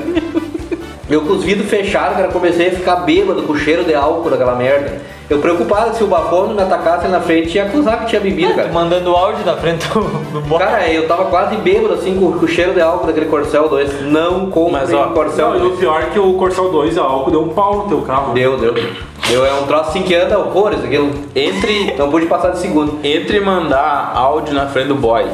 Eu 1.14 1.22
com 1.22 1.34
os 1.34 1.43
vidros 1.43 1.70
fechados, 1.70 2.18
cara, 2.18 2.30
comecei 2.30 2.70
a 2.70 2.72
ficar 2.72 2.95
bêbado 2.95 3.43
com 3.43 3.53
o 3.53 3.55
cheiro 3.55 3.84
de 3.84 3.93
álcool 3.93 4.32
daquela 4.32 4.55
merda. 4.55 4.99
Eu 5.30 5.38
preocupado 5.38 5.95
se 5.95 6.03
o 6.03 6.07
bafone 6.07 6.55
me 6.55 6.61
atacasse 6.64 7.07
na 7.07 7.22
frente, 7.22 7.55
ia 7.55 7.66
acusar 7.66 7.99
que 7.99 8.07
tinha 8.07 8.20
bebido, 8.20 8.55
cara. 8.55 8.70
Mandando 8.74 9.16
áudio 9.16 9.43
da 9.43 9.55
frente 9.55 9.88
do, 9.89 9.99
do 10.01 10.41
box. 10.41 10.66
Cara, 10.66 10.89
eu 10.91 11.07
tava 11.07 11.26
quase 11.26 11.55
bêbado 11.57 11.93
assim 11.93 12.20
com, 12.20 12.32
com 12.32 12.43
o 12.43 12.47
cheiro 12.47 12.74
de 12.74 12.82
álcool 12.82 13.05
daquele 13.05 13.28
Corcel 13.28 13.70
2. 13.70 14.01
Não 14.07 14.47
comprem 14.49 14.72
Mas, 14.82 14.91
ó, 14.91 15.05
um 15.05 15.14
Corcel 15.14 15.49
Não, 15.51 15.55
e 15.57 15.59
2. 15.59 15.74
o 15.74 15.78
pior 15.78 16.01
é 16.01 16.05
que 16.07 16.18
o 16.18 16.34
Corcel 16.34 16.72
2 16.72 16.97
a 16.97 17.03
álcool 17.03 17.30
deu 17.30 17.43
um 17.43 17.49
pau 17.49 17.84
no 17.84 17.89
teu 17.89 18.01
carro. 18.01 18.34
Deu, 18.34 18.57
deu. 18.57 18.74
Deu, 18.74 19.45
é 19.45 19.53
um 19.53 19.68
troço 19.68 19.91
assim 19.91 20.01
que 20.01 20.16
anda 20.16 20.39
horrores 20.39 20.84
aquilo. 20.84 21.11
Entre, 21.36 21.93
Não 21.95 22.09
pude 22.09 22.26
passar 22.26 22.49
de 22.49 22.57
segundo. 22.57 22.97
entre 23.03 23.39
mandar 23.39 24.14
áudio 24.16 24.55
na 24.55 24.66
frente 24.66 24.88
do 24.88 24.95
boy 24.95 25.26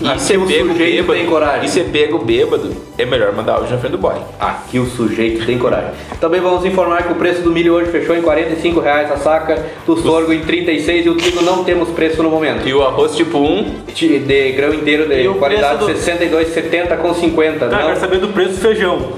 e 0.00 0.06
Aqui 0.08 0.20
ser 0.20 0.38
o 0.38 0.46
pego 0.46 0.68
sujeito 0.72 0.78
bêbado, 1.02 1.12
tem 1.18 1.26
coragem. 1.26 1.64
e 1.64 1.68
ser 1.68 1.84
pego 1.86 2.18
bêbado, 2.18 2.70
é 2.96 3.04
melhor 3.04 3.32
mandar 3.32 3.54
áudio 3.54 3.70
na 3.72 3.78
frente 3.78 3.92
do 3.92 3.98
boy. 3.98 4.14
Aqui 4.38 4.78
o 4.78 4.86
sujeito 4.86 5.44
tem 5.44 5.58
coragem. 5.58 5.90
Também 6.20 6.40
vamos 6.40 6.64
informar 6.64 7.02
que 7.02 7.12
o 7.12 7.16
preço 7.16 7.42
do 7.42 7.50
milho 7.50 7.74
hoje 7.74 7.90
fechou 7.90 8.14
em 8.16 8.22
45 8.22 8.78
reais 8.80 9.10
a 9.10 9.16
saca, 9.16 9.66
do 9.84 9.96
sorgo 9.96 10.32
em 10.32 10.40
36 10.42 11.06
e 11.06 11.08
o 11.08 11.16
trigo 11.16 11.42
não 11.42 11.64
temos 11.64 11.88
preço 11.90 12.22
no 12.22 12.30
momento. 12.30 12.68
E 12.68 12.72
o 12.72 12.82
arroz 12.82 13.16
tipo 13.16 13.38
1, 13.38 13.74
De, 13.94 14.18
de 14.20 14.52
grão 14.52 14.72
inteiro 14.72 15.06
de 15.08 15.14
E 15.26 15.28
qualidade 15.34 15.78
do- 15.80 15.86
62,70 15.86 16.96
com 16.98 17.12
50. 17.14 17.58
Cara, 17.58 17.72
eu 17.72 17.78
quero 17.78 17.88
Não. 17.94 17.96
saber 18.00 18.18
do 18.18 18.28
preço 18.28 18.50
do 18.50 18.58
feijão. 18.60 19.12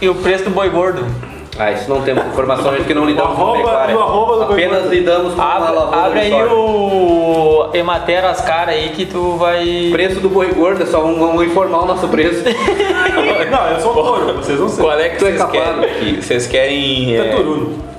E 0.00 0.08
o 0.10 0.14
preço 0.14 0.44
do 0.44 0.50
boi 0.50 0.68
gordo. 0.68 1.02
Ah, 1.58 1.72
isso 1.72 1.88
não 1.88 2.02
temos 2.02 2.26
informações 2.26 2.84
que 2.86 2.92
não 2.92 3.04
lidamos 3.06 3.32
O 3.32 3.36
com 3.36 3.42
arroba- 3.42 3.58
pecuária. 3.58 3.96
o 3.96 4.00
arroba 4.02 4.36
do 4.36 4.52
Apenas 4.52 4.82
boi- 4.84 4.94
lidamos 4.96 5.34
com 5.34 5.40
a 5.40 5.54
Abre, 5.56 5.74
lavoura 5.74 6.06
abre 6.06 6.20
aí 6.20 6.32
o 6.32 7.70
Emater 7.72 8.24
as 8.24 8.40
caras 8.42 8.74
aí 8.74 8.90
que 8.90 9.06
tu 9.06 9.36
vai. 9.36 9.88
Preço 9.92 10.20
do 10.20 10.28
boi 10.28 10.48
gordo, 10.52 10.82
é 10.82 10.86
só 10.86 11.00
vamos, 11.00 11.18
vamos 11.18 11.44
informar 11.46 11.82
o 11.82 11.86
nosso 11.86 12.08
preço. 12.08 12.42
Não, 13.50 13.66
eu 13.70 13.80
sou 13.80 13.94
touro, 13.94 14.34
vocês 14.34 14.58
não 14.58 14.68
sei. 14.68 14.84
qual 14.84 14.98
é 14.98 15.08
que 15.08 15.16
Tu 15.18 15.24
é 15.24 15.28
vocês 15.28 15.38
capado. 15.38 15.52
querem 15.80 15.84
aqui? 15.90 16.22
Vocês 16.22 16.46
querem 16.46 17.16
é. 17.16 17.36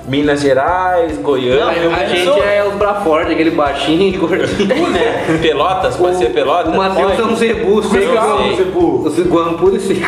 Minas 0.07 0.39
Gerais, 0.41 1.17
Goiânia, 1.17 1.89
a 1.95 2.05
gente 2.05 2.29
é 2.41 2.63
os 2.65 2.75
Braford, 2.75 3.31
aquele 3.33 3.51
baixinho 3.51 4.03
e 4.03 4.11
gordinho. 4.17 4.89
né? 4.89 5.39
Pelotas, 5.41 5.95
pode 5.97 6.17
ser 6.17 6.27
Pelotas? 6.31 6.73
O 6.73 6.77
Matheus 6.77 7.19
é 7.19 7.23
um 7.23 7.35
zebu, 7.35 7.83
seco. 7.83 7.93
Sei. 7.95 8.55
você 8.55 8.63
burro. 8.63 9.03
O 9.05 9.75
e 9.75 9.79
seco. 9.79 10.01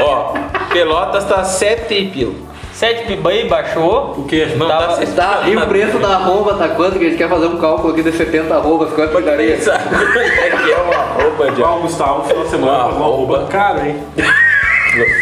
Ó, 0.00 0.34
Pelotas 0.76 1.24
tá 1.24 1.42
7 1.42 1.94
e 1.94 2.06
pila. 2.08 2.34
7 2.74 3.06
piba 3.06 3.30
aí, 3.30 3.48
baixou. 3.48 4.14
O 4.18 4.24
quê? 4.24 4.46
Não 4.58 4.68
tá 4.68 4.90
sete 4.90 5.12
Tá, 5.12 5.44
e 5.46 5.56
o 5.56 5.66
preço 5.66 5.98
da 5.98 6.08
arroba 6.08 6.52
tá 6.52 6.68
quanto? 6.68 6.98
Que 6.98 7.06
a 7.06 7.08
gente 7.08 7.16
quer 7.16 7.30
fazer 7.30 7.46
um 7.46 7.56
cálculo 7.56 7.94
aqui 7.94 8.02
de 8.02 8.12
70 8.12 8.54
arrobas, 8.54 8.92
quanto 8.92 9.16
que 9.16 9.22
daria? 9.22 9.56
É 9.56 10.50
que 10.50 10.70
é 10.70 10.76
uma 10.76 11.22
roupa 11.22 11.50
de 11.50 11.62
o 11.62 11.80
Gustavo, 11.80 12.24
final 12.28 12.44
de 12.44 12.50
semana, 12.50 12.84
Uma 12.88 13.06
arroba. 13.06 13.46
cara, 13.48 13.88
hein? 13.88 13.96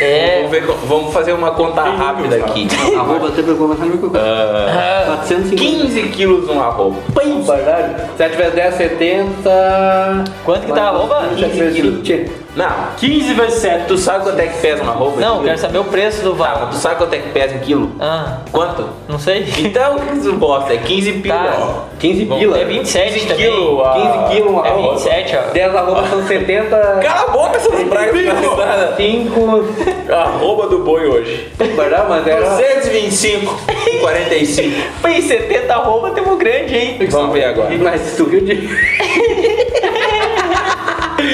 É. 0.00 0.38
Vamos, 0.38 0.50
ver, 0.50 0.62
vamos 0.88 1.14
fazer 1.14 1.32
uma 1.32 1.52
conta 1.52 1.82
rápida 1.82 2.36
aqui. 2.36 2.68
Arroba 2.96 3.32
sempre 3.32 3.54
começando 3.54 3.82
a 3.82 3.90
me 3.90 3.98
colocar. 3.98 4.20
Ah, 4.20 5.04
450. 5.24 5.56
15 5.56 6.02
quilos 6.10 6.48
um 6.48 6.60
arroba. 6.60 6.96
Pãe, 7.12 7.42
verdade. 7.42 8.10
7 8.16 8.36
vezes 8.36 8.54
10, 8.54 8.74
70. 8.74 10.24
Quanto 10.44 10.66
que 10.66 10.72
tá 10.72 10.82
a 10.82 10.88
arroba? 10.90 11.28
7 11.36 11.56
vezes 11.56 11.76
20. 11.76 12.43
Não, 12.56 12.70
15 12.98 13.34
vezes 13.34 13.54
7. 13.60 13.86
tu 13.88 13.98
sabe 13.98 14.22
quanto 14.24 14.38
é 14.38 14.46
que 14.46 14.58
pesa 14.60 14.82
uma 14.84 14.92
arroba? 14.92 15.20
Não, 15.20 15.32
Quilo? 15.34 15.44
quero 15.44 15.58
saber 15.58 15.78
o 15.78 15.84
preço 15.84 16.22
do 16.22 16.34
Tá, 16.36 16.54
vaso. 16.54 16.66
tu 16.70 16.76
sabe 16.76 16.96
quanto 16.96 17.14
é 17.14 17.18
que 17.18 17.28
pesa 17.30 17.56
um 17.56 17.58
quilo? 17.58 17.90
Ah, 18.00 18.38
Quanto? 18.52 18.88
não 19.08 19.18
sei. 19.18 19.44
Então, 19.58 19.96
o 19.96 20.00
que 20.00 20.20
tu 20.20 20.32
bosta? 20.34 20.72
É 20.72 20.76
15 20.76 21.12
pila. 21.14 21.34
Tá. 21.34 21.84
15 21.98 22.24
Bom, 22.26 22.38
pila. 22.38 22.58
É 22.58 22.64
27 22.64 23.12
15 23.14 23.26
também. 23.26 23.44
quilos, 23.50 23.80
ah. 23.84 24.24
15 24.28 24.34
quilos 24.36 24.50
uma 24.52 24.66
É 24.66 24.70
arroba. 24.70 24.92
27, 24.94 25.36
ó. 25.36 25.52
10 25.52 25.74
arrobas 25.74 26.10
são 26.10 26.26
70. 26.26 26.76
Cala 27.02 27.20
a 27.22 27.26
boca, 27.32 27.58
seus 27.58 27.74
desgraçadas. 27.74 28.96
5. 28.96 29.64
Arroba 30.12 30.66
do 30.68 30.78
boi 30.80 31.06
hoje. 31.08 31.48
Verdade, 31.58 32.06
mas 32.08 32.26
era. 32.26 32.50
225 32.50 33.56
e 33.90 33.98
45. 33.98 34.82
Pô, 35.02 35.08
em 35.08 35.20
70 35.22 35.72
arroba 35.74 36.10
temos 36.10 36.38
grande, 36.38 36.76
hein? 36.76 36.98
Vamos 37.10 37.32
ver 37.32 37.44
agora. 37.46 37.70
Mas 37.82 38.14
tu 38.16 38.26
viu 38.26 38.40
de. 38.44 38.68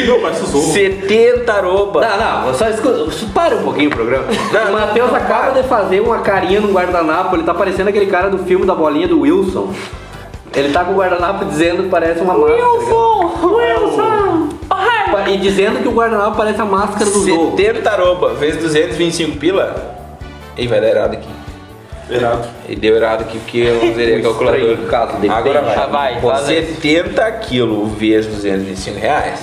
O 0.08 0.46
Zorro. 0.46 0.72
70 0.72 1.52
arroba. 1.52 2.00
Não, 2.00 2.46
não, 2.46 2.54
só 2.54 2.68
escuta, 2.68 3.06
para 3.34 3.56
um 3.56 3.62
pouquinho 3.62 3.88
o 3.90 3.92
programa. 3.92 4.24
o 4.68 4.72
Matheus 4.72 5.12
acaba 5.14 5.50
de 5.60 5.66
fazer 5.68 6.00
uma 6.00 6.18
carinha 6.20 6.60
no 6.60 6.72
guardanapo, 6.72 7.36
ele 7.36 7.42
tá 7.44 7.52
parecendo 7.54 7.88
aquele 7.90 8.06
cara 8.06 8.28
do 8.30 8.38
filme 8.44 8.64
da 8.66 8.74
bolinha 8.74 9.06
do 9.08 9.20
Wilson. 9.20 9.72
Ele 10.54 10.72
tá 10.72 10.84
com 10.84 10.92
o 10.92 10.96
guardanapo 10.96 11.44
dizendo 11.44 11.84
que 11.84 11.88
parece 11.88 12.20
uma 12.20 12.34
máscara. 12.36 12.64
Wilson! 12.64 14.48
Pa- 14.68 15.28
E 15.28 15.36
dizendo 15.38 15.80
que 15.82 15.88
o 15.88 15.92
guardanapo 15.92 16.36
parece 16.36 16.60
a 16.60 16.64
máscara 16.64 17.04
do 17.04 17.20
Zorro. 17.20 17.56
70 17.56 17.90
arroba 17.90 18.34
vezes 18.34 18.60
225 18.62 19.36
pila. 19.38 19.96
Ih, 20.56 20.66
vai 20.66 20.80
dar 20.80 20.88
errado 20.88 21.14
aqui. 21.14 21.28
Errado. 22.10 22.48
E 22.68 22.74
deu 22.74 22.96
errado 22.96 23.22
aqui 23.22 23.38
porque 23.38 23.58
eu 23.58 23.74
não 23.84 23.94
zerei 23.94 24.18
a 24.18 24.22
calculadora. 24.22 24.76
Caso 24.88 25.16
de 25.18 25.28
Agora 25.28 25.62
vai. 25.62 25.76
Ah, 25.76 25.86
vai, 25.86 26.20
Pô, 26.20 26.28
faz 26.30 26.48
aí. 26.48 26.66
70 26.66 27.30
quilos 27.32 27.92
vezes 27.92 28.34
225 28.34 28.98
reais. 28.98 29.40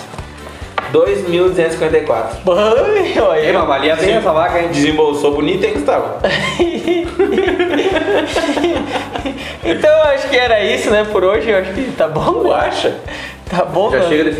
2.254. 0.94 2.08
Ai, 2.48 3.14
Ei, 3.14 3.20
olha. 3.20 3.54
mas 3.60 3.68
valia 3.68 3.96
bem 3.96 4.14
essa 4.16 4.32
vaca, 4.32 4.60
hein? 4.60 4.70
Desembolsou 4.72 5.34
bonito, 5.34 5.64
hein, 5.66 5.74
Gustavo? 5.74 6.18
Então 9.64 10.02
acho 10.04 10.30
que 10.30 10.38
era 10.38 10.64
isso, 10.64 10.90
né, 10.90 11.06
por 11.12 11.24
hoje. 11.24 11.50
Eu 11.50 11.58
acho 11.58 11.74
que 11.74 11.92
tá 11.98 12.08
bom. 12.08 12.42
Tu 12.44 12.54
acha? 12.54 12.96
Tá 13.50 13.64
bom, 13.66 13.90
Já 13.92 14.00
nós- 14.00 14.08
chega 14.10 14.24
de 14.26 14.32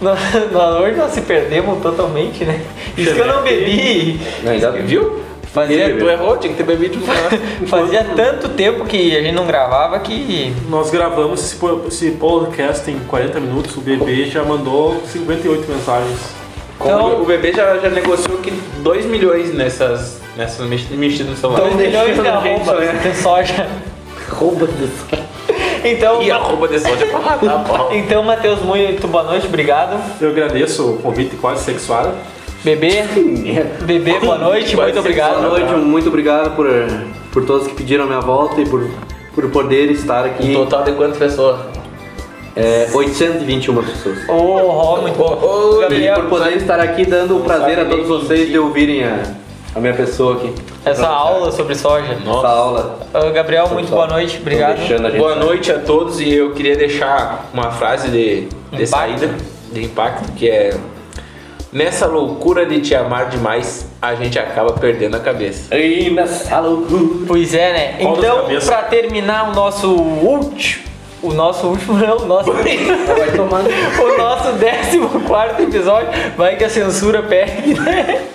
nós, 0.00 0.18
nós 0.52 0.80
hoje 0.80 0.96
nós 0.96 1.12
se 1.12 1.20
perdemos 1.22 1.80
totalmente, 1.82 2.44
né? 2.44 2.60
Isso 2.96 3.14
que 3.14 3.20
eu 3.20 3.26
não 3.26 3.42
bebi. 3.42 4.20
Não, 4.42 4.52
ainda 4.52 4.70
Viu? 4.72 5.20
Fazia, 5.52 5.96
Tu 5.98 6.08
errou, 6.08 6.36
tinha 6.36 6.52
que 6.52 6.62
ter 6.62 6.64
bebido 6.76 6.98
mais. 7.06 7.18
fazia 7.70 8.04
tanto 8.14 8.50
tempo 8.50 8.84
que 8.84 9.16
a 9.16 9.22
gente 9.22 9.34
não 9.34 9.46
gravava 9.46 9.98
que. 10.00 10.54
Nós 10.68 10.90
gravamos 10.90 11.40
esse, 11.40 11.56
po- 11.56 11.82
esse 11.88 12.10
podcast 12.12 12.90
em 12.90 12.98
40 13.00 13.40
minutos, 13.40 13.76
o 13.76 13.80
bebê 13.80 14.26
já 14.26 14.44
mandou 14.44 15.00
58 15.06 15.70
mensagens. 15.70 16.18
Então- 16.80 17.22
o 17.22 17.24
bebê 17.24 17.52
já, 17.52 17.76
já 17.78 17.88
negociou 17.88 18.38
que 18.38 18.50
2 18.82 19.06
milhões 19.06 19.52
nessas, 19.54 20.20
nessas 20.36 20.66
mex- 20.68 20.88
mexidas 20.90 21.30
no 21.32 21.36
celular. 21.36 21.60
Dois 21.62 21.74
milhões 21.74 22.20
de 22.20 22.28
arroba 22.28 22.76
de 22.86 23.14
soja. 23.16 23.66
Rouba 24.30 24.66
disso. 24.66 25.06
Então, 25.84 26.22
E 26.22 26.30
a 26.30 26.36
roupa 26.36 26.68
de 26.68 26.78
soja 26.80 27.06
pra 27.06 27.18
matar, 27.20 27.64
pau. 27.64 27.90
então 27.94 28.22
Matheus, 28.22 28.60
muito 28.62 29.08
boa 29.08 29.24
noite, 29.24 29.46
obrigado. 29.46 29.98
Eu 30.20 30.30
agradeço 30.30 30.84
o 30.90 30.98
convite 30.98 31.36
quase 31.36 31.64
sexual. 31.64 32.14
Bebê, 32.64 33.04
bebê, 33.84 34.18
boa 34.18 34.36
noite, 34.36 34.74
Quase 34.74 34.92
muito 34.92 34.98
obrigado. 34.98 35.36
Boa 35.42 35.58
noite, 35.60 35.72
muito 35.74 36.08
obrigado 36.08 36.56
por, 36.56 36.66
por 37.32 37.46
todos 37.46 37.68
que 37.68 37.74
pediram 37.74 38.04
a 38.04 38.06
minha 38.08 38.20
volta 38.20 38.60
e 38.60 38.68
por, 38.68 38.90
por 39.32 39.48
poder 39.50 39.92
estar 39.92 40.24
aqui. 40.24 40.50
Um 40.50 40.64
total 40.64 40.82
de 40.82 40.92
quantas 40.92 41.18
pessoas? 41.18 41.60
É, 42.56 42.88
821 42.92 43.84
pessoas. 43.84 44.28
Ô, 44.28 44.32
Ró, 44.32 45.00
muito 45.00 45.16
bom. 45.16 45.76
E 45.76 45.80
Gabriel, 45.82 46.14
por 46.16 46.24
poder 46.30 46.56
estar 46.56 46.80
aqui 46.80 47.06
dando 47.06 47.36
o 47.38 47.40
prazer 47.42 47.78
a 47.78 47.84
todos 47.84 48.08
vocês 48.08 48.48
de 48.48 48.58
ouvirem 48.58 49.04
a, 49.04 49.22
a 49.76 49.78
minha 49.78 49.94
pessoa 49.94 50.34
aqui. 50.34 50.52
essa 50.84 51.06
aula 51.06 51.52
sobre 51.52 51.76
soja. 51.76 52.14
Essa 52.14 52.48
aula. 52.48 52.98
Ô, 53.14 53.30
Gabriel, 53.30 53.68
muito 53.68 53.88
boa 53.88 54.08
noite, 54.08 54.36
obrigado. 54.40 54.80
Boa 55.16 55.36
noite 55.36 55.70
a 55.70 55.78
todos 55.78 56.20
e 56.20 56.34
eu 56.34 56.50
queria 56.50 56.74
deixar 56.74 57.48
uma 57.54 57.70
frase 57.70 58.08
de, 58.08 58.40
de 58.40 58.82
Impacto. 58.82 58.86
saída, 58.88 59.30
de 59.70 59.84
impacto, 59.84 60.32
que 60.32 60.50
é 60.50 60.74
Nessa 61.70 62.06
loucura 62.06 62.64
de 62.64 62.80
te 62.80 62.94
amar 62.94 63.28
demais, 63.28 63.86
a 64.00 64.14
gente 64.14 64.38
acaba 64.38 64.72
perdendo 64.72 65.16
a 65.16 65.20
cabeça. 65.20 65.76
E 65.76 66.08
nessa 66.10 66.60
loucura. 66.60 67.26
Pois 67.26 67.52
é, 67.54 67.72
né? 67.72 67.96
Qual 68.00 68.16
Então, 68.16 68.46
pra 68.64 68.82
terminar 68.82 69.50
o 69.50 69.54
nosso 69.54 69.92
último. 69.92 70.88
O 71.20 71.32
nosso 71.32 71.66
último, 71.66 71.98
não, 71.98 72.16
o 72.18 72.26
nosso. 72.26 72.52
Vai 72.52 73.32
tomando. 73.36 73.68
o 73.68 74.16
nosso 74.16 74.52
14 74.56 75.62
episódio. 75.62 76.08
Vai 76.36 76.56
que 76.56 76.64
a 76.64 76.70
censura 76.70 77.22
pegue, 77.22 77.74
né? 77.74 78.28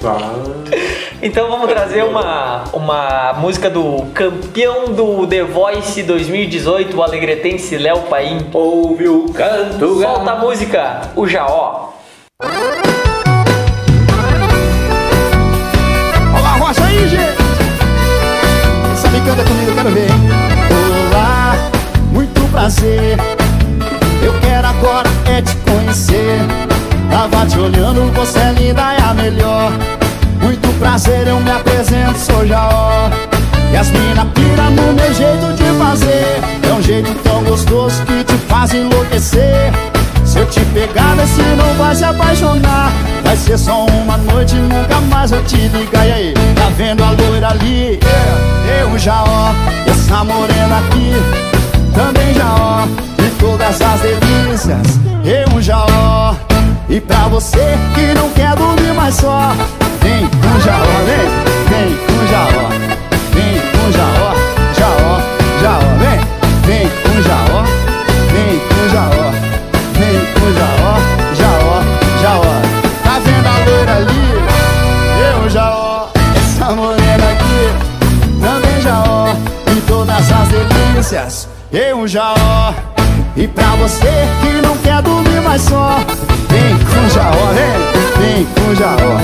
Então 1.22 1.50
vamos 1.50 1.70
trazer 1.70 2.04
uma, 2.04 2.66
uma 2.74 3.34
música 3.40 3.70
do 3.70 4.06
campeão 4.14 4.94
do 4.94 5.26
The 5.26 5.44
Voice 5.44 6.04
2018, 6.04 6.96
o 6.96 7.02
alegretense 7.02 7.78
Léo 7.78 8.02
Paim. 8.10 8.46
Ouve 8.54 9.08
o 9.08 9.26
canto. 9.34 10.02
Solta 10.02 10.32
a 10.32 10.36
música, 10.36 11.02
o 11.16 11.26
Jaó. 11.26 11.94
Aí, 16.94 17.08
gente! 17.10 17.44
Sabe 19.02 19.20
canta 19.22 19.44
comigo, 19.44 19.72
eu 19.72 19.76
quero 19.76 19.91
ver. 19.91 20.10
Olá, 21.12 21.56
muito 22.12 22.41
prazer. 22.52 23.18
Eu 24.22 24.34
quero 24.39 24.68
agora 24.68 25.10
é 25.26 25.41
te 25.41 25.56
conhecer. 25.58 26.39
Tava 27.10 27.46
te 27.46 27.60
olhando, 27.60 28.12
você 28.14 28.39
é 28.39 28.52
linda, 28.54 28.82
é 28.94 29.02
a 29.02 29.14
melhor. 29.14 29.72
Muito 30.41 30.68
prazer, 30.80 31.28
eu 31.28 31.39
me 31.39 31.52
apresento, 31.52 32.18
sou 32.20 32.46
Jaó. 32.46 33.10
E 33.72 33.76
as 33.76 33.89
mina 33.89 34.26
pira 34.28 34.70
no 34.70 34.94
meu 34.94 35.14
jeito 35.14 35.54
de 35.54 35.64
fazer. 35.78 36.41
É 36.70 36.74
um 36.74 36.82
jeito 36.82 37.14
tão 37.24 37.44
gostoso 37.44 38.04
que 38.06 38.24
te 38.24 38.34
faz 38.48 38.74
enlouquecer. 38.74 39.93
Se 40.34 40.40
eu 40.40 40.48
te 40.48 40.62
pegar, 40.74 41.16
vê 41.16 41.28
se 41.28 41.44
não 41.44 41.76
vai 41.76 41.96
se 41.96 42.04
apaixonar. 42.04 42.92
Vai 43.24 43.38
ser 43.38 43.56
só 43.56 43.86
uma 43.86 44.18
noite, 44.18 44.56
nunca 44.56 45.00
mais 45.02 45.32
eu 45.32 45.44
te 45.44 45.58
ligar. 45.68 46.08
E 46.08 46.12
aí, 46.12 46.34
tá 46.56 46.70
vendo 46.76 47.04
a 47.04 47.12
loira 47.12 47.50
ali? 47.50 48.00
Eu 48.82 48.98
já 48.98 49.24
ó, 49.24 49.52
essa 49.86 50.24
morena 50.24 50.80
aqui. 50.80 51.14
Também 51.94 52.34
já 52.34 52.56
ó, 52.60 52.88
e 53.24 53.30
todas 53.40 53.80
as 53.80 54.02
delícias. 54.02 55.00
Eu 55.24 55.62
já 55.62 55.86
ó, 55.86 56.34
e 56.90 57.00
pra 57.00 57.28
você 57.28 57.78
que 57.94 58.16
não 58.16 58.28
quer 58.32 58.56
dormir 58.56 58.92
mais 58.96 59.14
só. 59.14 59.52
Vem 60.02 60.28
com 60.28 60.48
ó, 60.48 61.04
vem, 61.06 61.30
vem 61.70 61.96
com 62.08 62.28
já 62.32 62.48
ó. 62.58 62.70
Vem 63.36 63.62
com 63.70 63.92
já 63.92 64.08
ó, 64.20 64.34
já 64.80 64.88
ó, 64.88 65.22
já 65.62 65.78
ó, 65.78 65.98
vem 66.00 66.20
Vem 66.66 66.90
com 66.90 67.22
já 67.22 67.38
ó, 67.54 67.64
vem 68.32 68.60
com 68.60 68.90
já 68.90 69.43
ali? 73.94 75.44
Eu 75.44 75.50
Jaó 75.50 76.08
Essa 76.36 76.72
morena 76.72 77.24
aqui 77.32 78.41
Também 78.41 78.82
Jaó 78.82 79.36
E 79.76 79.82
todas 79.82 80.32
as 80.32 80.48
delícias 80.50 81.50
Eu 81.72 82.08
Jaó 82.08 82.74
E 83.36 83.48
pra 83.48 83.76
você 83.76 84.28
que 84.41 84.62
não 84.66 84.78
quer 84.78 85.02
dormir 85.02 85.41
mais 85.41 85.62
só 85.62 86.00
Vem 86.50 86.78
com 86.78 87.10
Jaó, 87.10 87.54
vem 87.54 88.36
Vem 88.36 88.46
com 88.46 88.76
Jaó 88.76 89.18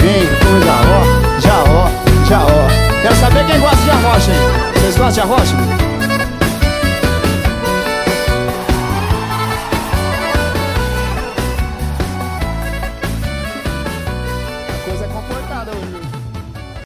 Vem 0.00 0.26
com 0.40 0.60
Jaó, 0.64 1.00
Jaó, 1.40 1.88
Jaó 2.28 3.02
Quero 3.02 3.16
saber 3.16 3.46
quem 3.46 3.60
gosta 3.60 3.76
de 3.76 3.90
arrocha 3.90 4.30
aí 4.30 4.72
Vocês 4.74 4.96
gostam 4.96 5.12
de 5.12 5.20
arrocha? 5.20 6.01